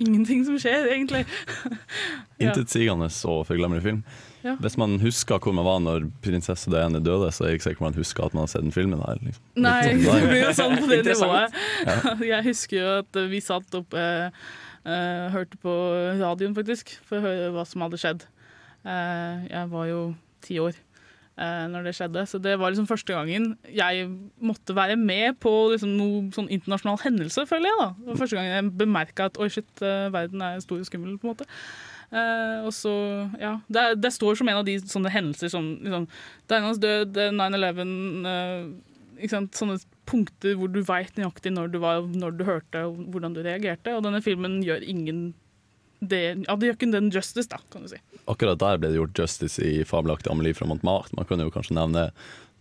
ingenting 0.05 0.45
som 0.47 0.57
skjer, 0.61 0.87
egentlig. 0.93 1.25
ja. 1.25 1.75
Intetsigende 2.49 3.09
og 3.29 3.45
forglemmelig 3.49 3.83
film. 3.85 4.01
Ja. 4.43 4.53
Hvis 4.63 4.77
man 4.79 4.95
husker 5.03 5.41
hvor 5.43 5.51
man 5.55 5.67
var 5.67 5.81
når 5.83 6.05
prinsesse 6.23 6.71
Diana 6.71 7.01
døde, 7.03 7.27
så 7.35 7.43
er 7.43 7.51
jeg 7.51 7.59
ikke 7.59 7.67
sikker 7.67 7.81
på 7.81 7.87
man 7.89 7.97
husker 7.99 8.25
at 8.25 8.35
man 8.37 8.45
har 8.45 8.51
sett 8.53 8.63
den 8.63 8.75
filmen 8.75 9.01
her. 9.03 9.19
Liksom. 9.25 9.43
Nei, 9.59 9.77
Litt 9.89 9.99
det 9.99 10.07
sånn 10.07 10.27
blir 10.29 10.43
jo 10.43 10.53
sånn 10.61 10.75
på 10.79 10.89
det 10.91 10.99
nivået. 11.09 11.59
Jeg 12.31 12.47
husker 12.47 12.79
jo 12.79 12.89
at 13.01 13.21
vi 13.33 13.41
satt 13.43 13.79
oppe 13.81 14.05
eh, 14.87 15.25
hørte 15.35 15.59
på 15.59 15.75
radioen, 16.21 16.55
faktisk, 16.55 16.95
for 17.07 17.19
å 17.19 17.25
høre 17.27 17.49
hva 17.55 17.65
som 17.67 17.83
hadde 17.83 17.99
skjedd. 17.99 18.23
Eh, 18.87 19.47
jeg 19.51 19.67
var 19.73 19.89
jo 19.89 20.03
ti 20.45 20.55
år 20.63 20.77
når 21.39 21.85
det 21.87 21.93
skjedde, 21.95 22.25
så 22.27 22.39
det 22.43 22.57
var 22.59 22.73
liksom 22.73 22.87
første 22.89 23.15
gangen 23.15 23.53
jeg 23.71 24.09
måtte 24.43 24.75
være 24.75 24.97
med 24.99 25.37
på 25.39 25.51
liksom 25.71 25.93
noe 25.95 26.25
sånn 26.35 26.49
internasjonal 26.51 26.99
hendelse, 27.03 27.45
føler 27.47 27.69
jeg. 27.69 27.77
da. 27.79 27.87
Det 27.99 28.11
var 28.11 28.19
første 28.23 28.39
gangen 28.39 28.55
jeg 28.57 28.73
bemerka 28.81 29.29
at 29.29 29.39
oi, 29.39 29.47
shit, 29.53 29.69
eh, 29.79 30.09
verden 30.11 30.43
er 30.43 30.59
stor 30.63 30.81
og 30.81 30.89
skummel, 30.89 31.15
på 31.15 31.27
en 31.27 31.31
måte. 31.31 31.47
Eh, 32.09 32.65
og 32.65 32.73
så, 32.73 32.91
ja, 33.37 33.53
det, 33.69 33.85
det 34.01 34.11
står 34.15 34.39
som 34.39 34.49
en 34.49 34.61
av 34.61 34.67
de 34.67 34.79
sånne 34.81 35.11
hendelser 35.13 35.51
som 35.53 35.67
liksom, 35.83 36.07
Dianas 36.49 36.81
død, 36.81 37.19
eh, 37.21 37.35
9-11 37.35 37.83
eh, 38.31 38.69
ikke 39.19 39.35
sant? 39.35 39.59
Sånne 39.59 39.77
punkter 40.09 40.55
hvor 40.57 40.71
du 40.73 40.81
veit 40.87 41.13
nøyaktig 41.19 41.53
når 41.53 41.69
du 41.73 41.77
var, 41.83 42.01
når 42.01 42.39
du 42.39 42.47
hørte 42.47 42.87
og 42.87 43.03
hvordan 43.13 43.35
du 43.35 43.43
reagerte. 43.45 43.93
Og 43.93 44.03
denne 44.05 44.23
filmen 44.25 44.57
gjør 44.65 44.85
ingen 44.89 45.29
det, 46.01 46.45
ja, 46.47 46.55
det 46.55 46.67
gjør 46.69 46.75
ikke 46.77 46.91
den 46.91 47.09
justice, 47.11 47.49
da, 47.51 47.57
kan 47.71 47.81
du 47.83 47.89
si. 47.91 47.97
Akkurat 48.29 48.59
der 48.61 48.77
ble 48.79 48.89
det 48.93 48.99
gjort 49.01 49.17
justice 49.19 49.59
i 49.59 49.83
fabelaktig 49.83 50.31
Amelie 50.31 50.53
fra 50.55 50.65
Montmartre. 50.69 51.13
Man 51.17 51.25
kan 51.25 51.39
jo 51.43 51.49
kanskje 51.51 51.75
nevne 51.75 52.11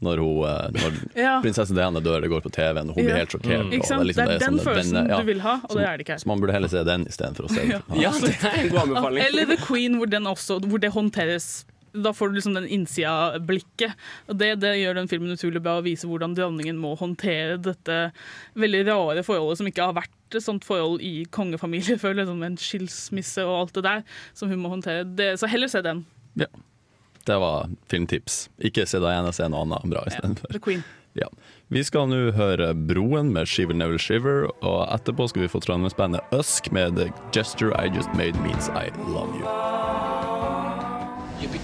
når, 0.01 0.19
hun, 0.23 0.45
eh, 0.47 0.69
når 0.79 0.99
Ja. 1.19 1.37
prinsesse 1.43 1.75
Diana 1.75 1.99
dør, 2.01 2.21
det 2.23 2.29
går 2.31 2.41
på 2.45 2.51
TV-en, 2.55 2.91
og 2.91 2.95
hun 2.99 3.05
Ja. 3.05 3.11
blir 3.11 3.19
helt 3.19 3.31
sjokkert. 3.35 3.65
Mm. 3.67 3.73
Ikke 3.79 3.99
liksom 4.07 4.07
Det 4.07 4.19
er 4.19 4.39
den 4.39 4.59
sånn- 4.59 4.65
følelsen 4.67 5.09
ja. 5.11 5.19
du 5.19 5.25
vil 5.27 5.41
ha, 5.41 5.55
og 5.65 5.71
Så- 5.71 5.79
det 5.79 5.87
er 5.89 5.97
det 5.97 6.07
ikke 6.07 6.15
her. 6.15 6.23
Så 6.23 6.27
man 6.31 6.41
burde 6.41 6.53
heller 6.53 6.69
se 6.69 6.85
den 6.85 7.05
istedenfor 7.07 7.47
å 7.47 7.51
se 7.51 7.65
Ja. 7.67 7.81
Ja, 7.95 8.11
det 8.19 8.35
er 8.43 8.59
en 8.63 8.69
god 8.71 8.81
anbefaling. 8.89 9.25
Eller 9.27 9.47
The 9.47 9.57
Queen, 9.67 9.99
hvor, 9.99 10.07
den 10.11 10.25
også, 10.25 10.61
hvor 10.65 10.79
det 10.81 10.93
håndteres 10.95 11.65
da 12.05 12.13
får 12.15 12.31
du 12.31 12.39
liksom 12.39 12.57
den 12.59 12.69
innsida-blikket. 12.79 13.97
Og 14.29 14.39
det, 14.41 14.53
det 14.63 14.75
gjør 14.81 14.99
den 15.01 15.11
filmen 15.11 15.35
utrolig 15.35 15.63
bra, 15.65 15.79
å 15.79 15.87
vise 15.87 16.09
hvordan 16.09 16.37
dronningen 16.39 16.79
må 16.81 16.95
håndtere 16.99 17.59
dette 17.63 17.99
veldig 18.59 18.85
rare 18.91 19.25
forholdet 19.27 19.63
som 19.63 19.71
ikke 19.71 19.91
har 19.91 19.99
vært 19.99 20.37
et 20.37 20.45
sånt 20.45 20.67
forhold 20.69 21.03
i 21.05 21.25
kongefamilie 21.35 21.99
før, 22.03 22.19
liksom 22.21 22.45
en 22.47 22.61
skilsmisse 22.61 23.45
og 23.47 23.57
alt 23.63 23.77
det 23.79 23.87
der, 23.89 24.07
som 24.39 24.53
hun 24.53 24.63
må 24.65 24.73
håndtere. 24.75 25.07
Det, 25.19 25.35
så 25.41 25.51
heller 25.51 25.73
se 25.73 25.85
den. 25.85 26.05
Ja. 26.39 26.51
Det 27.29 27.37
var 27.37 27.69
filmtips. 27.93 28.47
Ikke 28.65 28.87
se 28.89 29.01
Diana, 29.03 29.35
se 29.37 29.45
noe 29.53 29.67
annet 29.67 29.91
bra 29.93 30.07
istedenfor. 30.09 30.49
The 30.55 30.63
Queen. 30.65 30.87
Ja. 31.19 31.29
Vi 31.69 31.83
skal 31.85 32.09
nå 32.09 32.31
høre 32.37 32.71
Broen 32.89 33.33
med 33.35 33.49
Shiver 33.51 33.77
Never 33.77 34.01
Shiver, 34.01 34.47
og 34.65 34.81
etterpå 34.95 35.29
skal 35.29 35.45
vi 35.45 35.53
få 35.53 35.61
Trondheimsbandet 35.65 36.37
Usk 36.37 36.73
med 36.73 36.97
The 36.97 37.11
Gesture 37.37 37.75
I 37.77 37.93
Just 37.93 38.15
Made 38.17 38.41
Means 38.47 38.73
I 38.73 38.89
Love 39.13 39.37
You. 39.37 40.08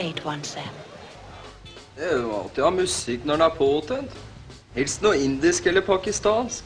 Play 0.00 0.10
it 0.10 0.46
Sam. 0.46 0.62
Det 1.96 2.06
er 2.08 2.22
jo 2.22 2.30
alltid 2.32 2.62
å 2.62 2.68
ha 2.70 2.72
musikk 2.72 3.24
når 3.28 3.36
den 3.36 3.42
er 3.44 3.56
påtent. 3.58 4.14
Helst 4.72 5.02
noe 5.04 5.18
indisk 5.20 5.66
eller 5.68 5.84
pakistansk. 5.84 6.64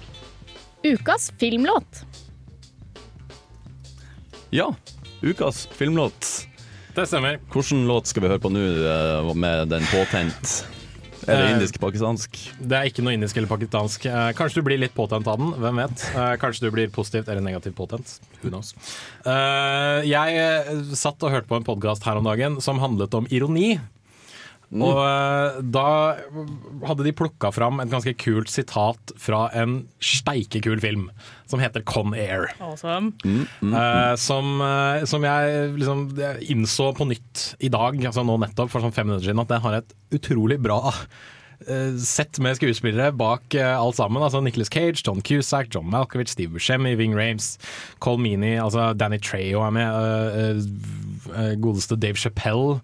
Ukas 0.86 1.32
filmlåt. 1.40 2.04
Ja, 4.54 4.68
ukas 5.24 5.64
filmlåt. 5.74 6.46
Det 6.94 7.08
stemmer. 7.10 7.40
Hvilken 7.50 7.88
låt 7.90 8.06
skal 8.06 8.22
vi 8.22 8.30
høre 8.30 8.44
på 8.44 8.54
nå 8.54 8.62
eh, 8.62 9.34
med 9.34 9.66
den 9.72 9.82
påtent? 9.90 10.54
Er 11.24 11.36
det 11.40 11.44
Eh, 11.44 11.52
indisk-pakistansk? 11.56 12.38
Det 12.60 12.76
er 12.76 12.88
ikke 12.90 13.04
noe 13.04 13.14
indisk 13.16 13.36
eller 13.36 13.48
pakistansk. 13.48 14.06
Eh, 14.06 14.32
kanskje 14.36 14.60
du 14.60 14.62
blir 14.66 14.78
litt 14.78 14.94
påtent 14.94 15.26
av 15.26 15.38
den, 15.38 15.52
hvem 15.60 15.80
vet. 15.82 16.04
Eh, 16.14 16.36
kanskje 16.36 16.66
du 16.66 16.70
blir 16.70 16.88
positivt 16.92 17.28
eller 17.28 17.40
negativt 17.40 17.74
påtent. 17.76 18.18
Who 18.42 18.50
knows. 18.50 18.74
Jeg 19.24 20.94
satt 20.96 21.22
og 21.22 21.30
hørte 21.32 21.48
på 21.48 21.56
en 21.56 21.64
podkast 21.64 22.04
her 22.04 22.16
om 22.20 22.24
dagen 22.24 22.60
som 22.60 22.78
handlet 22.78 23.14
om 23.14 23.26
ironi. 23.30 23.80
Og 24.74 24.98
eh, 24.98 25.60
da 25.74 25.88
hadde 26.88 27.06
de 27.06 27.14
plukka 27.14 27.52
fram 27.54 27.78
et 27.82 27.92
ganske 27.92 28.14
kult 28.18 28.50
sitat 28.50 29.14
fra 29.20 29.46
en 29.54 29.84
steikekul 30.02 30.82
film 30.82 31.08
som 31.50 31.62
heter 31.62 31.84
Con 31.86 32.14
Air. 32.16 32.48
Awesome. 32.64 33.12
Eh, 33.22 34.14
som, 34.18 34.56
eh, 34.64 35.04
som 35.10 35.26
jeg 35.26 35.70
liksom 35.78 36.04
jeg 36.18 36.50
innså 36.54 36.90
på 36.96 37.06
nytt 37.10 37.46
i 37.62 37.70
dag, 37.72 38.00
altså 38.02 38.26
nå 38.26 38.38
nettopp, 38.42 38.72
for 38.72 38.82
sånn 38.82 38.94
fem 38.96 39.10
minutter 39.10 39.30
siden, 39.30 39.44
at 39.44 39.54
den 39.54 39.64
har 39.64 39.78
et 39.78 39.96
utrolig 40.14 40.58
bra 40.62 40.80
sett 41.98 42.38
med 42.42 42.58
skuespillere 42.58 43.12
bak 43.16 43.54
eh, 43.54 43.74
alt 43.78 43.96
sammen. 43.96 44.22
Altså 44.22 44.40
Nicholas 44.44 44.70
Cage, 44.72 45.02
John 45.06 45.22
Cusack, 45.22 45.70
John 45.74 45.88
Malkovich, 45.90 46.32
Steve 46.32 46.52
Buscemi, 46.52 46.94
Ving 46.98 47.14
Rames, 47.16 47.58
Cole 47.98 48.22
Meany, 48.22 48.56
altså 48.60 48.92
Danny 48.98 49.18
Trejo 49.18 49.62
er 49.66 49.70
med. 49.70 49.88
eh, 50.34 50.60
eh, 51.34 51.54
godeste 51.60 51.96
Dave 51.96 52.20
Chappelle 52.20 52.80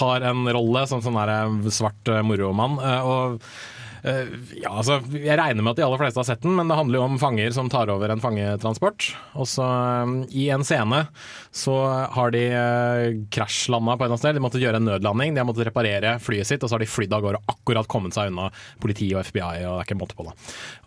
har 0.00 0.20
en 0.26 0.48
rolle 0.50 0.86
som 0.90 1.02
sånn 1.04 1.14
der, 1.14 1.34
eh, 1.44 1.70
svart 1.70 2.14
moromann. 2.24 2.78
eh, 2.82 3.00
og 3.04 3.40
Eh, 3.40 3.73
ja, 4.04 4.68
altså, 4.68 4.98
Jeg 5.16 5.38
regner 5.40 5.64
med 5.64 5.72
at 5.72 5.78
de 5.78 5.84
aller 5.86 6.00
fleste 6.00 6.20
har 6.20 6.26
sett 6.28 6.42
den, 6.44 6.52
men 6.58 6.68
det 6.68 6.76
handler 6.76 6.98
jo 6.98 7.04
om 7.06 7.16
fanger 7.20 7.54
som 7.56 7.70
tar 7.72 7.88
over 7.92 8.12
en 8.12 8.20
fangetransport. 8.20 9.06
Og 9.40 9.48
så 9.48 9.64
eh, 9.64 10.12
I 10.42 10.48
en 10.52 10.64
scene 10.66 11.06
så 11.54 11.76
har 12.12 12.34
de 12.34 12.42
uh, 12.52 13.04
krasjlanda 13.32 13.94
på 13.94 14.04
et 14.04 14.04
eller 14.04 14.12
annet 14.12 14.24
sted. 14.24 14.36
De 14.36 14.42
måtte 14.44 14.60
gjøre 14.60 14.80
en 14.82 14.88
nødlanding, 14.90 15.32
de 15.32 15.40
har 15.40 15.48
måttet 15.48 15.68
reparere 15.70 16.16
flyet 16.22 16.50
sitt, 16.50 16.64
og 16.64 16.68
så 16.68 16.76
har 16.76 16.84
de 16.84 16.90
flydd 16.90 17.14
av 17.16 17.24
gårde 17.24 17.40
og 17.40 17.54
akkurat 17.54 17.88
kommet 17.90 18.16
seg 18.16 18.32
unna 18.32 18.50
politi 18.82 19.08
og 19.14 19.24
FBI. 19.24 19.64
og 19.64 19.78
det 19.78 19.78
er 19.78 19.86
ikke 19.86 19.96
en 19.96 20.02
måte 20.02 20.18
på 20.18 20.28
det. 20.28 20.34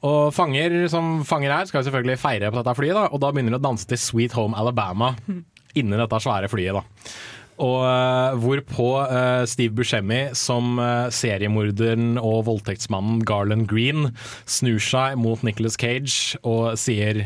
Og 0.07 0.19
fanger 0.35 0.77
som 0.91 1.23
fanger 1.27 1.55
her, 1.55 1.69
skal 1.69 1.81
jo 1.81 1.89
selvfølgelig 1.89 2.21
feire 2.21 2.51
på 2.51 2.61
dette 2.61 2.77
flyet, 2.77 2.99
da, 2.99 3.07
og 3.09 3.23
da 3.23 3.31
begynner 3.33 3.55
de 3.55 3.61
å 3.61 3.67
danse 3.69 3.89
til 3.89 4.01
Sweet 4.01 4.37
Home 4.37 4.57
Alabama 4.59 5.15
inni 5.79 5.97
dette 5.97 6.21
svære 6.21 6.51
flyet. 6.51 6.77
da. 6.77 7.17
Og 7.57 7.81
uh, 7.81 8.37
hvorpå 8.37 8.87
uh, 9.01 9.43
Steve 9.49 9.73
Buscemi 9.73 10.27
som 10.37 10.77
uh, 10.77 11.09
seriemorderen 11.13 12.19
og 12.21 12.45
voldtektsmannen 12.49 13.23
Garland 13.25 13.65
Green 13.71 14.11
snur 14.45 14.79
seg 14.83 15.17
mot 15.17 15.41
Nicolas 15.45 15.79
Cage 15.79 16.37
og 16.45 16.77
sier 16.77 17.25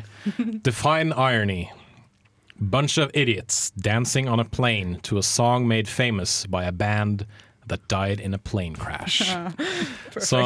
Define 0.64 1.12
irony. 1.18 1.66
Bunch 2.62 2.98
of 3.02 3.10
idiots 3.14 3.72
dancing 3.72 4.30
on 4.30 4.40
a 4.40 4.46
plane 4.46 5.00
to 5.04 5.18
a 5.18 5.24
song 5.24 5.68
made 5.68 5.90
famous 5.90 6.46
by 6.46 6.64
a 6.64 6.72
band 6.72 7.26
that 7.68 7.88
died 7.88 8.20
in 8.20 8.34
a 8.34 8.38
plane 8.38 8.76
crash. 8.76 9.22
Så 10.20 10.40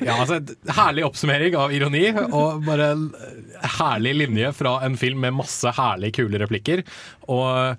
ja, 0.00 0.14
altså, 0.14 0.38
herlig 0.76 1.04
oppsummering 1.04 1.56
av 1.58 1.72
ironi, 1.74 2.04
og 2.30 2.62
bare 2.66 2.92
herlig 3.78 4.14
linje 4.20 4.52
fra 4.54 4.76
en 4.86 4.98
film 5.00 5.24
med 5.24 5.36
masse 5.40 5.72
herlig 5.76 6.12
kule 6.20 6.40
replikker. 6.42 6.84
Og 7.28 7.74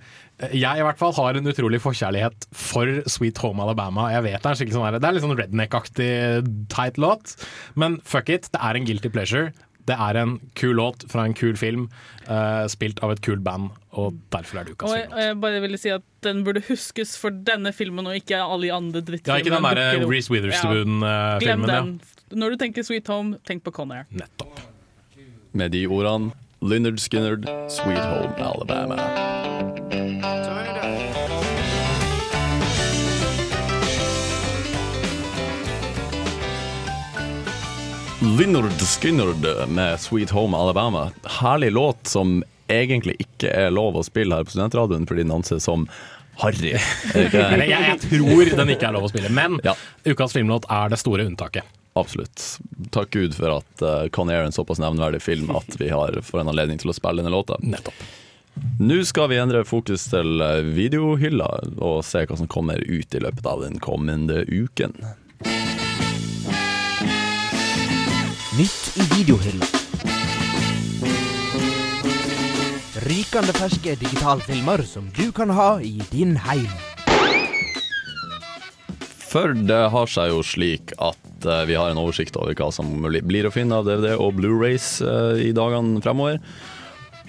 jeg 0.53 0.79
i 0.81 0.85
hvert 0.85 0.97
fall 0.97 1.13
har 1.13 1.37
en 1.37 1.45
utrolig 1.51 1.79
forkjærlighet 1.83 2.47
for 2.55 2.89
Sweet 3.07 3.37
Home 3.43 3.61
Alabama. 3.61 4.09
Jeg 4.11 4.23
vet 4.23 4.41
Det 4.41 4.51
er 4.51 4.55
skikkelig 4.59 4.77
sånn 4.77 4.85
her- 4.89 4.99
Det 4.99 5.07
er 5.07 5.13
litt 5.13 5.23
sånn 5.23 5.37
redneck-aktig 5.37 6.67
teit 6.69 6.97
låt, 6.97 7.35
men 7.75 7.99
fuck 8.03 8.29
it, 8.29 8.49
det 8.51 8.61
er 8.61 8.75
en 8.75 8.85
guilty 8.85 9.09
pleasure. 9.09 9.51
Det 9.85 9.95
er 9.97 10.15
en 10.21 10.39
kul 10.55 10.75
låt 10.75 11.07
fra 11.09 11.23
en 11.25 11.33
kul 11.33 11.55
film, 11.57 11.89
uh, 12.29 12.67
spilt 12.69 12.99
av 13.03 13.11
et 13.11 13.21
kult 13.21 13.43
band, 13.43 13.71
og 13.93 14.13
derfor 14.29 14.59
er 14.59 14.63
det 14.65 14.75
ukas 14.77 14.91
film. 14.93 14.99
jeg, 15.01 15.11
og 15.11 15.19
jeg 15.19 15.39
bare 15.41 15.61
ville 15.61 15.77
si 15.77 15.89
at 15.89 16.03
den 16.21 16.43
burde 16.43 16.61
huskes 16.67 17.17
for 17.17 17.31
denne 17.31 17.73
filmen 17.73 18.05
og 18.07 18.13
ikke 18.13 18.37
alle 18.37 18.61
de 18.61 18.71
andre 18.71 19.01
Ja, 19.01 19.35
ikke 19.41 19.49
den 19.49 19.63
derre 19.63 19.75
der 19.97 20.03
opp. 20.05 20.11
Reece 20.11 20.29
Ja. 20.29 20.35
Witherspoon-filmen. 20.35 21.39
Glem 21.39 21.67
ja. 21.67 22.35
Når 22.37 22.49
du 22.51 22.57
tenker 22.57 22.83
Sweet 22.83 23.07
Home, 23.07 23.37
tenk 23.43 23.63
på 23.63 23.71
Conair. 23.73 24.05
Nettopp. 24.13 24.59
Med 25.53 25.71
de 25.71 25.85
ordene 25.87 26.31
Lynyrd 26.61 26.99
Skynyrd, 26.99 27.45
Sweet 27.69 28.05
Home 28.05 28.35
Alabama. 28.37 29.70
Lynyrd 38.39 38.71
Skynyrd 38.71 39.69
med 39.69 39.99
Sweet 39.99 40.29
Home 40.29 40.57
Alabama. 40.57 41.11
Herlig 41.23 41.71
låt 41.71 42.07
som 42.07 42.43
egentlig 42.67 43.15
ikke 43.19 43.49
er 43.49 43.71
lov 43.73 43.97
å 43.99 44.03
spille 44.07 44.38
her 44.38 44.45
på 44.47 44.53
studentradioen 44.53 45.07
fordi 45.09 45.25
den 45.25 45.34
anses 45.36 45.65
som 45.67 45.84
harry. 46.39 46.71
Jeg, 47.15 47.67
jeg 47.67 47.97
tror 48.05 48.53
den 48.61 48.71
ikke 48.71 48.88
er 48.88 48.95
lov 48.95 49.09
å 49.09 49.11
spille, 49.11 49.32
men 49.36 49.59
ukas 50.07 50.36
filmlåt 50.38 50.69
er 50.71 50.93
det 50.93 51.01
store 51.01 51.25
unntaket. 51.27 51.67
Absolutt. 51.99 52.45
Takk 52.95 53.11
Gud 53.11 53.36
for 53.36 53.57
at 53.57 53.84
uh, 53.84 54.07
Con 54.15 54.32
Air 54.32 54.45
er 54.45 54.47
en 54.47 54.55
såpass 54.55 54.79
nevnverdig 54.79 55.19
film 55.21 55.51
at 55.57 55.75
vi 55.82 55.89
har 55.91 56.15
får 56.23 56.45
en 56.45 56.53
anledning 56.53 56.79
til 56.79 56.93
å 56.93 56.95
spille 56.95 57.19
denne 57.19 57.36
låta. 57.36 57.59
Nettopp. 57.59 58.05
Nå 58.79 59.01
skal 59.07 59.27
vi 59.32 59.41
endre 59.43 59.65
fokus 59.67 60.07
til 60.11 60.43
eh, 60.43 60.59
videohylla 60.75 61.47
og 61.79 62.01
se 62.03 62.25
hva 62.27 62.36
som 62.36 62.49
kommer 62.51 62.84
ut 62.84 63.15
i 63.15 63.21
løpet 63.23 63.47
av 63.47 63.63
den 63.63 63.79
kommende 63.84 64.43
uken. 64.47 64.95
Nytt 68.62 68.97
i 68.97 69.03
videohylla. 69.16 69.66
Rykende 73.07 73.55
ferske 73.57 73.95
digitalfilmer 73.97 74.84
som 74.86 75.07
du 75.16 75.32
kan 75.34 75.49
ha 75.49 75.80
i 75.82 75.95
din 76.12 76.36
heim. 76.43 76.68
For 79.32 79.55
det 79.57 79.82
har 79.95 80.14
seg 80.14 80.30
jo 80.30 80.43
slik 80.45 80.93
at 81.01 81.47
eh, 81.47 81.64
vi 81.72 81.80
har 81.80 81.89
en 81.89 82.03
oversikt 82.03 82.38
over 82.38 82.53
hva 82.53 82.70
som 82.76 82.91
blir 83.01 83.49
å 83.49 83.55
finne 83.55 83.82
av 83.82 83.89
DVD 83.89 84.14
og 84.14 84.38
Blu-rays 84.38 84.91
eh, 85.01 85.47
i 85.47 85.51
dagene 85.57 86.03
fremover. 86.05 86.38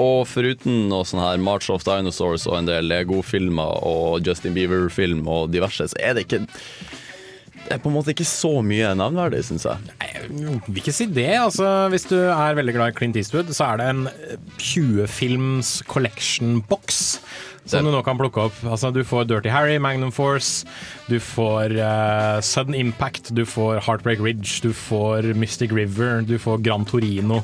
Og 0.03 0.27
foruten 0.29 0.91
noe 0.93 1.09
sånn 1.09 1.25
her 1.25 1.41
March 1.41 1.73
of 1.73 1.89
Dinosaurs 1.89 2.45
og 2.51 2.61
en 2.61 2.69
del 2.69 2.93
Lego-filmer 2.93 3.81
og 3.89 4.29
Justin 4.29 4.53
Bieber-film 4.59 5.25
og 5.25 5.49
diverse, 5.57 5.95
så 5.95 6.03
er 6.03 6.19
det 6.19 6.27
ikke 6.29 6.45
Det 7.73 7.79
er 7.79 7.85
på 7.87 7.89
en 7.89 7.95
måte 7.97 8.13
ikke 8.13 8.27
så 8.29 8.59
mye 8.61 8.91
navnverdig, 9.01 9.39
syns 9.49 9.63
jeg. 9.65 9.93
Nei, 9.97 10.09
Jeg 10.13 10.27
vil 10.67 10.81
ikke 10.83 10.93
si 10.93 11.07
det. 11.09 11.31
Altså, 11.41 11.69
hvis 11.89 12.05
du 12.11 12.19
er 12.21 12.59
veldig 12.59 12.75
glad 12.77 12.93
i 12.93 12.97
Clint 12.99 13.17
Eastwood, 13.17 13.49
så 13.57 13.71
er 13.71 13.81
det 13.81 13.87
en 13.89 14.03
eh, 14.11 14.35
20-films 14.61 15.71
collection-box 15.89 16.99
som 17.65 17.87
du 17.87 17.93
nå 17.95 18.03
kan 18.05 18.19
plukke 18.21 18.45
opp. 18.45 18.59
Altså, 18.67 18.91
du 18.93 19.01
får 19.09 19.25
Dirty 19.31 19.49
Harry, 19.55 19.79
Magnum 19.81 20.13
Force, 20.13 20.67
du 21.09 21.17
får 21.23 21.73
uh, 21.79 22.43
Sudden 22.45 22.77
Impact, 22.77 23.31
du 23.33 23.47
får 23.49 23.81
Heartbreak 23.87 24.21
Ridge, 24.21 24.59
du 24.61 24.75
får 24.77 25.33
Mystic 25.39 25.73
River, 25.73 26.21
du 26.29 26.37
får 26.43 26.61
Gran 26.67 26.85
Torino, 26.85 27.41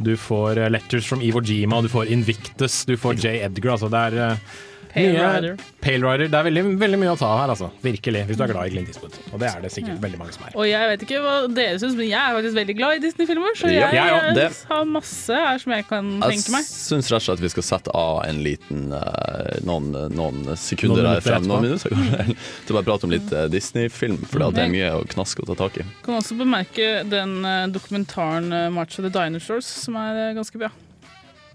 du 0.00 0.14
får 0.16 0.62
eh, 0.62 0.70
Letters 0.72 1.04
from 1.04 1.20
Iwo 1.20 1.44
Jima, 1.44 1.82
du 1.84 1.92
får 1.92 2.08
Invictus, 2.16 2.86
du 2.88 2.96
får 2.96 3.20
J. 3.20 3.36
Edgar. 3.44 3.74
Altså, 3.76 3.92
det 3.92 4.06
er 4.06 4.22
eh, 4.30 4.56
Pale 4.96 5.12
mye- 5.12 5.28
Rider. 5.36 5.56
Pale 5.84 6.02
Rider. 6.08 6.28
Det 6.32 6.38
er 6.40 6.46
veldig, 6.48 6.62
veldig 6.80 6.98
mye 7.02 7.12
å 7.12 7.18
ta 7.20 7.28
her, 7.42 7.50
altså. 7.52 7.68
Virkelig. 7.84 8.22
Hvis 8.30 8.38
du 8.40 8.42
er 8.46 8.50
glad 8.52 8.66
i 8.66 8.72
Clint 8.74 8.88
Eastwood. 8.88 9.18
Og 9.32 9.38
det 9.42 9.50
er 9.52 9.60
det 9.60 9.70
sikkert 9.74 10.00
veldig 10.02 10.18
mange 10.22 10.32
som 10.34 10.46
er. 10.48 10.54
Og 10.56 10.64
jeg 10.70 10.88
vet 10.92 11.04
ikke 11.06 11.20
hva 11.24 11.34
dere 11.52 11.78
syns, 11.82 11.96
men 11.98 12.08
jeg 12.08 12.16
er 12.22 12.36
faktisk 12.38 12.56
veldig 12.60 12.76
glad 12.78 12.96
i 12.96 13.02
Disney-filmer. 13.04 13.52
Så 13.60 13.70
Ja, 13.72 13.90
jeg, 13.92 13.94
ja, 14.00 14.20
òg. 14.20 14.34
Det- 14.34 14.64
har 14.70 14.84
masse 14.88 15.34
her 15.36 15.58
som 15.62 15.72
jeg 15.76 15.86
kan 15.88 16.08
Jeg 16.20 16.30
tenke 16.32 16.50
meg. 16.56 16.64
Jeg 16.64 16.80
syns 16.88 17.10
rett 17.12 17.20
og 17.20 17.26
slett 17.28 17.44
vi 17.46 17.52
skal 17.54 17.62
sette 17.62 17.90
av 17.94 18.24
en 18.26 18.42
liten 18.42 18.92
eh, 18.96 19.60
noen, 19.68 19.92
noen 20.16 20.56
sekunder 20.56 21.02
Noen 21.02 21.06
her 21.06 21.20
minutter 21.20 21.30
frem, 21.30 21.46
noen 21.46 21.62
minutter 21.68 21.90
kanskje, 21.90 22.36
til 22.66 22.72
å 22.74 22.78
bare 22.80 22.88
prate 22.90 23.04
om 23.04 23.10
litt 23.10 23.32
eh, 23.32 23.46
Disney-film, 23.52 24.18
for 24.26 24.38
det 24.50 24.64
er 24.64 24.72
mye 24.72 24.90
å 24.96 25.04
knaske 25.06 25.44
og 25.44 25.52
ta 25.52 25.58
tak 25.68 25.78
i. 25.78 25.86
Kan 26.02 26.16
også 26.18 26.36
bemerke 26.40 27.04
den 27.08 27.44
eh, 27.44 27.66
dokumentaren 27.68 28.52
eh, 28.52 28.68
'March 28.72 28.98
of 28.98 29.04
the 29.04 29.10
Dinosaurs', 29.12 29.68
som 29.84 29.94
er 29.96 30.30
eh, 30.30 30.34
ganske 30.34 30.56
bra. 30.58 30.70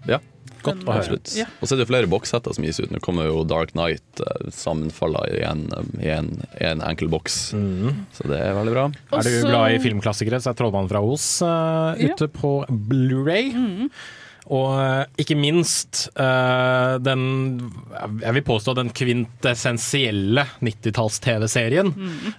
Ja. 0.06 0.18
Godt 0.62 0.86
å 0.88 0.94
høre. 0.96 1.18
Ja. 1.36 1.46
Og 1.60 1.68
så 1.68 1.74
er 1.76 1.82
det 1.82 1.88
flere 1.90 2.10
bokssetter 2.10 2.54
som 2.56 2.64
gis 2.66 2.80
ut. 2.80 2.90
Nå 2.94 3.00
kommer 3.04 3.28
jo 3.28 3.42
Dark 3.48 3.74
Knight 3.74 4.22
uh, 4.22 4.48
sammenfalla 4.54 5.26
i 5.34 5.42
en, 5.48 5.66
i 6.00 6.08
en, 6.14 6.32
i 6.60 6.64
en 6.70 6.82
enkel 6.86 7.10
boks. 7.12 7.38
Så 7.52 8.30
det 8.30 8.38
er 8.40 8.54
veldig 8.58 8.74
bra. 8.78 8.86
Er 9.18 9.28
du 9.28 9.38
glad 9.48 9.76
i 9.76 9.82
filmklassikere, 9.82 10.40
så 10.42 10.50
er 10.52 10.58
'Trollmannen 10.58 10.90
fra 10.92 11.02
Os' 11.04 11.42
eh, 11.42 12.06
Ja. 12.08 12.14
ute 12.14 12.28
på 12.32 12.64
Blu-ray. 12.70 13.52
Og 14.52 14.72
eh, 14.74 15.04
ikke 15.22 15.36
minst 15.38 16.08
uh, 16.18 16.98
den 16.98 17.20
Jeg 18.24 18.34
vil 18.34 18.42
påstå 18.42 18.74
den 18.74 18.90
kvintessensielle 18.90 20.42
90-talls-TV-serien 20.66 21.92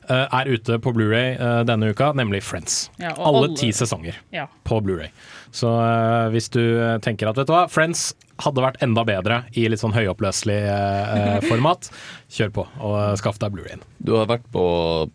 eh, 0.10 0.26
er 0.28 0.52
ute 0.52 0.80
på 0.84 0.94
Blu-ray 0.96 1.36
eh, 1.38 1.62
denne 1.68 1.94
uka, 1.94 2.12
nemlig 2.18 2.44
Friends. 2.44 2.90
Ja, 3.00 3.14
alle, 3.18 3.48
alle- 3.48 3.58
ti 3.58 3.72
sesonger 3.72 4.20
Ja. 4.36 4.48
på 4.68 4.82
Blu-ray. 4.84 5.10
Så 5.54 5.70
eh, 5.70 6.28
hvis 6.34 6.50
du 6.54 6.62
eh, 6.62 6.98
tenker 7.06 7.30
at 7.30 7.38
vet 7.38 7.50
du 7.50 7.54
hva, 7.54 7.68
Friends 7.70 8.12
hadde 8.42 8.64
vært 8.64 8.82
enda 8.84 9.04
bedre 9.06 9.44
i 9.54 9.68
litt 9.70 9.82
sånn 9.84 9.94
høyoppløselig 9.94 10.58
eh, 10.66 11.40
format, 11.52 11.90
kjør 12.34 12.54
på 12.56 12.66
og 12.82 13.20
skaff 13.22 13.38
deg 13.42 13.54
Blu-rayen. 13.54 13.84
Du 14.02 14.16
har 14.18 14.30
vært 14.32 14.48
på, 14.54 14.66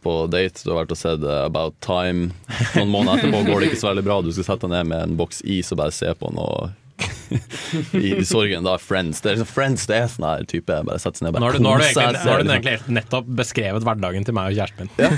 på 0.04 0.18
date, 0.30 0.62
du 0.62 0.70
har 0.72 0.84
vært 0.84 0.94
og 0.94 1.00
sett 1.00 1.26
eh, 1.26 1.44
About 1.48 1.74
Time. 1.84 2.30
Noen 2.76 2.92
måneder 2.94 3.24
etterpå 3.24 3.42
går 3.50 3.64
det 3.64 3.72
ikke 3.72 3.82
så 3.82 3.90
veldig 3.90 4.06
bra. 4.06 4.20
Du 4.22 4.30
skal 4.30 4.52
sette 4.52 4.68
deg 4.68 4.76
ned 4.76 4.92
med 4.94 5.08
en 5.08 5.18
boks 5.18 5.42
is 5.42 5.74
og 5.74 5.82
bare 5.82 5.96
se 5.96 6.14
på 6.14 6.30
den. 6.30 6.38
i, 6.38 6.70
i 7.92 8.24
sorgen. 8.24 8.64
Da 8.66 8.76
Friends. 8.80 9.20
Det 9.20 9.30
er 9.30 9.36
liksom 9.38 9.50
Friends 9.52 9.86
det 9.90 9.96
er 9.98 10.06
sånn 10.12 10.26
her 10.28 10.44
type 10.48 10.78
bare 10.88 10.98
setter 11.00 11.20
seg 11.20 11.26
ned 11.28 11.36
og 11.36 11.40
Nå 11.40 11.46
har 11.46 11.52
bare 11.52 11.58
du, 11.58 11.64
nå 11.64 11.70
har 11.74 11.78
du, 11.78 11.86
egentlig, 11.86 12.04
har 12.04 12.12
du 12.12 12.44
liksom. 12.44 12.52
egentlig 12.54 12.74
helt 12.76 12.90
nettopp 12.98 13.30
beskrevet 13.40 13.86
hverdagen 13.88 14.26
til 14.28 14.36
meg 14.38 14.52
og 14.52 14.58
kjæresten 14.58 14.84
min. 14.84 14.92
Ja, 14.98 15.10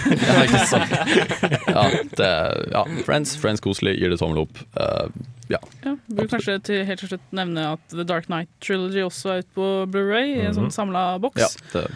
ikke 0.46 0.62
sant? 0.70 0.96
Ja, 1.76 1.84
det, 2.18 2.30
ja, 2.74 2.84
Friends, 3.06 3.36
Friends 3.40 3.62
koselig, 3.64 3.94
gir 4.00 4.10
det 4.12 4.18
tommel 4.20 4.42
opp. 4.44 4.58
Uh, 4.74 5.06
ja. 5.50 5.58
Ja, 5.84 5.94
Burde 6.10 6.28
kanskje 6.34 6.58
til, 6.66 6.84
helt 6.86 7.00
til 7.02 7.12
slutt 7.14 7.32
nevne 7.34 7.68
at 7.76 7.82
The 7.94 8.04
Dark 8.06 8.26
Knight 8.30 8.50
Trilogy 8.62 9.02
også 9.06 9.36
er 9.36 9.44
ute 9.44 9.54
på 9.56 9.68
Blu-ray 9.90 10.34
i 10.36 10.46
en 10.48 10.56
sånn 10.56 10.68
Mhm. 10.70 10.74
samla 10.76 11.04
boks. 11.22 11.40
ja 11.42 11.48
det, 11.74 11.86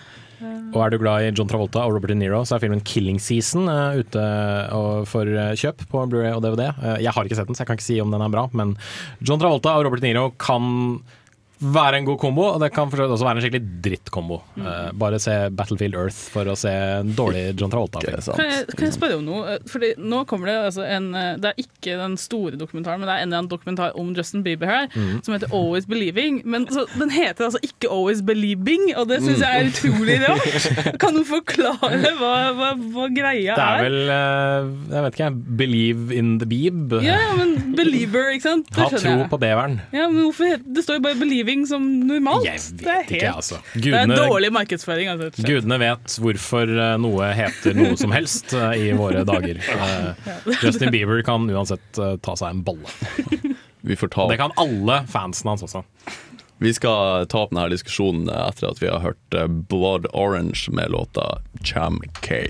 Og 0.74 0.80
er 0.82 0.90
du 0.90 0.98
glad 0.98 1.22
i 1.22 1.30
John 1.30 1.48
Travolta 1.50 1.84
og 1.86 1.96
Robert 1.96 2.10
De 2.10 2.18
Niro, 2.18 2.42
så 2.46 2.56
er 2.56 2.64
filmen 2.64 2.82
'Killing 2.82 3.20
Season' 3.22 3.68
uh, 3.70 3.98
ute 4.00 4.24
og 4.74 5.06
for 5.10 5.28
eh, 5.28 5.54
kjøp 5.58 5.84
på 5.90 6.06
Blu-ray 6.10 6.34
og 6.34 6.42
DVD. 6.42 6.70
Uh, 6.80 6.96
jeg 7.02 7.14
har 7.14 7.26
ikke 7.26 7.38
sett 7.38 7.50
den, 7.50 7.54
så 7.54 7.62
jeg 7.62 7.70
kan 7.70 7.78
ikke 7.78 7.86
si 7.86 8.00
om 8.02 8.10
den 8.14 8.24
er 8.24 8.32
bra, 8.32 8.48
men 8.52 8.74
John 9.22 9.38
Travolta 9.42 9.76
og 9.78 9.86
Robert 9.86 10.02
De 10.02 10.10
Niro 10.10 10.32
kan 10.42 10.98
være 11.64 11.98
en 12.00 12.06
god 12.08 12.18
kombo, 12.20 12.44
og 12.54 12.60
det 12.62 12.70
kan 12.74 12.90
også 12.92 13.24
være 13.24 13.38
en 13.40 13.44
skikkelig 13.44 13.80
drittkombo. 13.84 14.40
Eh, 14.60 14.90
bare 15.00 15.18
se 15.22 15.34
Battlefield 15.56 15.96
Earth 15.98 16.18
for 16.34 16.48
å 16.50 16.56
se 16.58 16.70
en 17.00 17.12
dårlig 17.16 17.46
John 17.60 17.72
Travolta-film. 17.72 18.20
Kan 18.36 18.50
jeg, 18.50 18.66
kan 18.74 18.86
jeg 18.88 18.96
spørre 18.96 19.18
om 19.18 19.24
noe? 19.26 19.54
Eh, 19.54 19.64
Fordi 19.70 19.92
nå 19.98 20.22
kommer 20.28 20.50
Det 20.50 20.54
altså 20.68 20.84
en 20.86 21.06
eh, 21.16 21.30
Det 21.40 21.50
er 21.50 21.62
ikke 21.62 21.96
den 22.00 22.16
store 22.20 22.58
dokumentaren, 22.60 23.00
men 23.00 23.08
det 23.08 23.14
er 23.14 23.22
en 23.24 23.28
eller 23.30 23.40
annen 23.42 23.50
dokumentar 23.50 23.96
om 24.00 24.12
Justin 24.16 24.42
Bieber 24.44 24.68
her, 24.70 24.88
mm. 24.94 25.22
som 25.24 25.34
heter 25.36 25.52
Always 25.54 25.86
Believing. 25.90 26.42
Men 26.44 26.66
så, 26.72 26.86
Den 26.98 27.12
heter 27.14 27.48
altså 27.48 27.60
ikke 27.64 27.90
Always 27.92 28.22
Believing, 28.26 28.90
og 28.96 29.08
det 29.10 29.20
syns 29.24 29.42
jeg 29.44 29.60
er 29.64 29.70
utrolig 29.72 30.18
rart. 30.24 30.98
Kan 31.02 31.16
du 31.16 31.22
forklare 31.28 32.12
hva, 32.18 32.32
hva, 32.58 32.70
hva 32.94 33.08
greia 33.14 33.56
Det 33.56 33.64
er 33.64 33.78
er? 33.78 33.84
vel, 33.86 33.98
uh, 34.10 34.94
jeg 34.94 35.06
vet 35.06 35.18
ikke, 35.18 35.30
'Believe 35.60 36.14
in 36.18 36.34
the 36.42 36.48
Beeb'. 36.50 36.94
Ja, 37.04 37.18
ja, 37.28 37.32
men 37.38 37.74
Believer, 37.76 38.30
ikke 38.34 38.48
sant? 38.48 38.68
Det 38.70 38.82
Ha 38.82 38.88
tro 38.90 39.14
jeg. 39.14 39.28
på 39.30 39.38
beveren. 39.40 39.78
Ja, 39.94 40.08
men 40.10 40.24
hvorfor 40.26 40.58
Det 40.64 40.84
står 40.84 40.98
jo 40.98 41.04
bare 41.06 41.18
'believing' 41.20 41.53
som 41.68 41.84
normalt. 42.08 42.44
Jeg 42.48 42.58
vet 42.82 43.12
ikke, 43.14 43.30
altså. 43.30 43.60
Det 43.74 43.84
Gudene- 43.86 44.16
er 44.16 44.28
dårlig 44.28 44.50
markedsføring. 44.56 45.10
Altså. 45.12 45.44
Gudene 45.46 45.78
vet 45.80 46.16
hvorfor 46.24 46.72
eh, 46.74 46.96
noe 47.00 47.30
heter 47.38 47.78
noe 47.78 47.94
som 48.00 48.12
helst 48.16 48.52
eh, 48.58 48.74
i 48.88 48.92
våre 48.98 49.22
dager. 49.28 49.62
Eh, 49.84 50.52
Justin 50.62 50.90
Bieber 50.94 51.22
kan 51.26 51.46
uansett 51.50 51.98
ta 52.24 52.34
seg 52.38 52.50
en 52.50 52.62
bolle. 52.66 52.90
vi 53.88 53.96
får 53.98 54.10
ta 54.14 54.26
Det 54.30 54.38
kan 54.40 54.54
alle 54.60 55.00
fansen 55.10 55.50
hans 55.52 55.64
også. 55.66 55.84
Vi 56.62 56.72
skal 56.76 57.26
ta 57.30 57.42
opp 57.44 57.52
denne 57.54 57.66
diskusjonen 57.72 58.30
etter 58.32 58.70
at 58.70 58.80
vi 58.82 58.88
har 58.90 59.02
hørt 59.04 59.36
Blood 59.70 60.06
Orange 60.14 60.70
med 60.72 60.90
låta 60.94 61.40
Cham 61.66 62.00
K. 62.24 62.42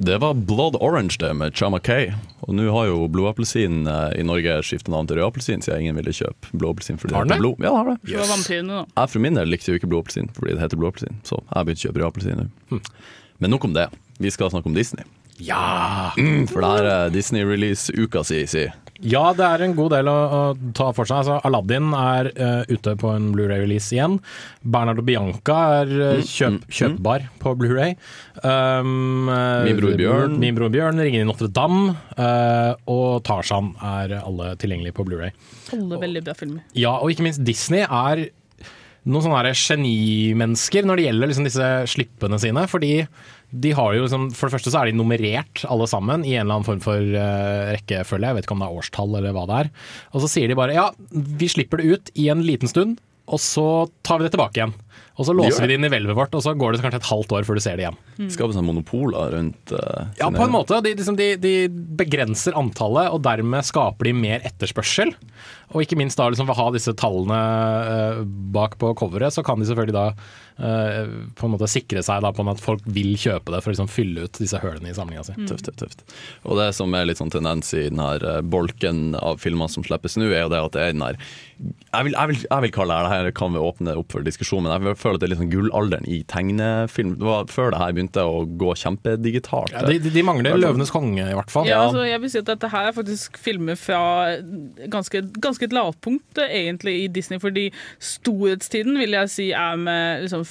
Det 0.00 0.18
var 0.18 0.34
Blood 0.34 0.76
Orange 0.80 1.16
det 1.18 1.34
med 1.34 1.56
Chama 1.56 1.80
K. 1.82 2.12
Og 2.46 2.54
nå 2.54 2.68
har 2.70 2.86
jo 2.86 3.08
blodappelsin 3.10 3.80
eh, 3.90 4.12
i 4.20 4.22
Norge 4.22 4.60
skiftet 4.62 4.92
navn 4.94 5.08
til 5.10 5.18
rødappelsin, 5.18 5.64
siden 5.64 5.82
ingen 5.82 5.98
ville 5.98 6.14
kjøpe 6.14 6.52
blodappelsin 6.52 7.00
fordi 7.02 7.16
det 7.16 7.24
heter 7.24 7.42
blod. 7.42 7.64
Ja, 7.66 7.72
har 7.74 7.90
det. 7.90 7.96
Yes. 8.06 8.30
vampyrene, 8.30 8.76
da. 8.78 8.84
Jeg 9.02 9.12
for 9.16 9.24
min 9.26 9.40
del 9.40 9.50
likte 9.50 9.72
jo 9.74 9.80
ikke 9.80 9.90
blodappelsin 9.90 10.30
fordi 10.36 10.54
det 10.54 10.62
heter 10.62 10.78
blodappelsin, 10.78 11.18
så 11.26 11.40
jeg 11.42 11.66
begynte 11.66 11.82
å 11.82 11.88
kjøpe 11.88 12.02
rødappelsin 12.04 12.44
nå. 12.44 12.78
Men 13.42 13.54
nok 13.56 13.66
om 13.66 13.74
det. 13.74 13.88
Vi 14.22 14.30
skal 14.34 14.54
snakke 14.54 14.70
om 14.70 14.78
Disney. 14.78 15.02
Ja! 15.42 16.12
Mm, 16.18 16.46
for 16.50 16.64
det 16.64 16.74
her 16.76 16.90
er 16.90 17.14
Disney-release-uka 17.14 18.24
si, 18.26 18.44
si. 18.50 18.66
Ja, 18.98 19.28
det 19.36 19.46
er 19.46 19.62
en 19.62 19.76
god 19.78 19.92
del 19.94 20.08
å, 20.10 20.14
å 20.14 20.40
ta 20.74 20.88
for 20.94 21.06
seg. 21.06 21.20
Altså, 21.20 21.36
Aladdin 21.46 21.92
er 21.94 22.32
uh, 22.34 22.62
ute 22.66 22.96
på 22.98 23.12
en 23.14 23.28
Blu-ray-release 23.30 23.94
igjen. 23.94 24.16
Bernard 24.66 24.98
og 24.98 25.06
Bianca 25.06 25.58
er 25.84 25.92
uh, 25.94 26.22
kjøp, 26.26 26.64
kjøpbar 26.66 27.28
på 27.38 27.52
Blu-ray. 27.60 27.94
Um, 28.42 29.30
uh, 29.30 29.62
Min 29.68 29.78
bror 29.78 29.94
Bjørn. 30.00 30.34
Min 30.42 30.58
bror 30.58 30.74
Bjørn, 30.74 30.98
Ringen 31.06 31.22
i 31.22 31.28
Notre-Dame 31.28 31.94
eh, 32.18 32.72
og 32.90 33.22
Tarzan 33.26 33.70
er 33.84 34.18
alle 34.18 34.50
tilgjengelige 34.58 34.96
på 34.98 35.06
Blu-ray. 35.06 35.30
Alle 35.76 36.02
veldig 36.02 36.24
bra 36.26 36.34
filmer. 36.38 36.66
Ja, 36.74 36.96
og 36.98 37.14
ikke 37.14 37.28
minst 37.28 37.44
Disney 37.46 37.86
er 37.86 38.26
noen 39.08 39.24
sånne 39.24 39.54
genimennesker 39.54 40.86
når 40.86 40.98
det 40.98 41.06
gjelder 41.06 41.30
liksom 41.30 41.46
disse 41.46 41.68
slippene 41.94 42.38
sine. 42.42 42.66
Fordi 42.70 42.92
de 43.50 43.72
har 43.72 43.94
jo 43.96 44.04
liksom, 44.04 44.28
For 44.36 44.48
det 44.48 44.58
første 44.58 44.72
så 44.72 44.82
er 44.82 44.90
de 44.90 44.98
nummerert 44.98 45.62
alle 45.68 45.88
sammen 45.88 46.24
i 46.26 46.34
en 46.36 46.44
eller 46.44 46.58
annen 46.58 46.68
form 46.68 46.82
for 46.84 47.00
uh, 47.00 47.72
rekkefølge. 47.72 48.28
Jeg 48.28 48.36
vet 48.36 48.48
ikke 48.48 48.56
om 48.56 48.64
det 48.64 48.68
er 48.68 48.80
årstall 48.82 49.18
eller 49.20 49.36
hva 49.36 49.44
det 49.48 49.60
er. 49.62 49.70
Og 50.12 50.24
så 50.24 50.32
sier 50.34 50.50
de 50.50 50.58
bare 50.58 50.76
ja, 50.76 50.88
vi 51.12 51.48
slipper 51.48 51.80
det 51.80 51.94
ut 51.94 52.12
i 52.20 52.28
en 52.32 52.44
liten 52.44 52.70
stund, 52.70 52.98
og 53.28 53.40
så 53.40 53.66
tar 54.04 54.20
vi 54.20 54.28
det 54.28 54.34
tilbake 54.36 54.60
igjen. 54.60 54.76
Og 55.18 55.26
så 55.26 55.34
låser 55.34 55.64
vi 55.64 55.72
det 55.72 55.78
inn 55.78 55.86
i 55.86 55.90
hvelvet 55.90 56.14
vårt, 56.14 56.34
og 56.38 56.42
så 56.44 56.54
går 56.54 56.76
det 56.76 56.82
kanskje 56.84 57.00
et 57.02 57.10
halvt 57.10 57.32
år 57.34 57.46
før 57.46 57.58
du 57.58 57.62
ser 57.64 57.78
det 57.78 57.86
igjen. 57.86 57.98
Skaper 58.30 58.54
sånn 58.54 58.68
monopoler 58.68 59.34
rundt 59.34 59.72
uh, 59.74 60.06
Ja, 60.20 60.30
på 60.30 60.44
en 60.44 60.54
måte. 60.54 60.78
De, 60.84 60.94
liksom, 60.94 61.18
de, 61.18 61.32
de 61.42 61.54
begrenser 61.98 62.54
antallet, 62.58 63.10
og 63.10 63.24
dermed 63.26 63.66
skaper 63.66 64.10
de 64.10 64.14
mer 64.14 64.46
etterspørsel. 64.46 65.10
Og 65.74 65.82
ikke 65.82 65.98
minst 66.00 66.16
da 66.20 66.28
liksom 66.30 66.46
ved 66.48 66.54
å 66.54 66.62
ha 66.62 66.68
disse 66.72 66.94
tallene 66.98 67.40
uh, 67.40 68.20
bak 68.54 68.78
på 68.78 68.92
coveret, 69.00 69.34
så 69.34 69.42
kan 69.46 69.58
de 69.58 69.66
selvfølgelig 69.66 69.96
da 69.98 70.06
uh, 70.14 71.10
på 71.34 71.48
en 71.48 71.54
måte 71.56 71.70
sikre 71.70 72.04
seg 72.06 72.22
da 72.22 72.30
på 72.30 72.46
at 72.54 72.62
folk 72.62 72.86
vil 72.86 73.18
kjøpe 73.18 73.56
det 73.56 73.64
for 73.64 73.72
å 73.72 73.74
liksom 73.74 73.90
fylle 73.90 74.28
ut 74.28 74.38
disse 74.38 74.62
hølene 74.62 74.94
i 74.94 74.96
samlinga 74.96 75.26
si. 75.26 75.34
Tøft, 75.50 75.66
tøft, 75.66 75.82
tøft. 75.82 76.06
Og 76.46 76.62
det 76.62 76.70
som 76.78 76.94
er 76.94 77.10
litt 77.10 77.18
sånn 77.18 77.34
tendens 77.34 77.74
i 77.74 77.88
den 77.90 77.98
her 77.98 78.22
bolken 78.46 79.18
av 79.18 79.42
filmer 79.42 79.66
som 79.72 79.82
slippes 79.82 80.14
nå, 80.14 80.30
er 80.30 80.46
jo 80.46 80.54
det 80.54 80.62
at 80.62 80.78
det 80.78 80.86
er 80.86 80.94
den 80.94 81.08
her 81.08 81.22
jeg 81.58 82.06
vil, 82.06 82.14
jeg, 82.14 82.30
vil, 82.30 82.42
jeg 82.44 82.64
vil 82.64 82.72
kalle 82.74 82.96
det 83.02 83.10
her, 83.10 83.26
det 83.26 83.34
kan 83.36 83.54
vi 83.54 83.62
åpne 83.62 83.94
opp 83.98 84.12
for 84.14 84.26
diskusjon, 84.26 84.62
men 84.64 84.74
jeg 84.74 84.84
føler 84.96 85.14
at 85.14 85.20
det 85.20 85.26
er 85.26 85.32
litt 85.34 85.40
sånn 85.42 85.50
gullalderen 85.52 86.06
i 86.08 86.22
tegnefilm. 86.30 87.16
Det 87.18 87.26
var 87.28 87.44
før 87.52 87.70
det 87.74 87.78
her 87.82 87.92
begynte 87.92 88.24
å 88.24 88.44
gå 88.58 88.72
kjempedigitalt. 88.78 89.72
Ja, 89.74 89.82
de, 89.86 89.98
de, 90.10 90.22
mangler 90.22 90.56
'Løvenes 90.56 90.90
konge', 90.94 91.26
i 91.30 91.34
hvert 91.36 91.50
fall. 91.50 91.66
Ja, 91.68 91.82
altså, 91.88 92.04
jeg 92.08 92.20
vil 92.20 92.30
si 92.30 92.38
at 92.38 92.46
Dette 92.48 92.68
her 92.72 92.88
er 92.88 92.92
faktisk 92.96 93.36
filmer 93.38 93.76
fra 93.76 94.00
ganske, 94.88 95.22
ganske 95.40 95.64
et 95.68 95.72
lavpunkt 95.76 96.38
egentlig 96.38 96.94
i 97.04 97.06
Disney. 97.12 97.38
Fordi 97.38 97.68
storhetstiden 98.00 98.96
vil 98.98 99.10
jeg 99.16 99.30
si 99.32 99.50
er 99.52 99.76
med 99.80 100.24
liksom, 100.24 100.44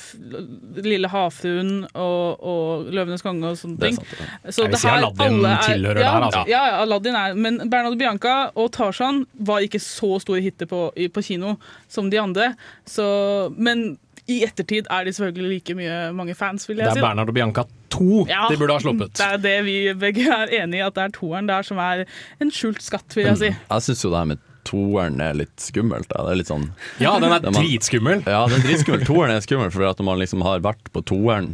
Lille 0.85 1.09
havfruen 1.11 1.85
og, 1.93 2.43
og 2.43 2.91
Løvenes 2.93 3.23
konge 3.25 3.51
og 3.53 3.57
sånne 3.59 3.77
Det 3.81 3.89
er 3.89 3.95
ting. 3.95 3.99
sant, 4.01 4.21
ja. 4.21 4.51
Så 4.51 4.61
Jeg 4.67 4.69
vil 4.73 4.81
si 4.81 4.88
her- 4.88 4.97
Aladdin 4.97 5.45
er- 5.45 5.61
tilhører 5.67 6.01
ja, 6.01 6.11
der, 6.13 6.27
altså. 6.27 6.43
Ja, 6.47 6.63
ja, 6.67 6.81
Aladdin 6.83 7.15
er 7.15 7.33
Men 7.35 7.69
Bernard 7.69 7.97
Bianca 7.97 8.35
og 8.55 8.71
Tarzan 8.71 9.25
var 9.39 9.59
ikke 9.65 9.79
så 9.83 10.19
store 10.21 10.41
hiter 10.41 10.65
på, 10.69 10.91
på 11.13 11.21
kino 11.23 11.55
som 11.88 12.09
de 12.09 12.17
andre. 12.19 12.55
Så, 12.85 13.51
men 13.57 13.97
i 14.28 14.41
ettertid 14.43 14.88
er 14.91 15.05
de 15.07 15.13
selvfølgelig 15.15 15.49
like 15.53 15.75
mye 15.80 15.97
mange 16.15 16.36
fans, 16.36 16.65
vil 16.67 16.78
Det 16.80 16.84
jeg 16.86 16.89
er 16.91 16.97
si. 16.97 17.01
da. 17.01 17.07
Bernard 17.07 17.30
og 17.32 17.36
Bianca 17.38 17.63
2 17.95 18.25
Ja, 18.28 18.47
de 18.51 18.57
burde 18.59 18.75
ha 18.75 18.84
sluppet. 18.84 19.13
Det 19.15 19.28
er 19.28 19.38
det 19.45 19.55
vi 19.67 19.78
begge 19.95 20.25
er 20.36 20.51
enig 20.63 20.82
i, 20.82 20.84
at 20.84 20.97
det 20.97 21.05
er 21.07 21.13
toeren 21.15 21.47
der 21.47 21.63
som 21.67 21.80
er 21.80 22.03
en 22.43 22.51
skjult 22.51 22.82
skatt, 22.84 23.07
vil 23.15 23.30
jeg 23.32 23.39
si. 23.41 23.51
Jeg 23.55 23.86
syns 23.88 24.03
jo 24.03 24.11
det 24.11 24.19
her 24.23 24.30
med 24.34 24.43
toeren 24.67 25.21
er 25.23 25.38
litt 25.39 25.55
skummelt. 25.63 26.09
Da. 26.11 26.25
Det 26.28 26.34
er 26.34 26.39
litt 26.41 26.51
sånn 26.51 26.65
Ja, 26.99 27.13
den 27.23 27.32
er 27.32 27.45
dritskummel. 27.55 28.25
Ja, 28.28 28.41
den 28.51 28.59
er 28.59 28.67
dritskummel. 28.67 29.05
Toeren 29.07 29.32
er 29.38 29.45
skummel 29.45 29.71
for 29.71 29.88
at 29.88 30.01
når 30.03 30.09
man 30.11 30.19
liksom 30.19 30.43
har 30.43 30.59
vært 30.65 30.91
på 30.91 31.05
toeren, 31.07 31.53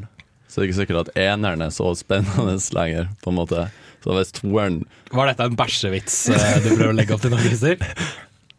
så 0.49 0.57
er 0.59 0.65
det 0.65 0.71
ikke 0.71 0.80
sikkert 0.82 1.01
at 1.07 1.15
eneren 1.17 1.61
er 1.65 1.71
så 1.74 1.93
spennende 1.97 2.57
lenger, 2.78 3.07
på 3.21 3.30
en 3.34 3.38
måte. 3.38 3.67
Så 4.03 4.17
hvis 4.17 4.34
toeren 4.36 4.82
Var 5.13 5.30
dette 5.30 5.45
en 5.47 5.55
bæsjevits 5.55 6.17
eh, 6.34 6.57
du 6.65 6.74
prøver 6.74 6.89
å 6.91 6.97
legge 6.97 7.13
opp 7.15 7.21
til 7.24 7.32
nå, 7.32 7.38
Christer? 7.45 7.78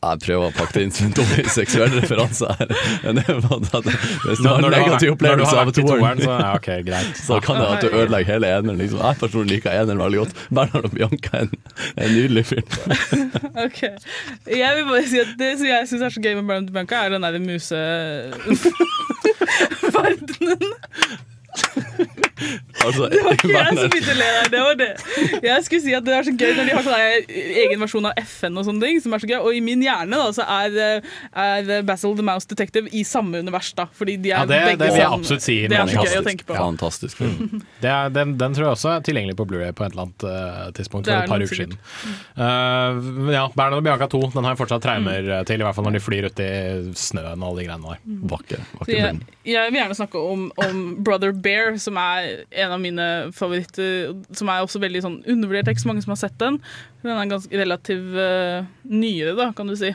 Jeg 0.04 0.20
prøver 0.24 0.44
å 0.48 0.52
pakke 0.54 0.76
det 0.76 0.82
inn 0.86 0.92
som 0.94 1.08
en 1.08 1.14
dårlig 1.18 1.44
seksuell 1.58 1.92
referanse 1.96 2.50
her. 2.58 2.74
Men 3.04 3.18
det 3.18 3.24
er 3.30 3.40
bare 3.44 3.80
at 3.80 3.88
Hvis 4.24 4.42
du 4.42 4.48
har 4.48 4.58
en 4.60 4.74
negativ 4.74 5.14
opplevelse 5.14 5.56
av 5.62 5.72
toeren, 5.78 6.22
så 6.22 6.30
ja, 6.30 6.50
okay, 6.58 6.84
greit. 6.86 7.20
så 7.26 7.40
kan 7.44 7.60
det 7.60 7.66
at 7.70 7.84
du 7.84 7.88
ødelegger 7.90 8.36
hele 8.36 8.52
eneren. 8.58 8.80
Liksom. 8.82 9.02
Jeg 9.04 9.20
personlig 9.22 9.58
liker 9.58 9.74
eneren 9.74 10.02
veldig 10.04 10.22
godt. 10.22 10.32
Bernhard 10.60 10.88
og 10.90 10.96
Bianca 10.96 11.40
er 11.40 11.48
en, 11.48 11.54
en 11.96 12.16
nydelig 12.18 12.46
film. 12.52 12.68
Ok. 13.64 13.80
Jeg 14.50 14.70
vil 14.76 14.86
bare 14.88 15.04
si 15.08 15.18
at 15.22 15.30
Det 15.38 15.50
som 15.58 15.68
jeg 15.68 15.88
syns 15.88 16.02
er 16.04 16.12
så 16.14 16.22
gøy 16.22 16.34
med 16.38 16.48
Bernard 16.48 16.72
Bianca, 16.74 17.04
er 17.04 17.14
den 17.14 17.24
derre 17.24 17.40
muse... 17.42 17.78
Altså, 22.84 23.06
Det 23.12 23.20
var 23.24 23.36
ikke 23.36 23.48
jeg 23.52 23.76
som 23.78 23.90
begynte 23.92 24.14
å 24.14 24.18
le 24.18 24.28
der, 24.34 24.48
det 24.52 24.60
var 24.64 24.78
det. 24.80 24.88
Jeg 25.44 25.64
skulle 25.66 25.82
si 25.84 25.94
at 25.96 26.04
det 26.06 26.14
er 26.16 26.26
så 26.26 26.32
gøy 26.34 26.52
når 26.58 26.68
de 26.70 26.74
har 26.74 26.86
sånn 26.86 27.28
egen 27.64 27.84
versjon 27.84 28.08
av 28.10 28.18
FN 28.24 28.58
og 28.60 28.66
sånne 28.68 28.82
ting, 28.88 29.00
som 29.04 29.14
er 29.16 29.22
så 29.22 29.28
gøy. 29.30 29.36
Og 29.40 29.54
i 29.58 29.62
min 29.64 29.82
hjerne 29.84 30.18
da, 30.20 30.28
så 30.34 30.46
er, 30.46 31.00
er 31.44 31.70
Basil 31.86 32.16
the 32.18 32.24
Mouse 32.26 32.48
Detective 32.50 32.90
i 32.92 33.04
samme 33.06 33.38
univers, 33.44 33.70
da. 33.78 33.86
Fordi 33.94 34.16
de 34.24 34.32
er 34.34 34.42
Ja, 34.42 34.46
det, 34.50 34.60
begge 34.66 34.80
det 34.82 34.90
vil 34.90 35.00
jeg 35.00 35.06
sånn- 35.08 35.18
absolutt 35.20 35.46
si. 35.46 35.56
Det 35.70 35.78
er 35.78 35.92
så 35.94 36.04
gøy 36.08 36.18
å 36.20 36.24
tenke 36.26 36.48
på. 36.48 36.58
Fantastisk 36.58 37.22
film. 37.22 37.62
Det 37.84 37.90
er, 37.92 38.10
den, 38.14 38.36
den 38.40 38.56
tror 38.56 38.66
jeg 38.68 38.76
også 38.78 38.92
er 38.96 39.06
tilgjengelig 39.06 39.36
på 39.38 39.46
Blu-ray 39.50 39.72
på 39.76 39.86
et 39.86 39.94
eller 39.94 40.06
annet 40.08 40.26
uh, 40.26 40.70
tidspunkt 40.76 41.08
for 41.10 41.14
et 41.22 41.30
par 41.30 41.44
uker 41.44 41.60
siden. 41.62 41.78
Uh, 42.34 42.98
men 43.28 43.32
ja, 43.36 43.44
Bernhard 43.54 43.78
og 43.80 43.86
Bianca 43.86 44.08
2 44.10 44.22
den 44.34 44.44
har 44.48 44.54
jeg 44.56 44.62
fortsatt 44.64 44.84
traumer 44.84 45.22
Mm. 45.24 45.44
til, 45.46 45.60
i 45.60 45.64
hvert 45.64 45.76
fall 45.76 45.84
når 45.86 45.94
de 45.96 46.00
flyr 46.02 46.26
uti 46.30 46.46
snøen 46.98 47.42
og 47.42 47.48
alle 47.52 47.60
de 47.62 47.66
greiene 47.68 47.92
der. 47.94 48.00
Vakker, 48.32 48.62
vakker 48.80 48.94
jeg, 48.94 49.18
jeg 49.46 49.70
vil 49.72 49.78
gjerne 49.80 49.96
snakke 49.98 50.20
om, 50.32 50.46
om 50.64 50.78
Brother 51.06 51.32
Bear, 51.44 51.76
som 51.82 51.98
er 52.00 52.23
en 52.50 52.74
av 52.74 52.80
mine 52.82 53.06
favoritter. 53.36 54.12
Som 54.36 54.50
er 54.52 54.64
også 54.64 54.82
veldig 54.82 55.02
sånn 55.04 55.16
undervurdert. 55.22 55.66
Det 55.66 55.72
er 55.72 55.76
ikke 55.78 55.84
så 55.86 55.90
mange 55.90 56.04
som 56.04 56.14
har 56.14 56.20
sett 56.22 56.38
den. 56.42 56.60
Den 57.04 57.16
er 57.16 57.30
ganske 57.30 57.60
relativt 57.60 58.14
uh, 58.16 58.68
nyere, 58.88 59.34
da, 59.38 59.50
kan 59.56 59.70
du 59.70 59.76
si. 59.78 59.92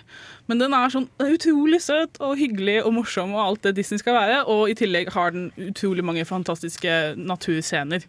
Men 0.50 0.62
den 0.62 0.76
er 0.78 0.94
sånn 0.94 1.10
utrolig 1.22 1.82
søt 1.86 2.20
og 2.26 2.38
hyggelig 2.40 2.80
og 2.84 2.94
morsom 2.98 3.36
og 3.38 3.44
alt 3.46 3.66
det 3.68 3.78
Disney 3.80 4.02
skal 4.02 4.18
være. 4.18 4.44
Og 4.50 4.72
i 4.72 4.78
tillegg 4.78 5.12
har 5.16 5.36
den 5.36 5.50
utrolig 5.70 6.06
mange 6.06 6.28
fantastiske 6.30 7.00
naturscener. 7.20 8.06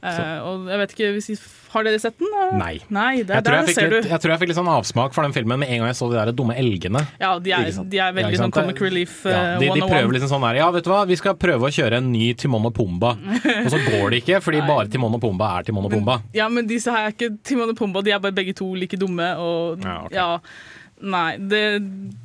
Eh, 0.00 0.36
og 0.48 0.68
jeg 0.70 0.80
vet 0.80 0.92
ikke, 0.94 1.08
hvis 1.12 1.26
jeg, 1.28 1.38
Har 1.70 1.84
dere 1.84 1.98
sett 2.00 2.16
den? 2.18 2.30
Nei. 2.56 2.78
Nei 2.88 3.20
det 3.20 3.34
Jeg 3.36 3.44
tror 3.44 3.52
der 3.52 3.58
jeg, 3.58 3.66
fikk 3.68 3.76
ser 3.76 3.90
litt, 3.92 4.06
du. 4.06 4.08
jeg 4.08 4.22
tror 4.22 4.32
jeg 4.32 4.40
fikk 4.40 4.50
litt 4.50 4.58
sånn 4.58 4.70
avsmak 4.72 5.12
for 5.14 5.26
den 5.26 5.34
filmen 5.36 5.60
med 5.60 5.68
en 5.68 5.82
gang 5.82 5.90
jeg 5.90 5.98
så 6.00 6.08
de 6.10 6.16
der 6.16 6.32
dumme 6.34 6.56
elgene. 6.58 7.02
Ja, 7.20 7.34
de 7.38 7.52
er, 7.52 7.68
de 7.68 8.00
er 8.00 8.16
veldig 8.16 8.32
ja, 8.34 8.40
sånn 8.40 8.54
comic 8.56 8.80
relief 8.80 9.20
Ja, 9.28 9.42
eh, 9.52 9.60
de, 9.60 9.68
de 9.76 9.84
prøver 9.84 10.16
liksom 10.16 10.32
sånn 10.32 10.46
her 10.48 10.58
Ja, 10.62 10.70
vet 10.74 10.88
du 10.88 10.90
hva, 10.90 11.02
vi 11.10 11.20
skal 11.20 11.36
prøve 11.38 11.68
å 11.68 11.72
kjøre 11.76 12.00
en 12.00 12.10
ny 12.14 12.32
Timon 12.40 12.66
og 12.70 12.74
Pumba. 12.80 13.12
Og 13.66 13.70
så 13.70 13.82
går 13.84 14.16
det 14.16 14.22
ikke, 14.24 14.40
fordi 14.44 14.64
bare 14.64 14.88
Timon 14.90 15.14
og 15.20 15.22
Pumba 15.22 15.52
er 15.58 15.68
Timon 15.68 15.86
og 15.86 15.94
Pumba. 15.94 16.18
Ja, 16.34 16.48
men 16.48 16.66
disse 16.70 16.90
her 16.94 17.10
er 17.10 17.14
ikke 17.14 17.34
Timon 17.46 17.74
og 17.74 17.78
Pumba, 17.78 18.02
de 18.06 18.16
er 18.16 18.24
bare 18.24 18.34
begge 18.34 18.56
to 18.56 18.72
like 18.74 18.98
dumme. 19.00 19.30
Og 19.38 19.84
Ja, 19.84 20.00
ja, 20.16 20.28
ok. 20.40 20.79
Nei, 21.00 21.38
det, 21.48 21.60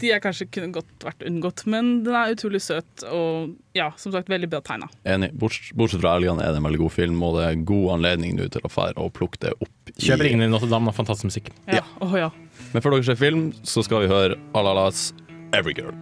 de 0.01 0.09
er 0.11 0.19
kanskje 0.19 0.49
kunne 0.51 0.73
godt 0.76 1.05
vært 1.05 1.23
unngått, 1.30 1.61
men 1.71 2.01
den 2.03 2.15
er 2.19 2.34
utrolig 2.36 2.59
søt 2.61 3.05
og 3.07 3.53
ja, 3.78 3.89
som 3.95 4.11
sagt 4.11 4.28
veldig 4.32 4.49
bra 4.51 4.59
tegna. 4.67 4.89
Enig. 5.07 5.30
Borts- 5.39 5.71
Bortsett 5.76 6.01
fra 6.03 6.17
Elgene 6.19 6.43
er 6.43 6.51
det 6.51 6.59
en 6.59 6.67
veldig 6.67 6.82
god 6.84 6.91
film, 6.91 7.21
og 7.23 7.38
det 7.39 7.45
er 7.47 7.61
god 7.71 7.93
anledning 7.95 8.36
nå 8.36 8.49
til 8.51 8.67
å 8.67 8.71
fære 8.71 8.97
og 8.99 9.13
plukke 9.15 9.39
det 9.47 9.53
opp. 9.55 9.71
i- 9.93 9.95
Kjøp 10.09 10.26
Ringen 10.28 10.43
i 10.43 10.51
Notre-Dame, 10.51 10.91
da. 10.91 10.91
fantastisk 10.91 11.30
musikk. 11.32 11.53
Ja. 11.71 11.86
Åh, 12.01 12.17
ja. 12.19 12.30
Men 12.73 12.82
før 12.84 12.97
dere 12.97 13.07
ser 13.07 13.15
film, 13.15 13.53
så 13.63 13.84
skal 13.84 14.03
vi 14.03 14.11
høre 14.11 14.36
Alalas 14.53 15.13
Every 15.53 15.73
Girl. 15.73 15.95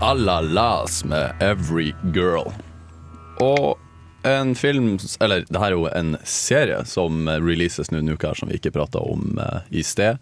Alalas 0.00 1.04
med 1.04 1.32
Every 1.40 1.94
Girl. 2.14 2.52
Og 3.40 3.78
en 4.22 4.54
film 4.54 4.98
Eller 5.20 5.46
det 5.48 5.60
her 5.60 5.70
er 5.72 5.78
jo 5.78 5.86
en 5.88 6.16
serie 6.28 6.82
som 6.84 7.28
releases 7.28 7.88
nå 7.90 8.02
en 8.02 8.12
uke 8.12 8.28
her, 8.28 8.36
som 8.36 8.50
vi 8.50 8.58
ikke 8.60 8.74
prata 8.74 9.00
om 9.00 9.40
eh, 9.40 9.62
i 9.80 9.84
sted. 9.86 10.20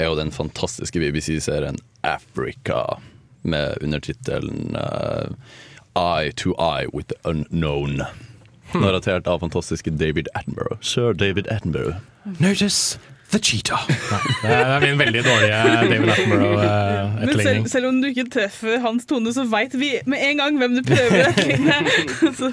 Er 0.00 0.08
jo 0.08 0.16
den 0.16 0.32
fantastiske 0.32 1.00
BBC-serien 1.02 1.76
Africa, 2.00 2.96
med 3.42 3.76
undertittelen 3.84 4.76
eh, 4.76 5.28
Eye 5.96 6.32
to 6.32 6.54
Eye 6.56 6.88
with 6.92 7.08
the 7.12 7.20
Unknown. 7.28 8.02
Narratert 8.72 9.26
av 9.26 9.40
fantastiske 9.44 9.90
David 9.90 10.28
Attenborough. 10.34 10.80
Sir 10.80 11.12
David 11.12 11.48
Attenborough. 11.48 12.00
Notice 12.38 12.98
The 13.30 13.38
Cheetah. 13.38 13.84
Det 14.42 14.50
er 14.50 14.82
min 14.82 14.98
veldig 14.98 15.20
dårlige 15.22 15.58
David 15.62 15.90
Men 15.90 16.00
selv, 16.00 16.10
Attenborough-etterligning. 16.14 17.68
selv 17.70 17.86
om 17.90 18.00
du 18.02 18.08
ikke 18.10 18.24
treffer 18.34 18.80
hans 18.82 19.06
tone, 19.06 19.30
så 19.36 19.44
veit 19.50 19.76
vi 19.78 19.90
med 20.10 20.24
en 20.26 20.40
gang 20.42 20.58
hvem 20.58 20.74
du 20.78 20.82
prøver 20.88 21.22
å 21.22 21.28
etterligne. 21.30 21.76
Så 22.40 22.50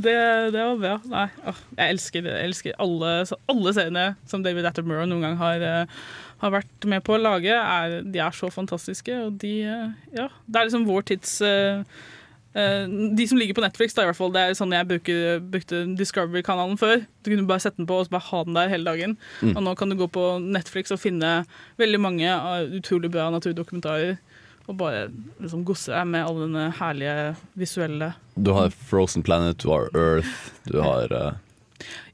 det, 0.00 0.16
det 0.54 0.62
var 0.62 0.78
bra. 0.80 0.94
Nei, 1.12 1.26
å, 1.44 1.54
jeg 1.76 1.96
elsker, 1.96 2.30
jeg 2.30 2.48
elsker 2.48 2.78
alle, 2.80 3.12
så 3.28 3.38
alle 3.52 3.74
seriene 3.76 4.06
som 4.30 4.44
David 4.46 4.68
Attenborough 4.70 5.08
noen 5.10 5.26
gang 5.28 5.36
har, 5.40 5.64
eh, 5.66 5.98
har 6.44 6.54
vært 6.56 6.88
med 6.88 7.04
på 7.04 7.16
å 7.16 7.20
lage. 7.20 7.52
Er, 7.60 8.00
de 8.04 8.22
er 8.24 8.36
så 8.36 8.48
fantastiske, 8.52 9.20
og 9.26 9.36
de 9.42 9.54
eh, 9.68 9.90
Ja, 10.16 10.30
det 10.46 10.62
er 10.62 10.70
liksom 10.70 10.88
vår 10.88 11.10
tids 11.12 11.36
eh, 11.44 11.84
eh, 11.84 12.08
de 12.54 13.26
som 13.30 13.38
ligger 13.38 13.54
på 13.54 13.62
Netflix, 13.62 13.94
da, 13.94 14.02
i 14.02 14.08
hvert 14.10 14.18
fall, 14.18 14.32
det 14.34 14.42
er 14.42 14.56
sånn 14.58 14.74
jeg 14.74 14.88
bruker, 14.90 15.42
brukte 15.52 15.84
Discovery-kanalen 15.98 16.80
før. 16.80 17.04
Du 17.22 17.30
kunne 17.30 17.46
bare 17.46 17.62
sette 17.62 17.78
den 17.78 17.86
på 17.86 18.00
og 18.00 18.10
bare 18.10 18.26
ha 18.26 18.40
den 18.46 18.58
der 18.58 18.72
hele 18.72 18.90
dagen. 18.90 19.16
Mm. 19.38 19.54
Og 19.54 19.62
nå 19.68 19.74
kan 19.78 19.92
du 19.92 19.98
gå 20.00 20.08
på 20.10 20.24
Netflix 20.42 20.90
og 20.90 21.02
finne 21.02 21.44
veldig 21.78 22.00
mange 22.02 22.32
av 22.34 22.74
utrolig 22.74 23.12
bra 23.14 23.28
naturdokumentarer. 23.30 24.18
Og 24.66 24.78
bare 24.78 25.06
liksom 25.42 25.64
gosse 25.66 25.90
deg 25.94 26.10
med 26.10 26.22
all 26.22 26.44
denne 26.44 26.68
herlige 26.78 27.14
visuelle 27.58 28.12
Du 28.38 28.52
har 28.54 28.70
Frozen 28.70 29.24
Planet, 29.26 29.58
du 29.58 29.70
har 29.72 29.88
Earth, 29.98 30.52
du 30.68 30.78
har 30.84 31.10
uh... 31.10 31.32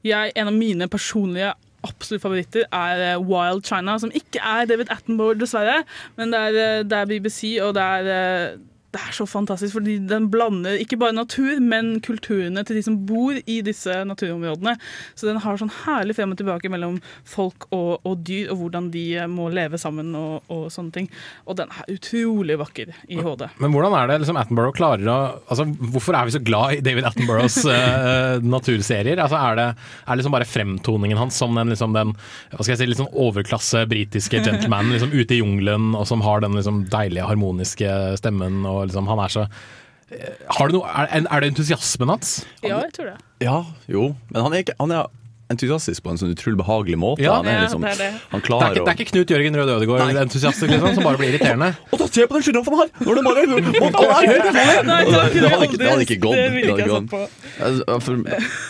jeg, 0.01 0.31
En 0.33 0.49
av 0.49 0.55
mine 0.55 0.87
personlige 0.89 1.53
absolutt 1.85 2.23
favoritter 2.23 2.65
er 2.73 3.03
eh, 3.03 3.21
Wild 3.21 3.65
China, 3.67 3.97
som 4.01 4.13
ikke 4.15 4.41
er 4.41 4.65
David 4.69 4.89
Attenborough, 4.93 5.37
dessverre. 5.39 5.83
Men 6.17 6.33
det 6.33 6.41
er, 6.47 6.57
eh, 6.63 6.83
det 6.83 6.97
er 6.97 7.09
BBC, 7.11 7.53
og 7.63 7.75
det 7.77 7.83
er, 7.83 8.09
eh, 8.11 8.57
det 8.95 9.01
er 9.03 9.15
så 9.15 9.25
fantastisk, 9.27 9.73
fordi 9.75 9.97
den 10.07 10.29
blander 10.31 10.77
ikke 10.79 10.97
bare 11.01 11.15
natur, 11.15 11.57
men 11.59 11.97
kulturene 12.03 12.63
til 12.65 12.77
de 12.79 12.83
som 12.85 12.95
bor 13.09 13.35
i 13.35 13.57
disse 13.65 13.91
naturområdene. 14.07 14.77
Så 15.11 15.27
den 15.27 15.41
har 15.43 15.59
sånn 15.59 15.73
herlig 15.83 16.15
frem 16.15 16.31
og 16.31 16.39
tilbake 16.39 16.71
mellom 16.71 16.95
folk 17.27 17.67
og, 17.75 17.99
og 18.07 18.21
dyr, 18.27 18.53
og 18.53 18.61
hvordan 18.61 18.87
de 18.93 19.03
eh, 19.19 19.27
må 19.27 19.49
leve 19.51 19.79
sammen 19.81 20.13
og, 20.17 20.47
og 20.53 20.69
sånne 20.71 20.95
ting. 20.95 21.09
Og 21.45 21.59
den 21.59 21.73
er 21.73 21.91
utrolig 21.97 22.57
vakker 22.61 22.93
i 23.11 23.19
HD. 23.19 23.43
Men 23.59 23.75
hvordan 23.75 23.97
er 23.99 24.07
det 24.11 24.21
liksom 24.23 24.39
Attenborough 24.39 24.75
klarer 24.77 25.11
å 25.11 25.17
altså, 25.47 25.67
Hvorfor 25.67 26.15
er 26.15 26.27
vi 26.29 26.35
så 26.37 26.43
glad 26.43 26.77
i 26.77 26.81
David 26.85 27.09
Attenboroughs 27.09 27.59
uh, 27.67 28.39
naturserier? 28.55 29.19
Altså, 29.19 29.39
er 29.41 29.59
det 29.59 29.67
er 30.07 30.19
liksom 30.19 30.35
bare 30.35 30.47
fremtoningen 30.47 31.19
hans 31.19 31.37
som 31.37 31.55
den, 31.59 31.73
liksom, 31.73 31.91
den 31.97 32.15
hva 32.53 32.63
skal 32.63 32.73
jeg 32.73 32.81
si, 32.85 32.89
liksom 32.93 33.11
overklasse 33.11 33.83
britiske 33.91 34.41
gentlemanen 34.45 34.95
liksom, 34.95 35.11
ute 35.11 35.35
i 35.35 35.41
jungelen, 35.41 35.91
og 35.97 36.07
som 36.07 36.23
har 36.23 36.41
den 36.45 36.55
liksom, 36.55 36.85
deilige, 36.93 37.27
harmoniske 37.27 37.93
stemmen? 38.21 38.63
Og 38.67 38.76
liksom, 38.85 39.09
han 39.09 39.21
er 39.23 39.33
så 39.33 39.45
eh, 39.47 40.41
har 40.59 40.69
du 40.69 40.77
noe, 40.77 40.87
er, 40.87 41.25
er 41.25 41.43
det 41.43 41.53
entusiasmen 41.53 42.13
hans? 42.13 42.39
Ja, 42.61 42.81
jeg 42.85 42.93
tror 42.97 43.13
det. 43.13 43.17
Ja, 43.43 43.61
jo. 43.91 44.11
Men 44.29 44.45
han 44.47 44.53
er, 44.53 44.65
ikke, 44.65 44.77
han 44.79 44.93
er 44.93 45.07
entusiastisk 45.51 46.03
på 46.03 46.11
en 46.11 46.19
sånn 46.19 46.33
utrolig 46.33 46.59
behagelig 46.59 46.97
måte. 46.99 47.23
Ja, 47.23 47.37
han 47.39 47.47
er 47.47 47.61
liksom, 47.63 47.83
det 47.85 47.93
er 47.95 47.99
det. 48.01 48.09
Han 48.33 48.41
Det 48.43 48.51
er, 48.51 48.73
ikke, 48.73 48.83
det 48.83 48.91
er 48.91 48.97
ikke 48.97 49.11
Knut 49.13 49.31
Jørgen 49.31 49.57
Røde 49.59 49.75
Ødegaard-entusiast 49.77 50.65
liksom, 50.67 50.95
som 50.97 51.07
bare 51.07 51.21
blir 51.21 51.31
irriterende? 51.31 51.69
Og 51.91 52.01
da 52.01 52.07
se 52.11 52.27
på 52.27 52.37
den 52.37 52.45
sjiraffen 52.47 52.79
her! 52.81 52.91
Når 52.99 53.19
det 53.19 53.23
bare 53.27 53.45
Å, 53.47 53.91
å, 53.91 54.17
helt 54.27 54.49
Og 54.49 54.55
da 54.57 55.21
det, 55.23 55.39
det, 55.39 55.51
hadde 55.53 55.69
ikke, 55.69 56.03
ikke 56.03 56.19
gått. 56.25 56.39
Det 56.39 56.49
ville 56.55 56.75
ikke 56.75 56.83
jeg 56.83 56.95
satt 56.95 57.11
på. 57.13 57.21
Altså, 57.67 58.17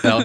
ja. 0.05 0.17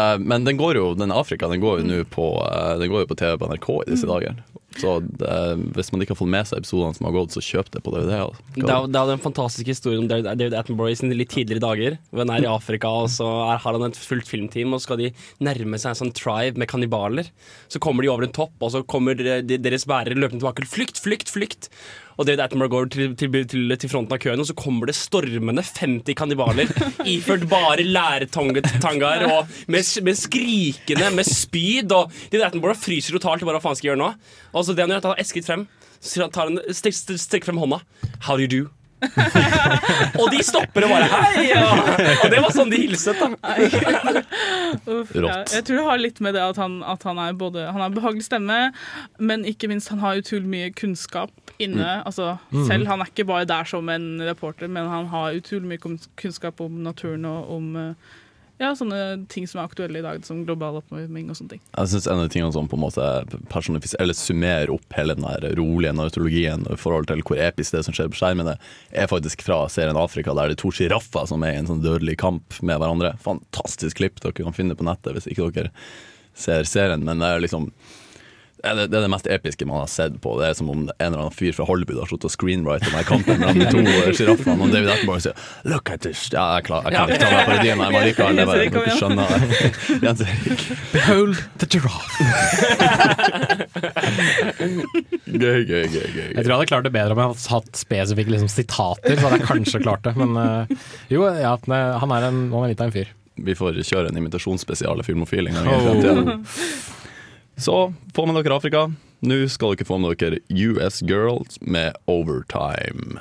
eh, 0.00 0.14
Men 0.32 0.48
den 0.48 0.58
går 0.60 0.80
jo, 0.80 0.88
den 0.98 1.14
Afrika 1.14 1.50
den 1.52 1.62
går 1.62 1.82
jo 1.82 1.90
nå 1.92 2.00
på, 2.10 2.32
eh, 2.48 2.72
den 2.82 2.90
på 2.90 3.18
TV 3.22 3.36
på 3.38 3.52
NRK 3.52 3.70
i 3.76 3.92
disse 3.94 4.10
dager. 4.10 4.40
Så 4.78 5.00
det, 5.02 5.36
hvis 5.74 5.90
man 5.90 6.04
ikke 6.04 6.14
har 6.14 6.20
fått 6.20 6.30
med 6.30 6.46
seg 6.46 6.60
episodene 6.60 6.94
som 6.94 7.08
har 7.08 7.14
gått, 7.16 7.34
så 7.34 7.42
kjøp 7.42 7.72
det 7.74 7.82
på 7.82 7.94
DVD. 7.94 8.12
altså. 8.22 8.44
Det 8.54 8.66
er, 8.66 8.86
det 8.86 9.00
er 9.00 9.08
jo 9.08 9.12
den 9.14 9.24
fantastiske 9.24 9.74
historien 9.74 10.04
om 10.04 10.10
David 10.10 10.54
Attenborough 10.54 10.94
i 10.94 10.98
sine 11.00 11.16
litt 11.18 11.32
tidligere 11.34 11.64
dager. 11.64 11.96
Hvor 12.10 12.22
han 12.22 12.34
er 12.36 12.46
i 12.46 12.50
Afrika, 12.50 12.92
og 13.02 13.10
så 13.12 13.26
er, 13.48 13.58
har 13.64 13.78
han 13.78 13.88
et 13.88 13.98
fullt 13.98 14.30
filmteam, 14.30 14.74
og 14.74 14.82
så 14.82 14.90
skal 14.90 15.02
de 15.02 15.10
nærme 15.42 15.80
seg 15.80 15.94
en 15.94 16.00
sånn 16.04 16.14
tribe 16.16 16.60
med 16.60 16.70
kannibaler. 16.70 17.32
Så 17.72 17.82
kommer 17.82 18.06
de 18.06 18.12
over 18.12 18.28
en 18.28 18.36
topp, 18.36 18.54
og 18.60 18.74
så 18.76 18.84
kommer 18.86 19.18
de, 19.18 19.40
de, 19.46 19.58
deres 19.58 19.88
bærere 19.90 20.18
løpende 20.18 20.44
tilbake. 20.44 20.70
Flykt, 20.70 21.02
flykt, 21.02 21.34
flykt! 21.34 21.70
Og 22.20 22.26
David 22.28 22.42
Attenborough 22.44 22.72
går 22.74 22.88
til, 22.92 23.12
til, 23.16 23.32
til, 23.48 23.72
til 23.80 23.88
fronten 23.88 24.12
av 24.12 24.20
køen, 24.20 24.42
og 24.42 24.48
så 24.50 24.56
kommer 24.58 24.90
det 24.90 24.96
stormende 24.98 25.62
50 25.64 26.12
kannibaler 26.18 26.68
iført 27.08 27.46
bare 27.48 27.86
lærtangaer 27.86 29.24
og 29.30 29.48
med, 29.72 29.88
med 30.04 30.18
skrikende, 30.20 31.08
med 31.16 31.24
spyd. 31.24 31.88
Og 31.96 32.12
David 32.28 32.44
Attenborough 32.50 32.76
fryser 32.76 33.16
totalt 33.16 33.40
og 33.40 33.48
bare 33.48 33.56
hva 33.56 33.64
faen 33.70 33.80
skal 33.80 33.88
jeg 33.88 33.94
gjøre 33.94 34.02
nå. 34.04 34.10
Og 34.52 34.66
så 34.66 34.76
det 34.76 34.84
han 34.84 34.92
gjør, 34.92 35.00
at 35.00 35.08
han 35.08 35.16
har 35.16 35.24
esket 35.24 35.48
frem. 35.48 35.64
Så 36.00 36.28
tar 36.32 36.52
han, 36.52 36.60
stek, 36.76 37.48
frem 37.48 37.60
hånda. 37.60 37.80
How 38.28 38.36
do 38.36 38.44
you 38.44 38.52
do? 38.52 38.79
og 40.20 40.26
de 40.32 40.40
stopper 40.44 40.84
og 40.86 40.92
bare 40.92 41.08
hei! 41.10 41.44
Og, 41.56 41.90
og 42.24 42.26
det 42.32 42.40
var 42.44 42.54
sånn 42.54 42.72
de 42.72 42.80
hilset, 42.82 43.20
da. 43.20 43.28
Uff, 44.90 45.14
ja. 45.16 45.40
Jeg 45.50 45.64
tror 45.66 45.76
det 45.80 45.86
har 45.88 46.02
litt 46.02 46.20
med 46.24 46.36
det 46.36 46.42
at 46.44 46.60
han, 46.60 46.78
at 46.86 47.02
han 47.08 47.18
er 47.22 47.34
både 47.38 47.64
Han 47.72 47.82
har 47.82 47.94
behagelig 47.94 48.26
stemme, 48.28 48.58
men 49.18 49.44
ikke 49.48 49.70
minst 49.70 49.90
han 49.92 50.02
har 50.02 50.20
utrolig 50.20 50.48
mye 50.50 50.70
kunnskap 50.76 51.32
inne. 51.60 52.00
Mm. 52.00 52.06
Altså, 52.08 52.30
Mm. 52.50 52.64
Selv 52.66 52.86
han 52.90 53.00
er 53.02 53.08
ikke 53.10 53.24
bare 53.28 53.46
der 53.46 53.64
som 53.68 53.88
en 53.92 54.06
reporter, 54.26 54.68
men 54.70 54.86
han 54.90 55.06
har 55.12 55.36
utrolig 55.38 55.68
mye 55.70 55.98
kunnskap 56.18 56.60
om 56.60 56.80
naturen 56.84 57.24
og 57.28 57.50
om 57.56 57.68
eh, 57.76 57.94
ja, 58.60 58.74
sånne 58.76 59.26
ting 59.32 59.46
som 59.48 59.62
er 59.62 59.70
aktuelle 59.70 60.00
i 60.00 60.04
dag, 60.04 60.24
som 60.26 60.42
global 60.44 60.76
oppvarming 60.82 61.30
og 61.32 61.38
sånne 61.38 61.54
ting. 61.54 61.62
Jeg 61.72 61.92
synes 61.92 62.08
En 62.10 62.20
av 62.20 62.26
de 62.26 62.34
tingene 62.34 62.52
som 62.52 62.68
på 62.68 62.76
en 62.76 62.82
måte 62.82 63.06
personifiserer 63.48 64.04
eller 64.04 64.18
summerer 64.18 64.72
opp 64.74 64.96
hele 64.98 65.16
den 65.16 65.24
der 65.24 65.56
rolige 65.56 65.94
nautologien 65.96 66.66
i 66.68 66.76
forhold 66.80 67.08
til 67.08 67.24
hvor 67.24 67.40
episk 67.40 67.72
det 67.76 67.86
som 67.86 67.96
skjer 67.96 68.10
på 68.12 68.20
skjermene, 68.20 68.58
er 68.92 69.08
faktisk 69.10 69.46
fra 69.46 69.62
serien 69.72 69.96
Afrika, 69.96 70.34
der 70.36 70.52
det 70.52 70.58
er 70.58 70.62
to 70.64 70.74
sjiraffer 70.76 71.24
som 71.30 71.46
er 71.46 71.56
i 71.56 71.62
en 71.62 71.70
sånn 71.70 71.80
dødelig 71.84 72.18
kamp 72.20 72.60
med 72.60 72.82
hverandre. 72.82 73.14
Fantastisk 73.24 74.02
klipp 74.02 74.20
dere 74.20 74.36
kan 74.36 74.56
finne 74.56 74.76
på 74.76 74.84
nettet 74.84 75.16
hvis 75.16 75.30
ikke 75.32 75.48
dere 75.56 75.72
ser 76.36 76.68
serien. 76.68 77.04
Men 77.06 77.24
det 77.24 77.32
er 77.32 77.44
liksom 77.46 77.70
det 78.60 78.84
er 78.84 78.88
det, 78.92 79.08
mest 79.08 79.24
episke 79.30 79.64
man 79.68 79.78
har 79.82 79.88
sett 79.90 80.20
på. 80.20 80.38
Det 80.40 80.46
er 80.50 80.54
som 80.58 80.68
om 80.72 80.80
en 80.84 80.90
eller 81.00 81.18
annen 81.22 81.34
fyr 81.34 81.52
fra 81.56 81.64
Hollywood 81.68 81.98
har 82.02 82.08
sluttet 82.10 82.28
å 82.28 82.32
screenwrite 82.34 82.88
i 82.92 83.04
kampen 83.08 83.34
mellom 83.40 83.56
de 83.56 83.64
to 83.72 83.78
eh, 83.94 84.12
sjiraffene. 84.16 84.60
Og 84.60 84.68
David 84.74 84.90
Attenborough 84.94 85.22
sier 85.24 85.34
'look 85.64 85.86
at 85.92 86.00
this'. 86.04 86.24
Ja, 86.34 86.44
jeg, 86.58 86.64
klar, 86.68 86.80
jeg 86.84 86.90
kan 86.96 87.04
ikke 87.08 87.22
ta 87.24 87.28
meg 87.32 87.44
parodien, 87.48 87.76
men 87.80 87.86
likevel. 88.04 88.32
Det 88.36 88.42
er 88.44 88.48
bare, 88.50 88.68
dere 88.76 88.92
skjønner. 89.00 89.28
Jens 90.04 90.20
Erik. 90.26 90.60
Behold 90.92 91.34
the 91.62 91.66
giraffe. 91.70 92.18
Gøy, 95.30 95.62
gøy, 95.64 95.86
gøy. 95.88 96.08
gøy, 96.10 96.34
Jeg 96.34 96.42
tror 96.42 96.50
jeg 96.50 96.56
hadde 96.58 96.66
klart 96.68 96.84
det 96.86 96.92
bedre 96.92 97.12
om 97.14 97.18
jeg 97.20 97.26
hadde 97.30 97.50
hatt 97.54 97.76
spesifikke 97.78 98.30
liksom, 98.34 98.48
sitater. 98.50 99.14
Så 99.16 99.22
hadde 99.24 99.38
jeg 99.38 99.46
kanskje 99.48 99.80
klart 99.84 100.02
det. 100.04 100.12
Men 100.18 100.30
eh, 100.36 100.64
jo, 101.12 101.20
ja, 101.24 101.56
han 101.64 102.10
er 102.16 102.22
en, 102.28 102.38
han 102.52 102.64
er 102.64 102.68
litt 102.72 102.82
av 102.82 102.86
en 102.90 102.96
fyr. 102.96 103.08
Vi 103.40 103.54
får 103.56 103.72
kjøre 103.86 104.08
en 104.10 104.18
imitasjonsspesial 104.20 104.96
av 105.00 105.04
Filmofil 105.06 105.46
en 105.48 105.54
gang 105.56 105.66
i 105.70 105.72
fremtiden. 105.86 106.26
Så 107.60 107.92
få 108.14 108.26
med 108.26 108.38
dere 108.40 108.56
Afrika. 108.56 108.86
Nå 109.20 109.36
skal 109.52 109.74
dere 109.76 109.84
få 109.84 109.98
med 110.00 110.16
dere 110.16 110.38
US 110.48 111.02
Girls 111.04 111.58
med 111.60 111.92
Overtime. 112.08 113.20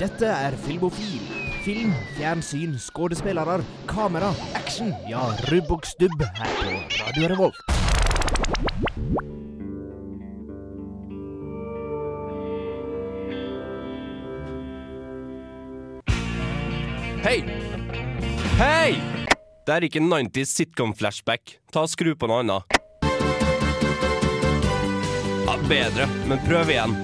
Dette 0.00 0.26
er 0.26 0.58
Filmofil. 0.66 1.22
Film, 1.62 1.94
fjernsyn, 2.16 2.76
skuespillere, 2.78 3.60
kamera, 3.86 4.34
action. 4.54 4.94
Ja, 5.10 5.22
rubb 5.52 5.70
og 5.78 5.86
stubb 5.86 6.22
her 6.22 6.54
på 6.62 6.78
Radio 6.98 7.34
Revolt. 7.34 7.85
Hei! 17.26 17.40
Hei! 18.54 18.92
Det 19.66 19.72
er 19.74 19.84
ikke 19.88 19.98
90s 19.98 20.52
sitcom-flashback. 20.60 21.56
Ta 21.74 21.82
og 21.82 21.90
Skru 21.90 22.12
på 22.14 22.28
noe 22.30 22.44
annet. 22.44 22.76
Ja, 25.42 25.56
bedre, 25.66 26.06
men 26.30 26.38
prøv 26.44 26.70
igjen. 26.70 26.94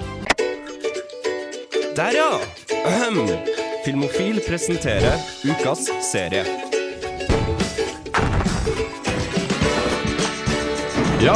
Der, 1.97 2.15
ja! 2.15 2.29
Ahem. 2.87 3.19
Filmofil 3.83 4.39
presenterer 4.47 5.19
ukas 5.43 5.89
serie. 6.07 6.45
Ja. 11.19 11.35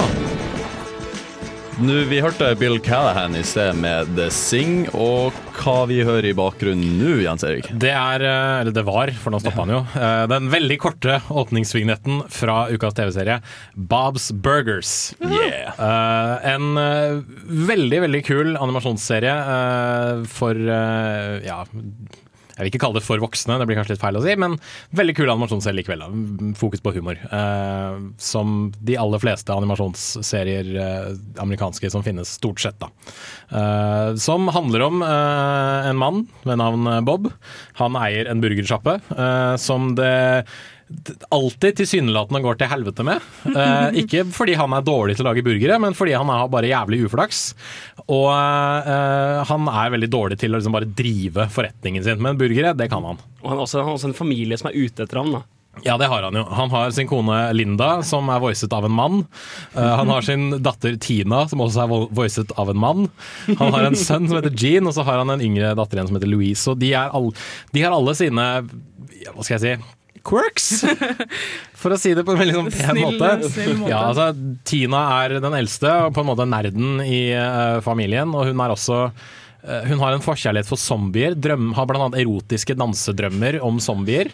Nå, 1.83 1.99
vi 2.07 2.23
hørte 2.23 2.55
Bill 2.55 2.79
Callahan 2.79 3.35
i 3.35 3.43
sted 3.43 3.75
med 3.83 4.15
The 4.15 4.31
Sing, 4.31 4.87
og 4.95 5.35
hva 5.67 5.83
vi 5.89 5.97
hører 6.05 6.29
i 6.29 6.35
bakgrunnen 6.37 6.95
nå, 6.95 7.17
Jens 7.19 7.43
Erik? 7.43 7.67
Det 7.75 7.91
er, 7.91 8.23
eh, 8.23 8.59
eller 8.61 8.71
det 8.75 8.85
var, 8.87 9.11
for 9.19 9.33
nå 9.33 9.41
stoppa 9.43 9.65
han 9.65 9.73
jo, 9.73 9.81
eh, 9.99 10.23
den 10.31 10.47
veldig 10.53 10.77
korte 10.79 11.17
åpningsvignetten 11.27 12.21
fra 12.31 12.69
ukas 12.71 12.95
TV-serie 12.95 13.41
Bob's 13.75 14.29
Burgers. 14.31 15.13
Yeah. 15.19 15.75
Eh, 15.75 16.53
en 16.53 16.79
veldig, 17.67 17.99
veldig 18.05 18.23
kul 18.29 18.55
animasjonsserie 18.55 19.35
for 20.31 20.55
ja 20.57 21.59
Jeg 22.57 22.65
vil 22.65 22.71
ikke 22.71 22.81
kalle 22.81 22.97
det 22.97 23.05
for 23.05 23.21
voksne, 23.21 23.59
det 23.61 23.67
blir 23.69 23.77
kanskje 23.77 23.93
litt 23.95 24.01
feil 24.01 24.17
å 24.17 24.23
si, 24.25 24.33
men 24.39 24.57
veldig 24.97 25.13
kul 25.17 25.29
animasjonsserie 25.29 25.77
likevel. 25.77 26.01
da. 26.01 26.51
Fokus 26.57 26.81
på 26.81 26.93
humor. 26.97 27.19
Eh, 27.21 27.99
som 28.17 28.71
de 28.81 28.97
aller 28.97 29.21
fleste 29.21 29.53
animasjonsserier 29.53 30.71
eh, 30.81 31.11
amerikanske 31.43 31.91
som 31.93 32.05
finnes, 32.05 32.33
stort 32.39 32.63
sett. 32.63 32.79
da. 32.81 32.89
Eh, 33.53 34.15
som 34.21 34.49
handler 34.53 34.87
om 34.87 35.05
eh, 35.05 35.91
en 35.91 36.01
mann 36.01 36.25
ved 36.47 36.57
navn 36.63 36.89
Bob. 37.05 37.29
Han 37.77 37.99
eier 38.01 38.31
en 38.31 38.41
burgersjappe 38.41 38.97
eh, 39.13 39.53
som 39.61 39.93
det 39.97 40.47
alltid 41.35 41.77
tilsynelatende 41.81 42.41
går 42.43 42.59
til 42.59 42.71
helvete 42.71 43.05
med. 43.07 43.25
Eh, 43.51 43.97
ikke 44.03 44.23
fordi 44.33 44.55
han 44.59 44.75
er 44.75 44.85
dårlig 44.87 45.17
til 45.17 45.25
å 45.25 45.29
lage 45.31 45.43
burgere, 45.45 45.79
men 45.83 45.97
fordi 45.97 46.15
han 46.15 46.31
har 46.31 46.47
bare 46.53 46.71
jævlig 46.71 47.03
uflaks. 47.07 47.43
Og 48.05 48.29
eh, 48.31 49.43
han 49.49 49.67
er 49.73 49.93
veldig 49.97 50.11
dårlig 50.13 50.39
til 50.41 50.53
å 50.53 50.61
liksom 50.61 50.77
bare 50.77 50.89
drive 50.89 51.49
forretningen 51.53 52.05
sin. 52.05 52.23
Men 52.23 52.39
burgere, 52.39 52.75
det 52.77 52.89
kan 52.93 53.05
han. 53.07 53.21
Og 53.41 53.51
han 53.51 53.59
har 53.59 53.67
også, 53.67 53.83
også 53.97 54.11
en 54.11 54.17
familie 54.17 54.59
som 54.59 54.71
er 54.71 54.79
ute 54.79 55.05
etter 55.05 55.21
ham. 55.21 55.37
da. 55.39 55.45
Ja, 55.85 55.97
det 55.97 56.07
har 56.09 56.23
han 56.23 56.35
jo. 56.35 56.43
Han 56.57 56.71
har 56.71 56.91
sin 56.91 57.07
kone 57.07 57.35
Linda, 57.53 58.01
som 58.03 58.29
er 58.33 58.41
voicet 58.41 58.73
av 58.73 58.85
en 58.87 58.95
mann. 58.95 59.19
Eh, 59.75 59.83
han 59.99 60.09
har 60.09 60.25
sin 60.25 60.49
datter 60.63 60.95
Tina, 61.01 61.43
som 61.49 61.61
også 61.63 61.83
er 61.83 62.07
voicet 62.17 62.53
av 62.57 62.71
en 62.71 62.79
mann. 62.81 63.09
Han 63.59 63.75
har 63.75 63.89
en 63.89 63.99
sønn 63.99 64.27
som 64.27 64.39
heter 64.39 64.55
Jean, 64.57 64.87
og 64.87 64.95
så 64.97 65.05
har 65.07 65.21
han 65.21 65.35
en 65.35 65.43
yngre 65.43 65.75
datter 65.77 65.99
igjen 65.99 66.09
som 66.09 66.17
heter 66.19 66.31
Louise. 66.31 66.65
Og 66.71 66.79
de, 66.81 66.93
er 66.97 67.13
all, 67.13 67.29
de 67.75 67.85
har 67.85 67.95
alle 67.95 68.15
sine 68.17 68.47
Hva 69.27 69.43
skal 69.43 69.57
jeg 69.57 69.63
si? 69.65 69.93
Quirks, 70.27 70.67
for 71.81 71.95
å 71.95 71.97
si 72.01 72.11
det 72.17 72.25
på 72.27 72.33
en 72.35 72.41
veldig 72.41 72.55
sånn 72.57 72.69
pen 72.73 72.91
Snill- 72.91 73.17
måte. 73.17 73.49
snill 73.53 73.73
måte. 73.79 73.91
Ja, 73.93 74.01
altså, 74.09 74.27
Tina 74.67 75.01
er 75.21 75.37
den 75.43 75.55
eldste, 75.61 75.93
og 76.07 76.13
på 76.17 76.23
en 76.25 76.29
måte 76.33 76.47
nerden 76.51 76.99
i 77.05 77.21
uh, 77.33 77.79
familien, 77.85 78.33
og 78.35 78.49
hun 78.49 78.63
er 78.65 78.73
også 78.75 78.99
uh, 79.07 79.81
hun 79.87 79.99
har 80.03 80.13
en 80.17 80.23
forkjærlighet 80.23 80.67
for 80.69 80.79
zombier, 80.79 81.33
drøm, 81.39 81.71
har 81.79 81.87
bl.a. 81.89 82.07
erotiske 82.21 82.75
dansedrømmer 82.79 83.57
om 83.67 83.79
zombier. 83.83 84.29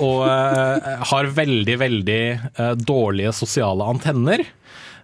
Og 0.00 0.22
uh, 0.28 1.04
har 1.10 1.32
veldig, 1.40 1.76
veldig 1.82 2.22
dårlige 2.84 3.32
sosiale 3.36 3.88
antenner. 3.92 4.44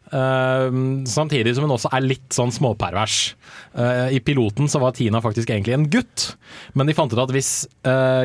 Uh, 0.06 0.70
samtidig 1.10 1.56
som 1.56 1.64
hun 1.66 1.74
også 1.74 1.90
er 1.96 2.04
litt 2.06 2.28
sånn 2.36 2.52
småpervers. 2.54 3.16
Uh, 3.76 4.06
I 4.14 4.20
piloten 4.24 4.68
så 4.70 4.78
var 4.80 4.94
Tina 4.96 5.18
faktisk 5.24 5.50
egentlig 5.50 5.74
en 5.76 5.88
gutt, 5.92 6.28
men 6.78 6.86
de 6.88 6.94
fant 6.96 7.10
ut 7.12 7.20
at 7.24 7.32
hvis 7.34 7.50
eh, 7.88 8.24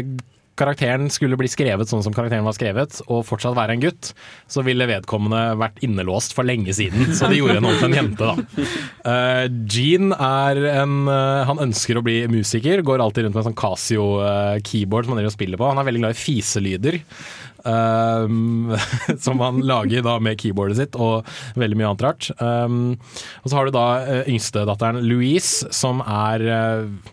karakteren 0.62 1.09
skulle 1.14 1.39
bli 1.39 1.49
skrevet 1.51 1.89
sånn 1.89 2.03
som 2.05 2.14
karakteren 2.16 2.45
var 2.45 2.55
skrevet, 2.57 3.01
og 3.07 3.26
fortsatt 3.28 3.57
være 3.57 3.76
en 3.76 3.84
gutt, 3.84 4.12
så 4.51 4.64
ville 4.66 4.88
vedkommende 4.89 5.57
vært 5.59 5.82
innelåst 5.86 6.36
for 6.38 6.47
lenge 6.47 6.74
siden. 6.78 7.12
Så 7.18 7.30
de 7.32 7.41
gjorde 7.41 7.57
henne 7.57 7.72
om 7.72 7.80
til 7.80 7.89
en 7.89 7.97
jente, 7.97 8.32
da. 8.32 8.68
Eh, 9.12 9.45
Gene 9.72 10.18
er 10.22 10.59
en 10.70 11.07
uh, 11.09 11.41
Han 11.49 11.62
ønsker 11.64 11.97
å 11.97 12.03
bli 12.05 12.20
musiker, 12.32 12.84
går 12.86 13.01
alltid 13.01 13.26
rundt 13.26 13.36
med 13.36 13.41
en 13.41 13.49
sånn 13.49 13.62
Casio-keyboard 13.62 15.07
som 15.07 15.16
han 15.16 15.22
driver 15.22 15.32
og 15.32 15.38
spiller 15.38 15.62
på. 15.62 15.70
Han 15.72 15.82
er 15.82 15.88
veldig 15.89 16.03
glad 16.03 16.16
i 16.18 16.22
fiselyder. 16.22 16.99
Um, 17.64 18.74
som 19.26 19.41
han 19.43 19.62
lager 19.70 20.05
da 20.05 20.18
med 20.24 20.39
keyboardet 20.41 20.80
sitt 20.80 20.97
og 20.97 21.28
veldig 21.59 21.78
mye 21.78 21.89
annet 21.91 22.05
rart. 22.05 22.30
Um, 22.41 22.97
og 23.43 23.49
så 23.49 23.57
har 23.57 23.68
du 23.68 23.76
da 23.76 23.88
uh, 24.01 24.22
yngstedatteren 24.30 25.01
Louise, 25.05 25.70
som 25.76 26.01
er 26.05 26.45
uh, 26.49 27.12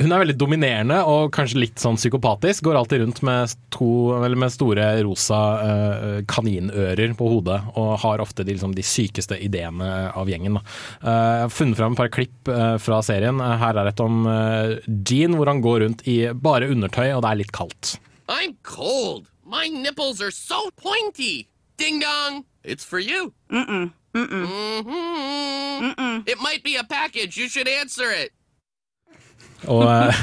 hun 0.00 0.12
er 0.12 0.22
veldig 0.22 0.36
dominerende 0.40 0.98
og 1.08 1.30
kanskje 1.34 1.60
litt 1.60 1.80
sånn 1.82 1.98
psykopatisk. 1.98 2.64
Går 2.66 2.78
alltid 2.80 3.02
rundt 3.02 3.20
med, 3.26 3.54
to, 3.74 3.90
eller 4.16 4.38
med 4.40 4.52
store 4.54 4.86
rosa 5.04 5.40
uh, 5.60 6.18
kaninører 6.30 7.14
på 7.18 7.28
hodet 7.28 7.58
og 7.74 7.92
har 8.04 8.22
ofte 8.24 8.46
de, 8.46 8.54
liksom, 8.56 8.74
de 8.76 8.84
sykeste 8.86 9.38
ideene 9.40 9.90
av 10.16 10.30
gjengen. 10.30 10.58
Da. 10.58 10.64
Eh, 11.00 11.20
jeg 11.40 11.44
har 11.44 11.54
funnet 11.54 11.78
fram 11.78 11.94
et 11.96 12.00
par 12.00 12.12
klipp 12.14 12.50
uh, 12.50 12.76
fra 12.82 13.00
serien. 13.04 13.40
Her 13.40 13.80
er 13.82 13.90
et 13.90 14.02
om 14.04 14.24
uh, 14.28 14.76
Jean, 15.04 15.36
hvor 15.38 15.50
han 15.50 15.62
går 15.64 15.84
rundt 15.84 16.06
i 16.08 16.18
bare 16.32 16.70
undertøy 16.72 17.10
og 17.12 17.24
det 17.24 17.30
er 17.30 17.40
litt 17.42 17.54
kaldt. 17.56 17.98
I'm 18.30 18.56
cold. 18.62 19.26
My 19.44 19.68
nipples 19.68 20.22
are 20.22 20.30
so 20.30 20.70
pointy. 20.76 21.48
Ding 21.76 22.00
dong. 22.00 22.44
It's 22.64 22.84
for 22.84 23.00
you. 23.00 23.32
Mm-mm. 23.50 23.92
Mm-mm. 24.14 24.46
Mm-hmm. 25.80 26.22
It 26.26 26.40
might 26.40 26.62
be 26.62 26.76
a 26.76 26.84
package. 26.84 27.36
You 27.36 27.48
should 27.48 27.68
answer 27.68 28.10
it. 28.10 28.32
Og 29.68 29.84
eh, 29.84 30.20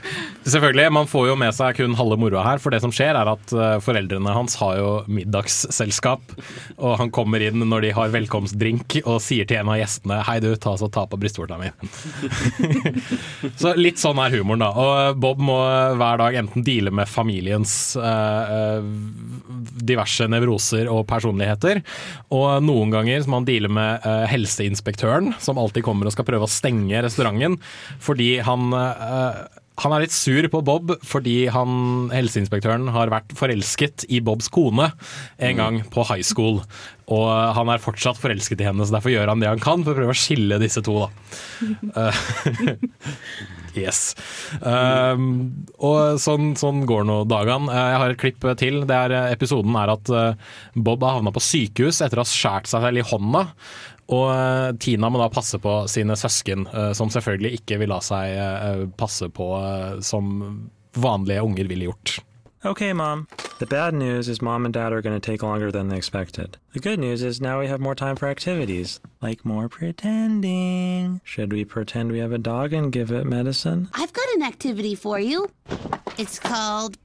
selvfølgelig, 0.52 0.90
man 0.92 1.08
får 1.10 1.28
jo 1.30 1.36
med 1.38 1.54
seg 1.54 1.78
kun 1.78 1.94
halve 1.98 2.18
moroa 2.20 2.42
her, 2.46 2.62
for 2.62 2.74
det 2.74 2.80
som 2.82 2.92
skjer 2.94 3.14
er 3.14 3.30
at 3.30 3.54
eh, 3.54 3.76
foreldrene 3.84 4.34
hans 4.34 4.56
har 4.60 4.78
jo 4.80 4.90
middagsselskap, 5.10 6.34
og 6.78 6.96
han 7.00 7.12
kommer 7.14 7.42
inn 7.44 7.62
når 7.62 7.86
de 7.86 7.92
har 7.96 8.14
velkomstdrink 8.14 9.00
og 9.04 9.20
sier 9.22 9.48
til 9.48 9.60
en 9.60 9.72
av 9.72 9.78
gjestene 9.80 10.20
Hei 10.26 10.38
du, 10.42 10.50
ta, 10.60 10.74
så 10.78 10.90
ta 10.92 11.06
på 11.10 11.18
brystvorta 11.20 11.58
mi. 11.60 11.70
så 13.60 13.74
litt 13.78 14.00
sånn 14.00 14.20
er 14.22 14.34
humoren, 14.34 14.64
da. 14.64 14.70
Og 14.74 15.20
Bob 15.20 15.42
må 15.44 15.58
hver 16.00 16.20
dag 16.20 16.38
enten 16.40 16.66
deale 16.66 16.92
med 16.94 17.10
familiens 17.10 17.94
eh, 18.00 18.54
eh, 18.56 18.90
diverse 19.80 20.26
nevroser 20.30 20.90
og 20.90 21.06
personligheter, 21.10 21.82
og 22.34 22.64
noen 22.64 22.94
ganger 22.94 23.26
må 23.30 23.40
han 23.40 23.48
deale 23.48 23.70
med 23.72 24.06
eh, 24.08 24.26
helseinspektøren, 24.30 25.34
som 25.42 25.60
alltid 25.60 25.86
kommer 25.86 26.08
og 26.08 26.16
skal 26.16 26.26
prøve 26.28 26.46
å 26.46 26.50
stenge 26.50 27.04
restauranten 27.04 27.58
fordi 28.00 28.32
han 28.44 28.72
eh, 28.80 29.60
han 29.80 29.94
er 29.96 30.02
litt 30.04 30.12
sur 30.14 30.44
på 30.52 30.60
Bob 30.66 30.90
fordi 31.06 31.46
han, 31.52 32.10
helseinspektøren 32.12 32.90
har 32.92 33.12
vært 33.12 33.32
forelsket 33.38 34.04
i 34.12 34.20
Bobs 34.24 34.50
kone 34.52 34.90
en 35.40 35.60
gang 35.60 35.78
på 35.92 36.04
high 36.10 36.24
school. 36.26 36.60
Og 37.10 37.28
han 37.56 37.70
er 37.72 37.82
fortsatt 37.82 38.20
forelsket 38.20 38.60
i 38.60 38.68
henne, 38.68 38.84
så 38.86 38.98
derfor 38.98 39.14
gjør 39.14 39.32
han 39.32 39.40
det 39.42 39.48
han 39.50 39.62
kan 39.62 39.86
for 39.86 39.94
å 39.94 40.02
prøve 40.02 40.14
å 40.14 40.20
skille 40.20 40.60
disse 40.62 40.84
to. 40.84 40.98
da. 41.06 41.08
Eh, 42.00 42.20
yes. 43.86 44.14
Um, 44.60 45.64
og 45.78 46.20
sånn, 46.22 46.52
sånn 46.58 46.84
går 46.88 47.04
nå 47.08 47.20
dagene. 47.30 47.70
Eh, 47.72 47.88
Jeg 47.94 48.00
har 48.02 48.14
et 48.14 48.20
klipp 48.20 48.46
til. 48.60 48.82
Det 48.88 49.00
er, 49.06 49.16
episoden 49.32 49.76
er 49.80 49.94
at 49.96 50.12
Bob 50.76 51.06
har 51.06 51.18
havna 51.18 51.32
på 51.34 51.42
sykehus 51.44 52.02
etter 52.04 52.20
å 52.20 52.26
ha 52.26 52.30
skjært 52.30 52.70
seg 52.70 52.84
selv 52.84 53.00
i 53.02 53.06
hånda. 53.14 53.46
Og 54.10 54.26
eh, 54.34 54.70
Tina 54.82 55.10
må 55.10 55.20
da 55.20 55.28
passe 55.32 55.60
på 55.62 55.76
sine 55.90 56.16
søsken, 56.18 56.66
eh, 56.66 56.92
som 56.98 57.12
selvfølgelig 57.12 57.60
ikke 57.60 57.78
vil 57.82 57.92
la 57.94 58.00
seg 58.04 58.34
eh, 58.34 58.82
passe 58.98 59.30
på 59.30 59.52
som 60.02 60.34
vanlige 60.98 61.46
unger 61.46 61.70
ville 61.70 61.90
gjort. 61.90 62.18
Okay, 62.62 62.92
Mom. 62.92 63.26
The 63.58 63.66
bad 63.66 63.94
news 63.94 64.28
is 64.28 64.42
Mom 64.42 64.66
and 64.66 64.74
Dad 64.74 64.92
are 64.92 65.00
going 65.00 65.18
to 65.18 65.20
take 65.20 65.42
longer 65.42 65.70
than 65.70 65.88
they 65.88 65.96
expected. 65.96 66.58
The 66.74 66.80
good 66.80 66.98
news 66.98 67.22
is 67.22 67.40
now 67.40 67.58
we 67.58 67.68
have 67.68 67.80
more 67.80 67.94
time 67.94 68.16
for 68.16 68.28
activities, 68.28 69.00
like 69.22 69.46
more 69.46 69.68
pretending. 69.68 71.22
Should 71.24 71.54
we 71.54 71.64
pretend 71.64 72.12
we 72.12 72.18
have 72.18 72.32
a 72.32 72.38
dog 72.38 72.74
and 72.74 72.92
give 72.92 73.10
it 73.12 73.24
medicine? 73.24 73.88
I've 73.94 74.12
got 74.12 74.28
an 74.34 74.42
activity 74.42 74.94
for 74.94 75.18
you. 75.18 75.50
It's 76.18 76.38
called 76.38 76.98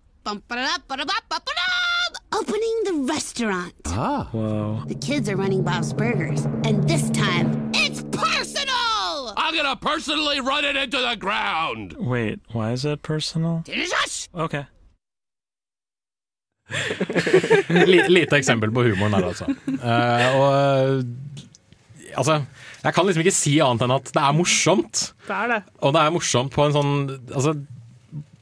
Opening 2.34 2.84
the 2.86 2.93
Restaurant. 3.13 3.74
Ah. 3.86 4.30
Wow. 4.34 4.84
The 4.88 4.95
kids 4.95 5.30
are 5.30 5.36
running 5.36 5.63
Bob's 5.63 5.93
Burgers, 5.93 6.45
and 6.63 6.88
this 6.88 7.09
time 7.11 7.72
it's 7.74 8.01
personal! 8.03 9.34
I'm 9.38 9.55
gonna 9.55 9.76
personally 9.76 10.39
run 10.41 10.66
it 10.66 10.76
into 10.76 10.97
the 10.97 11.16
ground. 11.16 11.95
Wait, 11.99 12.39
why 12.51 12.72
is 12.72 12.86
it 12.86 13.01
personal? 13.01 13.63
Jesus! 13.66 14.30
Okay. 14.36 14.66
Lite 18.07 18.38
eksempel 18.38 18.72
på 18.74 18.84
humoren 18.84 19.13
her, 19.13 19.28
altså. 19.30 19.45
Uh, 19.68 20.39
og 20.39 20.47
eh, 20.55 21.03
altså 22.18 22.39
Jeg 22.84 22.93
kan 22.93 23.05
liksom 23.05 23.22
ikke 23.22 23.34
si 23.34 23.53
annet 23.61 23.86
enn 23.86 23.93
at 23.95 24.09
det 24.13 24.22
er 24.22 24.34
morsomt. 24.38 25.03
Det 25.28 25.36
er 25.36 25.47
det. 25.53 25.61
Og 25.82 25.93
det 25.93 26.01
er 26.01 26.13
morsomt 26.13 26.53
på 26.53 26.66
en 26.66 26.76
sånn 26.76 26.91
altså, 27.34 27.55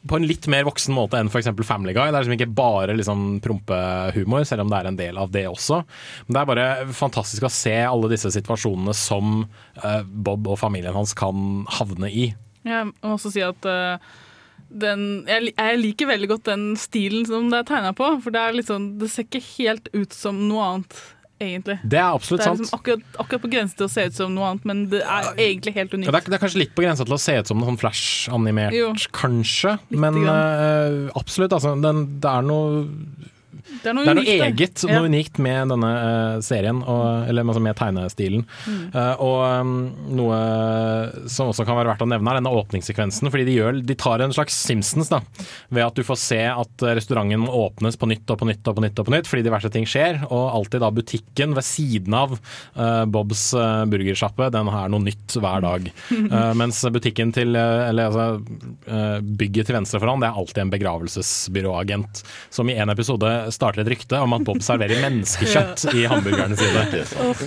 På 0.09 0.17
en 0.19 0.27
litt 0.27 0.49
mer 0.51 0.65
voksen 0.67 0.95
måte 0.95 1.19
enn 1.19 1.29
f.eks. 1.31 1.47
Family 1.63 1.93
Guy. 1.95 2.09
Det 2.11 2.17
er 2.17 2.25
liksom 2.25 2.35
ikke 2.35 2.55
bare 2.57 2.97
liksom 2.97 3.23
prompehumor, 3.43 4.43
selv 4.47 4.65
om 4.65 4.73
det 4.73 4.81
er 4.81 4.89
en 4.89 4.99
del 4.99 5.21
av 5.21 5.31
det 5.31 5.45
også. 5.47 5.79
Men 6.25 6.35
det 6.35 6.41
er 6.41 6.49
bare 6.51 6.67
fantastisk 6.97 7.47
å 7.47 7.53
se 7.53 7.77
alle 7.87 8.11
disse 8.11 8.33
situasjonene 8.35 8.95
som 8.97 9.45
eh, 9.79 10.03
Bob 10.03 10.51
og 10.51 10.59
familien 10.59 10.95
hans 10.97 11.15
kan 11.17 11.63
havne 11.79 12.11
i. 12.11 12.29
Jeg 12.67 12.91
må 12.91 13.15
også 13.15 13.31
si 13.33 13.43
at 13.43 13.67
eh, 13.67 14.13
den, 14.73 15.23
jeg, 15.29 15.79
liker 15.79 16.09
veldig 16.09 16.29
godt 16.31 16.47
den 16.49 16.65
stilen 16.79 17.27
som 17.29 17.49
det 17.51 17.61
er 17.61 17.69
tegna 17.69 17.93
på. 17.97 18.09
For 18.23 18.33
det, 18.33 18.41
er 18.43 18.67
sånn, 18.67 18.93
det 19.01 19.11
ser 19.13 19.27
ikke 19.27 19.43
helt 19.55 19.89
ut 19.93 20.15
som 20.15 20.39
noe 20.49 20.69
annet, 20.69 21.03
egentlig. 21.43 21.75
Det 21.83 21.99
er 21.99 22.09
absolutt 22.15 22.41
det 22.41 22.47
er 22.47 22.51
sant. 22.53 22.63
liksom 22.63 22.79
akkurat, 22.79 23.19
akkurat 23.23 23.43
på 23.45 23.51
grensen 23.53 23.77
til 23.81 23.85
å 23.87 23.91
se 23.93 24.05
ut 24.09 24.17
som 24.17 24.33
noe 24.35 24.49
annet, 24.51 24.65
men 24.71 24.85
det 24.93 25.01
er 25.03 25.29
egentlig 25.35 25.73
helt 25.75 25.91
Ja, 25.93 25.97
unikt. 25.99 26.11
det, 26.11 26.21
er, 26.23 26.29
det 26.31 26.39
er 26.39 26.43
kanskje 26.45 26.61
litt 26.63 26.73
på 26.77 26.85
grensa 26.85 27.05
til 27.07 27.17
å 27.17 27.21
se 27.21 27.37
ut 27.39 27.51
som 27.51 27.59
noe 27.61 27.69
sånn 27.71 27.81
flash-animert, 27.83 29.07
kanskje. 29.15 29.77
Litt 29.91 29.99
Men 30.05 30.19
eh, 30.23 31.11
absolutt, 31.19 31.53
altså. 31.59 31.75
Den, 31.83 32.05
det 32.23 32.29
er 32.31 32.41
noe 32.47 32.85
Det 33.83 33.91
er 33.91 33.97
noe 33.97 34.05
det 34.05 34.13
er 34.13 34.17
noe 34.19 34.23
unikt, 34.23 34.45
eget, 34.47 34.83
Ja. 34.87 34.99
noe 34.99 35.09
unikt 35.11 35.39
med 35.43 35.73
denne 35.73 35.91
eh, 35.97 36.37
serien, 36.45 36.81
og, 36.83 37.27
eller 37.29 37.47
altså 37.47 37.63
med 37.63 37.77
tegnestilen. 37.79 38.45
Mm. 38.67 38.83
Uh, 38.93 39.23
og 39.23 39.39
um, 39.61 39.73
noe 40.19 40.39
som 41.31 41.51
også 41.51 41.65
kan 41.67 41.77
være 41.79 41.93
verdt 41.93 42.05
å 42.05 42.09
nevne, 42.09 42.31
er 42.31 42.39
denne 42.41 42.53
åpningssekvensen. 42.53 43.31
Fordi 43.33 43.47
de, 43.47 43.57
gjør, 43.59 43.81
de 43.83 43.97
tar 43.99 44.23
en 44.23 44.35
slags 44.35 44.57
Simpsons, 44.63 45.11
da. 45.11 45.21
Ved 45.73 45.85
at 45.85 45.97
du 45.97 46.05
får 46.07 46.19
se 46.21 46.41
at 46.49 46.87
restauranten 46.99 47.43
må 47.43 47.51
åpnes 47.65 47.97
på 47.99 48.09
nytt 48.11 48.29
og 48.33 48.41
på 48.41 48.49
nytt 48.49 48.67
og 48.67 48.77
på 48.77 48.85
nytt, 48.85 48.99
og 48.99 49.09
på 49.09 49.15
nytt 49.15 49.29
fordi 49.29 49.45
diverse 49.45 49.71
ting 49.73 49.87
skjer. 49.89 50.21
Og 50.29 50.43
alltid 50.59 50.83
da 50.83 50.91
butikken 50.93 51.55
ved 51.57 51.67
siden 51.67 52.15
av 52.17 52.35
uh, 52.37 53.03
Bobs 53.09 53.49
uh, 53.57 53.83
burgersjappe, 53.89 54.51
den 54.53 54.71
har 54.73 54.91
noe 54.91 55.07
nytt 55.07 55.37
hver 55.39 55.63
dag. 55.63 55.89
Uh, 56.11 56.51
mens 56.59 56.83
butikken 56.93 57.33
til, 57.35 57.55
eh, 57.55 57.89
eller 57.89 58.09
altså 58.09 58.25
eh, 58.87 59.19
bygget 59.21 59.69
til 59.69 59.77
venstre 59.77 59.99
for 60.01 60.11
han, 60.11 60.21
det 60.21 60.29
er 60.29 60.39
alltid 60.39 60.61
en 60.63 60.73
begravelsesbyråagent. 60.73 62.23
Som 62.53 62.69
i 62.69 62.77
en 62.79 62.93
episode 62.93 63.31
starter 63.53 63.83
et 63.83 63.91
rykte 63.93 64.19
om 64.21 64.35
at 64.37 64.45
Bob 64.47 64.61
serverer 64.65 65.01
menneskekjøtt 65.03 65.85
i 65.93 66.05
hamburgerne 66.09 66.57
sine. 66.59 67.03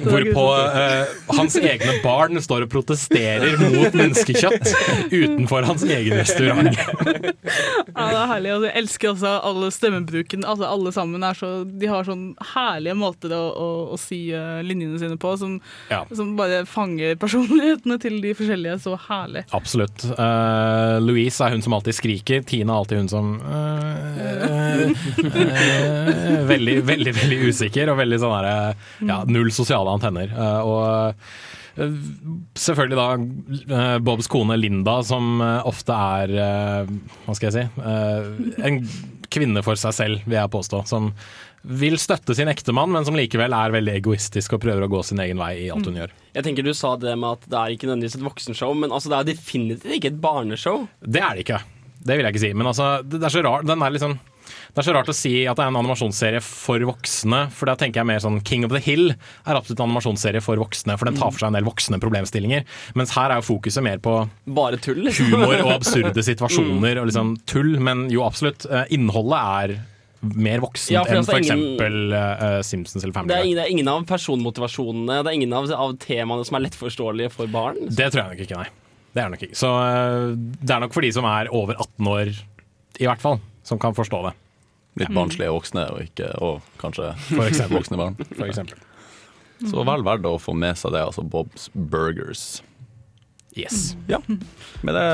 Hvorpå 0.07 0.45
eh, 0.67 1.15
hans 1.37 1.59
egne 1.61 1.99
barn 2.05 2.41
står 2.43 2.67
og 2.67 2.73
protesterer 2.73 3.57
mot 3.61 3.97
menneskekjøtt 3.97 4.71
utenfor 5.13 5.67
hans 5.69 5.85
egen 5.87 6.17
restaurant. 6.19 6.73
Ja, 6.77 8.07
det 8.11 8.19
er 8.21 8.31
herlig. 8.33 8.53
Altså, 8.55 8.69
jeg 8.69 8.77
elsker 8.83 9.13
også 9.13 9.35
alle 9.51 9.71
stemmebruken. 9.75 10.47
Altså, 10.47 10.69
alle 10.71 10.93
sammen 10.95 11.27
er 11.27 11.39
så, 11.39 11.53
de 11.67 11.91
har 11.91 12.07
sånn 12.07 12.27
herlige 12.55 12.97
måter 12.99 13.35
å, 13.37 13.43
å, 13.51 13.69
å 13.95 14.01
si 14.01 14.21
uh, 14.35 14.61
linjene 14.67 14.99
sine 15.03 15.19
på, 15.21 15.35
som, 15.41 15.59
Ja. 15.93 16.03
som 16.15 16.35
bare 16.39 16.65
fanger 16.69 17.17
personlighetene 17.21 17.99
til 18.03 18.21
de 18.25 18.35
forskjellige 18.37 18.79
så 18.85 18.97
herlig. 19.09 19.47
Absolutt. 19.57 20.05
Uh, 20.17 20.99
Louise 21.03 21.43
er 21.45 21.55
hun 21.55 21.65
som 21.65 21.77
alltid 21.77 21.97
skriker. 21.97 22.45
Tina 22.47 22.75
er 22.75 22.83
alltid 22.83 23.03
hun 23.03 23.11
som 23.11 23.33
uh, 23.41 23.97
eh, 24.23 24.91
eh, 25.27 25.95
Veldig, 26.49 26.76
veldig 26.92 27.14
veldig 27.16 27.38
usikker 27.51 27.92
og 27.92 28.01
veldig 28.01 28.18
sånn 28.22 28.36
der 28.38 29.09
ja, 29.09 29.18
Null 29.30 29.51
sosiale 29.55 29.92
antenner. 29.97 30.30
Eh, 30.32 30.61
og 30.66 30.86
eh, 31.76 31.99
selvfølgelig 32.59 32.99
da 33.01 33.09
eh, 33.80 33.97
Bobs 34.05 34.28
kone 34.32 34.57
Linda, 34.61 34.99
som 35.07 35.40
eh, 35.44 35.59
ofte 35.68 35.97
er 36.20 36.36
eh, 36.47 36.94
Hva 37.26 37.36
skal 37.36 37.51
jeg 37.51 37.57
si? 37.59 37.66
eh, 37.82 38.64
en 38.70 38.80
kvinne 39.36 39.61
for 39.66 39.76
seg 39.80 39.92
selv, 39.97 40.22
vil 40.24 40.38
jeg 40.38 40.53
påstå. 40.55 40.84
Som 40.88 41.11
vil 41.66 41.97
støtte 41.99 42.30
sin 42.38 42.47
ektemann, 42.49 42.92
men 42.94 43.03
som 43.05 43.16
likevel 43.18 43.51
er 43.57 43.72
veldig 43.74 43.97
egoistisk 43.99 44.55
og 44.55 44.61
prøver 44.62 44.84
å 44.86 44.90
gå 44.92 45.01
sin 45.03 45.18
egen 45.24 45.40
vei 45.42 45.64
i 45.64 45.70
alt 45.74 45.88
hun 45.88 45.97
gjør. 45.99 46.12
Jeg 46.36 46.47
tenker 46.47 46.62
Du 46.62 46.70
sa 46.78 46.92
det 47.03 47.16
med 47.18 47.40
at 47.40 47.49
det 47.51 47.59
er 47.59 47.74
ikke 47.74 47.88
nødvendigvis 47.88 48.14
et 48.20 48.22
voksenshow, 48.28 48.70
men 48.78 48.94
altså 48.94 49.11
det 49.11 49.18
er 49.18 49.28
definitivt 49.32 49.97
ikke 49.99 50.12
et 50.12 50.20
barneshow. 50.22 50.84
Det 51.03 51.24
er 51.26 51.34
det 51.34 51.42
ikke. 51.49 51.59
Det 52.07 52.14
vil 52.20 52.28
jeg 52.28 52.36
ikke 52.36 52.44
si. 52.44 52.53
Men 52.55 52.70
altså, 52.70 52.86
det, 53.03 53.18
det 53.18 53.26
er 53.26 53.34
så 53.34 53.42
rart 53.49 53.66
den 53.66 53.82
er 53.82 53.97
liksom 53.97 54.14
det 54.77 54.83
er 54.83 54.91
så 54.91 54.93
rart 54.93 55.09
å 55.09 55.14
si 55.16 55.31
at 55.49 55.57
det 55.57 55.64
er 55.64 55.70
en 55.70 55.79
animasjonsserie 55.81 56.43
for 56.45 56.83
voksne, 56.85 57.39
for 57.57 57.64
da 57.70 57.79
tenker 57.81 58.03
jeg 58.03 58.09
mer 58.11 58.20
sånn 58.20 58.43
King 58.45 58.66
of 58.66 58.74
the 58.74 58.81
Hill 58.85 59.07
er 59.14 59.57
absolutt 59.57 59.81
en 59.81 59.87
animasjonsserie 59.87 60.43
for 60.45 60.61
voksne, 60.61 60.99
for 61.01 61.09
den 61.09 61.16
tar 61.16 61.31
for 61.33 61.41
seg 61.41 61.49
en 61.49 61.57
del 61.57 61.64
voksne 61.64 61.97
problemstillinger. 62.03 62.66
Mens 63.01 63.14
her 63.16 63.33
er 63.33 63.41
jo 63.41 63.47
fokuset 63.55 63.81
mer 63.87 64.03
på 64.05 64.18
Bare 64.59 64.77
tull, 64.85 65.01
liksom. 65.07 65.33
humor 65.33 65.57
og 65.62 65.72
absurde 65.79 66.20
situasjoner 66.29 67.01
og 67.01 67.09
liksom 67.09 67.33
tull, 67.49 67.72
men 67.81 68.11
jo 68.12 68.20
absolutt. 68.29 68.68
eh, 68.68 68.85
Innholdet 68.99 69.41
er 69.41 69.77
mer 70.37 70.61
voksent 70.61 70.93
Ja, 70.93 71.09
enn 71.09 71.22
altså, 71.24 71.41
f.eks. 71.41 71.51
Uh, 71.81 72.61
Simpsons 72.66 73.01
eller 73.01 73.14
Det 73.14 73.18
Family 73.22 73.33
er, 73.33 73.41
Guy. 73.41 73.49
ingen, 73.49 73.57
det 73.62 73.64
er 73.64 73.74
ingen 73.79 73.93
av 73.97 74.07
personmotivasjonene, 74.12 75.20
det 75.24 75.33
er 75.33 75.41
ingen 75.41 75.57
av, 75.57 75.72
av 75.72 75.97
temaene 76.05 76.45
som 76.45 76.61
er 76.61 76.66
lettforståelige 76.68 77.33
for 77.33 77.49
barn. 77.49 77.81
Det 77.89 78.12
tror 78.12 78.27
jeg 78.27 78.37
nok 78.37 78.45
ikke, 78.45 78.61
nei. 78.61 78.70
Det 79.16 79.24
er 79.24 79.33
nok 79.33 79.49
ikke. 79.49 79.57
Så 79.57 79.72
uh, 79.72 80.35
det 80.37 80.68
er 80.77 80.85
nok 80.85 80.93
for 80.93 81.09
de 81.09 81.16
som 81.16 81.33
er 81.33 81.49
over 81.49 81.81
18 81.81 82.12
år, 82.12 82.35
i 83.01 83.09
hvert 83.09 83.24
fall, 83.24 83.41
som 83.64 83.81
kan 83.81 83.97
forstå 83.97 84.27
det. 84.29 84.41
Litt 84.97 85.12
barnslige 85.12 85.53
voksne, 85.53 85.82
og, 85.92 86.05
ikke, 86.09 86.30
og 86.40 86.64
kanskje 86.80 87.12
voksne 87.68 87.99
barn. 88.01 88.16
For 88.32 88.47
eksempel. 88.49 88.78
Så 89.64 89.84
vel 89.88 90.05
verdt 90.05 90.28
å 90.28 90.36
få 90.40 90.55
med 90.57 90.76
seg 90.80 90.94
det, 90.97 91.05
altså 91.05 91.24
Bob's 91.24 91.68
Burgers. 91.72 92.62
Yes. 93.57 93.94
Ja. 94.09 94.20
Med 94.84 94.97
det 94.97 95.07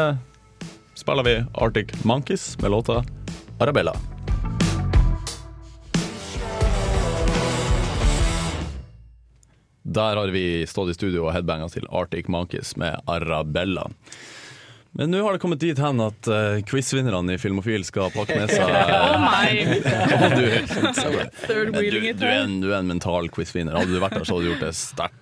spiller 0.98 1.26
vi 1.26 1.36
Arctic 1.54 1.94
Monkeys 2.06 2.56
med 2.62 2.74
låta 2.74 3.04
Arabella. 3.62 3.94
Der 9.82 10.16
har 10.16 10.28
vi 10.28 10.66
stått 10.66 10.90
i 10.90 10.94
studio 10.94 11.26
og 11.26 11.34
headbanga 11.34 11.66
til 11.70 11.86
Arctic 11.90 12.30
Monkeys 12.30 12.76
med 12.78 13.02
Arabella. 13.10 13.88
Men 14.92 15.08
nå 15.08 15.22
har 15.24 15.32
det 15.32 15.40
kommet 15.40 15.60
dit 15.62 15.78
hen 15.80 16.00
at 16.04 16.28
uh, 16.28 16.58
quizvinnerne 16.68 17.38
i 17.38 17.40
Filmofil 17.40 17.84
skal 17.88 18.12
pakke 18.12 18.36
med 18.36 18.52
seg! 18.52 18.68
Og 20.18 20.34
du, 20.36 20.44
du, 21.48 21.80
du, 21.80 22.26
er 22.28 22.42
en, 22.42 22.58
du 22.60 22.68
er 22.68 22.78
en 22.82 22.92
mental 22.92 23.30
quizvinner. 23.32 23.78
Hadde 23.78 23.96
du 23.96 24.02
vært 24.02 24.18
der, 24.18 24.28
så 24.28 24.36
hadde 24.36 24.44
du 24.44 24.52
gjort 24.52 24.66
det 24.66 24.74
sterkt. 24.76 25.21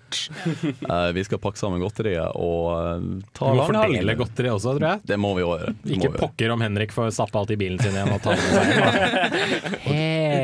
Eh, 0.91 1.13
vi 1.15 1.23
skal 1.25 1.39
pakke 1.43 1.59
sammen 1.61 1.81
godteriet 1.83 2.35
og 2.39 2.71
eh, 2.75 3.03
ta 3.37 3.51
Vi 3.53 3.59
må 3.61 3.67
fordele 3.69 4.15
godteriet 4.19 4.57
også, 4.57 4.75
tror 4.77 4.87
jeg. 4.89 5.03
Det 5.11 5.19
må 5.21 5.33
vi 5.37 5.45
gjøre. 5.45 5.75
Ikke 5.85 5.91
vi 5.91 5.99
gjøre. 6.09 6.21
pokker 6.21 6.55
om 6.55 6.65
Henrik 6.65 6.95
får 6.95 7.13
stappe 7.15 7.39
alt 7.41 7.53
i 7.55 7.59
bilen 7.61 7.79
sin 7.83 7.95
igjen 7.95 8.11
og 8.15 8.23
ta 8.25 8.35
det 8.35 8.47
med 8.47 8.57
seg. 8.57 9.69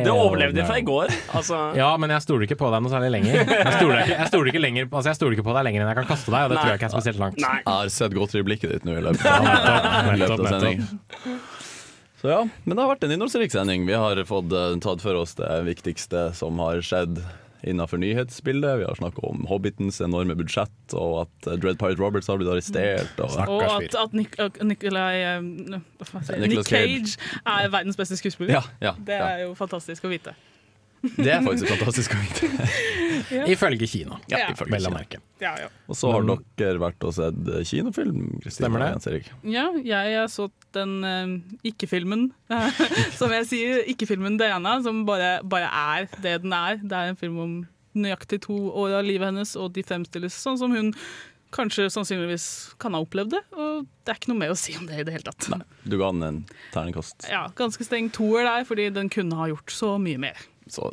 Det 0.07 0.13
overlevde 0.13 0.63
jeg 0.63 0.69
fra 0.69 0.79
i 0.81 0.87
går. 0.87 1.15
Altså. 1.39 1.61
Ja, 1.79 1.91
men 2.01 2.15
jeg 2.15 2.25
stoler 2.25 2.47
ikke 2.47 2.59
på 2.61 2.71
deg 2.73 2.85
noe 2.85 2.93
særlig 2.93 3.11
lenger. 3.17 3.41
Jeg 3.43 3.75
stoler 3.81 4.03
ikke, 4.05 4.17
jeg 4.17 4.31
stoler 4.33 4.53
ikke, 4.53 4.63
lenger, 4.67 4.89
altså 4.91 5.11
jeg 5.11 5.21
stoler 5.21 5.39
ikke 5.39 5.49
på 5.49 5.57
deg 5.59 5.69
lenger 5.69 5.83
enn 5.85 5.93
jeg 5.93 6.01
kan 6.01 6.09
kaste 6.13 6.35
deg, 6.35 6.47
og 6.47 6.53
det 6.55 6.61
tror 6.61 6.73
jeg 6.73 6.81
ikke 6.81 6.89
er 6.91 6.95
spesielt 6.97 7.23
langt. 7.23 7.43
Jeg 7.43 7.67
har 7.67 7.93
sett 7.97 8.17
nå 8.87 8.97
i 8.97 9.05
løpet 9.05 9.23
ditt 9.23 9.31
av, 9.77 10.13
i 10.13 10.19
løpet 10.21 10.41
av 10.41 10.51
sendingen. 10.55 11.41
Så 12.21 12.31
ja, 12.33 12.39
men 12.65 12.77
det 12.77 12.83
har 12.83 12.91
vært 12.95 13.05
en 13.07 13.13
innholdsrik 13.15 13.53
sending. 13.53 13.85
Vi 13.89 13.97
har 13.97 14.19
fått 14.29 14.55
eh, 14.57 14.77
tatt 14.83 15.03
for 15.05 15.19
oss 15.21 15.37
det 15.39 15.51
viktigste 15.69 16.31
som 16.35 16.59
har 16.65 16.81
skjedd 16.85 17.21
innenfor 17.67 18.01
nyhetsbildet. 18.03 18.79
Vi 18.81 18.89
har 18.89 18.99
snakket 18.99 19.25
om 19.27 19.47
Hobbitens 19.51 20.01
enorme 20.05 20.37
budsjett, 20.39 20.95
og 20.95 21.27
at 21.27 21.51
eh, 21.51 21.59
Dread 21.63 21.81
Pirate 21.83 22.01
Roberts 22.03 22.31
har 22.31 22.41
blitt 22.41 22.51
arrestert. 22.53 23.15
Og, 23.19 23.37
Og 23.47 23.65
at, 23.67 23.97
at 24.01 24.17
Nick, 24.17 24.37
uh, 24.41 24.51
Nicolai 24.65 25.41
Nick 26.47 26.69
Cage 26.69 27.17
er 27.45 27.71
verdens 27.75 27.99
beste 27.99 28.19
skuespiller. 28.19 28.59
Ja, 28.59 28.63
ja, 28.81 28.95
det 29.07 29.19
er 29.21 29.47
jo 29.47 29.55
fantastisk 29.59 30.07
å 30.07 30.13
vite. 30.13 30.37
Det 31.17 31.31
er 31.33 31.45
faktisk 31.45 31.71
fantastisk 31.75 32.15
å 32.17 32.21
vite. 32.21 32.51
Ja. 33.33 33.45
Ifølge 33.51 33.89
Kina, 33.91 34.19
Ja, 34.31 34.45
ifølge 34.53 34.77
vel 34.77 34.89
å 34.89 34.93
merke. 34.95 35.21
Ja, 35.43 35.55
ja. 35.59 35.69
Og 35.91 35.99
så 35.99 36.11
har 36.13 36.27
dere 36.61 36.81
vært 36.83 37.07
og 37.07 37.15
sett 37.17 37.49
eh, 37.51 37.65
kinofilm, 37.67 38.21
Kristine 38.43 38.67
Stemmer 38.69 38.83
det. 38.85 38.89
og 38.89 38.95
Jens 38.97 39.09
Erik. 39.11 39.31
Ja, 39.57 39.65
jeg 39.83 40.19
har 40.21 40.29
sett 40.33 40.69
den 40.77 40.97
uh, 41.03 41.57
ikke-filmen, 41.67 42.29
som 43.19 43.35
jeg 43.35 43.49
sier, 43.51 43.81
ikke-filmen 43.93 44.39
Diana, 44.41 44.77
som 44.85 45.05
bare, 45.09 45.39
bare 45.43 45.71
er 45.71 46.11
det 46.23 46.37
den 46.45 46.55
er. 46.57 46.79
Det 46.83 46.99
er 47.01 47.15
en 47.15 47.21
film 47.21 47.41
om 47.43 47.57
nøyaktig 47.97 48.43
to 48.47 48.57
år 48.77 48.99
av 49.01 49.09
livet 49.09 49.33
hennes, 49.33 49.57
og 49.59 49.73
de 49.75 49.85
fremstilles 49.87 50.37
sånn 50.37 50.61
som 50.61 50.75
hun 50.77 50.93
kanskje 51.57 51.87
sannsynligvis 51.93 52.75
kan 52.83 52.97
ha 52.97 53.01
opplevd 53.05 53.37
det. 53.37 53.43
Og 53.57 53.87
det 54.05 54.13
er 54.13 54.19
ikke 54.21 54.33
noe 54.33 54.43
mer 54.43 54.53
å 54.53 54.59
si 54.59 54.75
om 54.79 54.87
det 54.89 55.01
i 55.01 55.07
det 55.07 55.15
hele 55.15 55.31
tatt. 55.31 55.65
Du 55.87 55.97
ga 55.97 56.11
den 56.13 56.27
en 56.27 56.43
terningkast. 56.75 57.29
Ja, 57.33 57.47
Ganske 57.57 57.87
streng 57.87 58.11
toer 58.15 58.45
der, 58.47 58.67
fordi 58.69 58.91
den 58.95 59.11
kunne 59.13 59.39
ha 59.39 59.49
gjort 59.53 59.73
så 59.73 59.95
mye 60.03 60.21
mer. 60.29 60.45
Så 60.71 60.91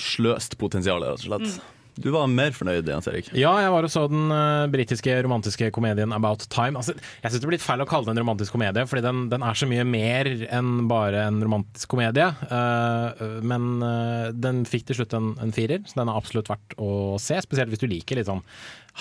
sløst 0.00 0.56
potensial, 0.60 1.04
rett 1.04 1.20
og 1.20 1.26
slett. 1.28 1.56
Mm. 1.56 1.72
Du 1.96 2.10
var 2.12 2.28
mer 2.28 2.52
fornøyd, 2.52 2.88
Jens 2.90 3.06
Erik. 3.08 3.30
Ja, 3.32 3.54
jeg 3.62 3.70
var 3.72 3.86
og 3.86 3.92
så 3.92 4.02
den 4.10 4.28
uh, 4.28 4.66
britiske 4.68 5.14
romantiske 5.24 5.70
komedien 5.72 6.12
About 6.12 6.44
Time. 6.52 6.76
Altså, 6.76 6.92
jeg 6.92 7.32
syns 7.32 7.40
det 7.40 7.48
blir 7.48 7.56
litt 7.56 7.64
feil 7.64 7.80
å 7.80 7.88
kalle 7.88 8.10
det 8.10 8.12
en 8.12 8.20
romantisk 8.20 8.52
komedie, 8.52 8.84
fordi 8.88 9.04
den, 9.06 9.22
den 9.32 9.44
er 9.46 9.56
så 9.56 9.68
mye 9.70 9.86
mer 9.88 10.28
enn 10.44 10.84
bare 10.90 11.24
en 11.30 11.40
romantisk 11.40 11.94
komedie. 11.94 12.28
Uh, 12.52 13.40
men 13.40 13.80
uh, 13.80 14.28
den 14.36 14.66
fikk 14.68 14.90
til 14.90 15.00
slutt 15.00 15.16
en, 15.16 15.32
en 15.40 15.56
firer, 15.56 15.86
så 15.88 16.02
den 16.02 16.12
er 16.12 16.20
absolutt 16.20 16.52
verdt 16.52 16.76
å 16.76 16.90
se. 17.22 17.40
Spesielt 17.46 17.72
hvis 17.72 17.84
du 17.84 17.88
liker 17.88 18.20
litt 18.20 18.28
sånn 18.28 18.44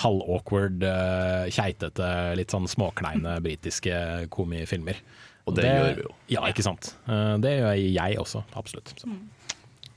halvawkward, 0.05 0.87
uh, 0.87 1.51
keitete, 1.51 2.09
litt 2.39 2.55
sånn 2.55 2.71
småkleine 2.71 3.41
britiske 3.43 3.99
komifilmer. 4.31 5.03
Og 5.45 5.53
det 5.57 5.67
gjør 5.67 5.91
vi 5.93 6.05
jo. 6.05 6.11
Ja, 6.33 6.45
ikke 6.49 6.65
sant. 6.65 6.95
Eh, 7.05 7.35
det 7.41 7.51
gjør 7.59 7.75
jeg 7.77 8.19
også, 8.21 8.41
absolutt. 8.57 8.93
Så. 8.97 9.09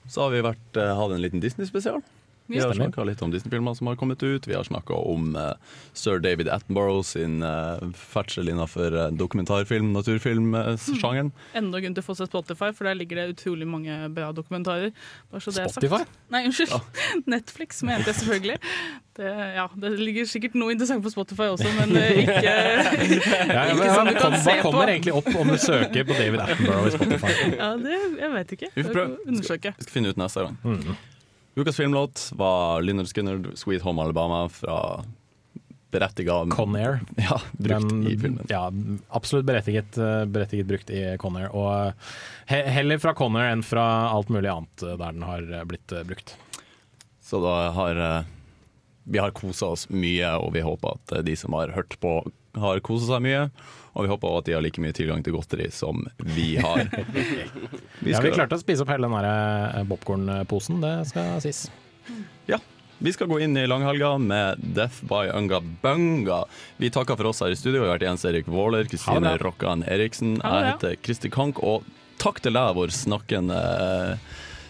Så 0.08 0.24
har 0.24 0.32
vi 0.32 0.44
vært, 0.44 0.76
eh, 0.76 0.94
hatt 0.96 1.12
en 1.12 1.22
liten 1.22 1.42
Disney-spesial. 1.44 2.02
Vi 2.48 2.60
har 2.60 2.72
snakka 2.74 3.04
litt 3.04 3.20
om 3.22 3.30
Disney-filmer 3.30 3.74
som 3.76 3.90
har 3.90 3.96
kommet 4.00 4.22
ut. 4.22 4.46
Vi 4.48 4.54
har 4.56 4.64
snakka 4.64 4.96
om 4.96 5.34
uh, 5.36 5.52
sir 5.92 6.18
David 6.24 6.48
Attenborough 6.48 7.02
sin 7.04 7.42
uh, 7.44 7.76
ferdsel 7.92 8.48
innenfor 8.48 8.94
uh, 8.96 9.08
dokumentarfilm, 9.12 9.90
naturfilmsjangeren. 9.92 11.28
Enda 11.58 11.82
grunn 11.84 11.96
til 11.98 12.04
å 12.04 12.06
få 12.06 12.16
seg 12.16 12.30
Spotify, 12.30 12.70
for 12.72 12.88
der 12.88 12.96
ligger 12.96 13.20
det 13.20 13.26
utrolig 13.34 13.68
mange 13.68 13.98
bra 14.16 14.30
dokumentarer. 14.32 14.94
Bare 15.28 15.44
så 15.44 15.52
det 15.52 15.66
er 15.66 15.74
sagt. 15.74 15.84
Spotify? 15.84 16.08
Nei, 16.32 16.46
unnskyld. 16.48 16.72
Netflix 17.34 17.84
mente 17.84 18.14
jeg 18.14 18.20
selvfølgelig. 18.22 18.56
Det, 19.18 19.34
ja, 19.58 19.66
det 19.84 19.92
ligger 19.98 20.30
sikkert 20.30 20.56
noe 20.56 20.72
interessant 20.72 21.04
på 21.04 21.12
Spotify 21.12 21.50
også, 21.52 21.68
men 21.74 21.92
ikke, 22.22 22.38
Ja, 22.46 22.56
ja, 23.58 23.74
men, 23.74 23.82
ikke 23.82 23.92
som 23.92 24.08
du 24.08 24.14
kan 24.14 24.24
kom, 24.24 24.38
se 24.40 24.56
hva 24.56 24.64
kommer 24.64 24.94
egentlig 24.94 25.16
opp 25.20 25.30
om 25.34 25.52
du 25.52 25.58
søker 25.60 26.08
på 26.08 26.16
David 26.16 26.46
Attenborough 26.46 26.88
i 26.88 26.96
Spotify? 26.96 27.36
Ja, 27.58 27.70
det, 27.84 28.00
jeg 28.24 28.34
vet 28.38 28.58
ikke. 28.58 28.72
Vi 28.72 28.88
får 28.88 28.98
prøve. 29.02 29.22
Vi 29.28 29.44
skal 29.44 29.88
finne 29.92 30.16
ut 30.16 30.24
neste 30.24 30.48
gang. 30.48 30.60
Mm. 30.64 30.98
Ukas 31.58 31.76
filmlåt 31.76 32.28
var 32.38 32.82
Lynyrd 32.82 33.08
Skinner 33.10 33.38
'Sweet 33.56 33.82
Home 33.82 34.02
Alabama' 34.02 34.48
fra 34.48 35.04
berettiga 35.90 36.46
Conair. 36.50 37.00
Ja, 37.16 37.40
brukt 37.52 37.88
Den- 37.88 38.06
i 38.06 38.18
filmen. 38.18 38.46
Ja, 38.48 38.72
absolutt 39.08 39.46
berettiget, 39.48 39.98
eh, 39.98 40.24
berettiget 40.24 40.66
brukt 40.68 40.90
i 40.90 41.16
Conair. 41.18 41.48
Og 41.56 41.92
he 42.46 42.62
heller 42.62 42.98
fra 42.98 43.14
Conair 43.14 43.50
enn 43.52 43.62
fra 43.64 43.86
alt 44.12 44.28
mulig 44.28 44.50
annet 44.52 44.82
eh, 44.84 44.96
der 45.00 45.12
den 45.16 45.22
har 45.26 45.42
eh, 45.52 45.64
blitt 45.64 45.92
eh, 45.92 46.04
brukt. 46.04 46.36
Så 47.24 47.40
da 47.42 47.70
har 47.72 47.96
eh, 47.96 48.22
vi 49.08 49.18
har 49.18 49.30
kosa 49.32 49.66
oss 49.72 49.86
mye, 49.88 50.34
og 50.36 50.52
vi 50.52 50.60
håper 50.60 50.94
at 50.98 51.12
eh, 51.16 51.22
de 51.24 51.34
som 51.36 51.56
har 51.56 51.72
hørt 51.72 51.96
på, 52.00 52.18
har 52.60 52.80
kosa 52.84 53.14
seg 53.16 53.24
mye. 53.24 53.46
Og 53.98 54.06
vi 54.06 54.10
håper 54.12 54.30
også 54.30 54.38
at 54.44 54.46
de 54.46 54.54
har 54.54 54.62
like 54.62 54.82
mye 54.82 54.94
tilgang 54.94 55.24
til 55.26 55.34
godteri 55.34 55.66
som 55.74 56.04
vi 56.22 56.52
har. 56.62 56.86
Vi 57.98 58.12
ja, 58.14 58.20
vi 58.22 58.30
klarte 58.30 58.54
å 58.54 58.60
spise 58.62 58.84
opp 58.84 58.92
hele 58.92 59.08
den 59.08 59.16
der, 59.18 59.26
eh, 59.26 59.82
det 60.46 60.92
skal 61.10 61.40
sies. 61.42 61.64
Ja. 62.46 62.60
Vi 63.02 63.12
skal 63.14 63.26
gå 63.30 63.40
inn 63.42 63.56
i 63.58 63.64
langhelga 63.66 64.12
med 64.22 64.62
Death 64.74 65.02
by 65.10 65.32
Unga 65.34 65.58
Bunga. 65.82 66.44
Vi 66.78 66.90
takker 66.94 67.18
for 67.18 67.30
oss 67.30 67.42
her 67.42 67.50
i 67.54 67.58
studio. 67.58 67.82
Vi 67.82 67.88
har 67.88 67.98
vært 67.98 68.06
Jens 68.06 68.24
Erik 68.30 68.46
Våler, 68.50 68.86
Kristine. 68.90 69.34
Rokkan 69.42 69.82
Eriksen. 69.86 70.38
Jeg 70.42 70.70
heter 70.70 70.96
Kristi 71.02 71.30
Kank, 71.30 71.58
og 71.62 71.86
takk 72.22 72.38
til 72.42 72.54
deg, 72.54 72.74
vår 72.78 72.94
snakkende, 72.94 73.58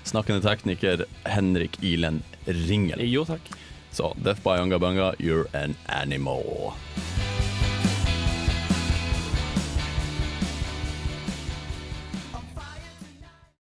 snakkende 0.08 0.44
tekniker 0.44 1.04
Henrik 1.28 1.80
Ilen 1.84 2.22
Ringel. 2.48 3.04
Jo, 3.08 3.28
takk. 3.28 3.48
Så 3.92 4.12
Death 4.24 4.44
by 4.44 4.56
Unga 4.60 4.80
Bunga, 4.80 5.12
you're 5.20 5.48
an 5.56 5.76
animal. 5.88 6.72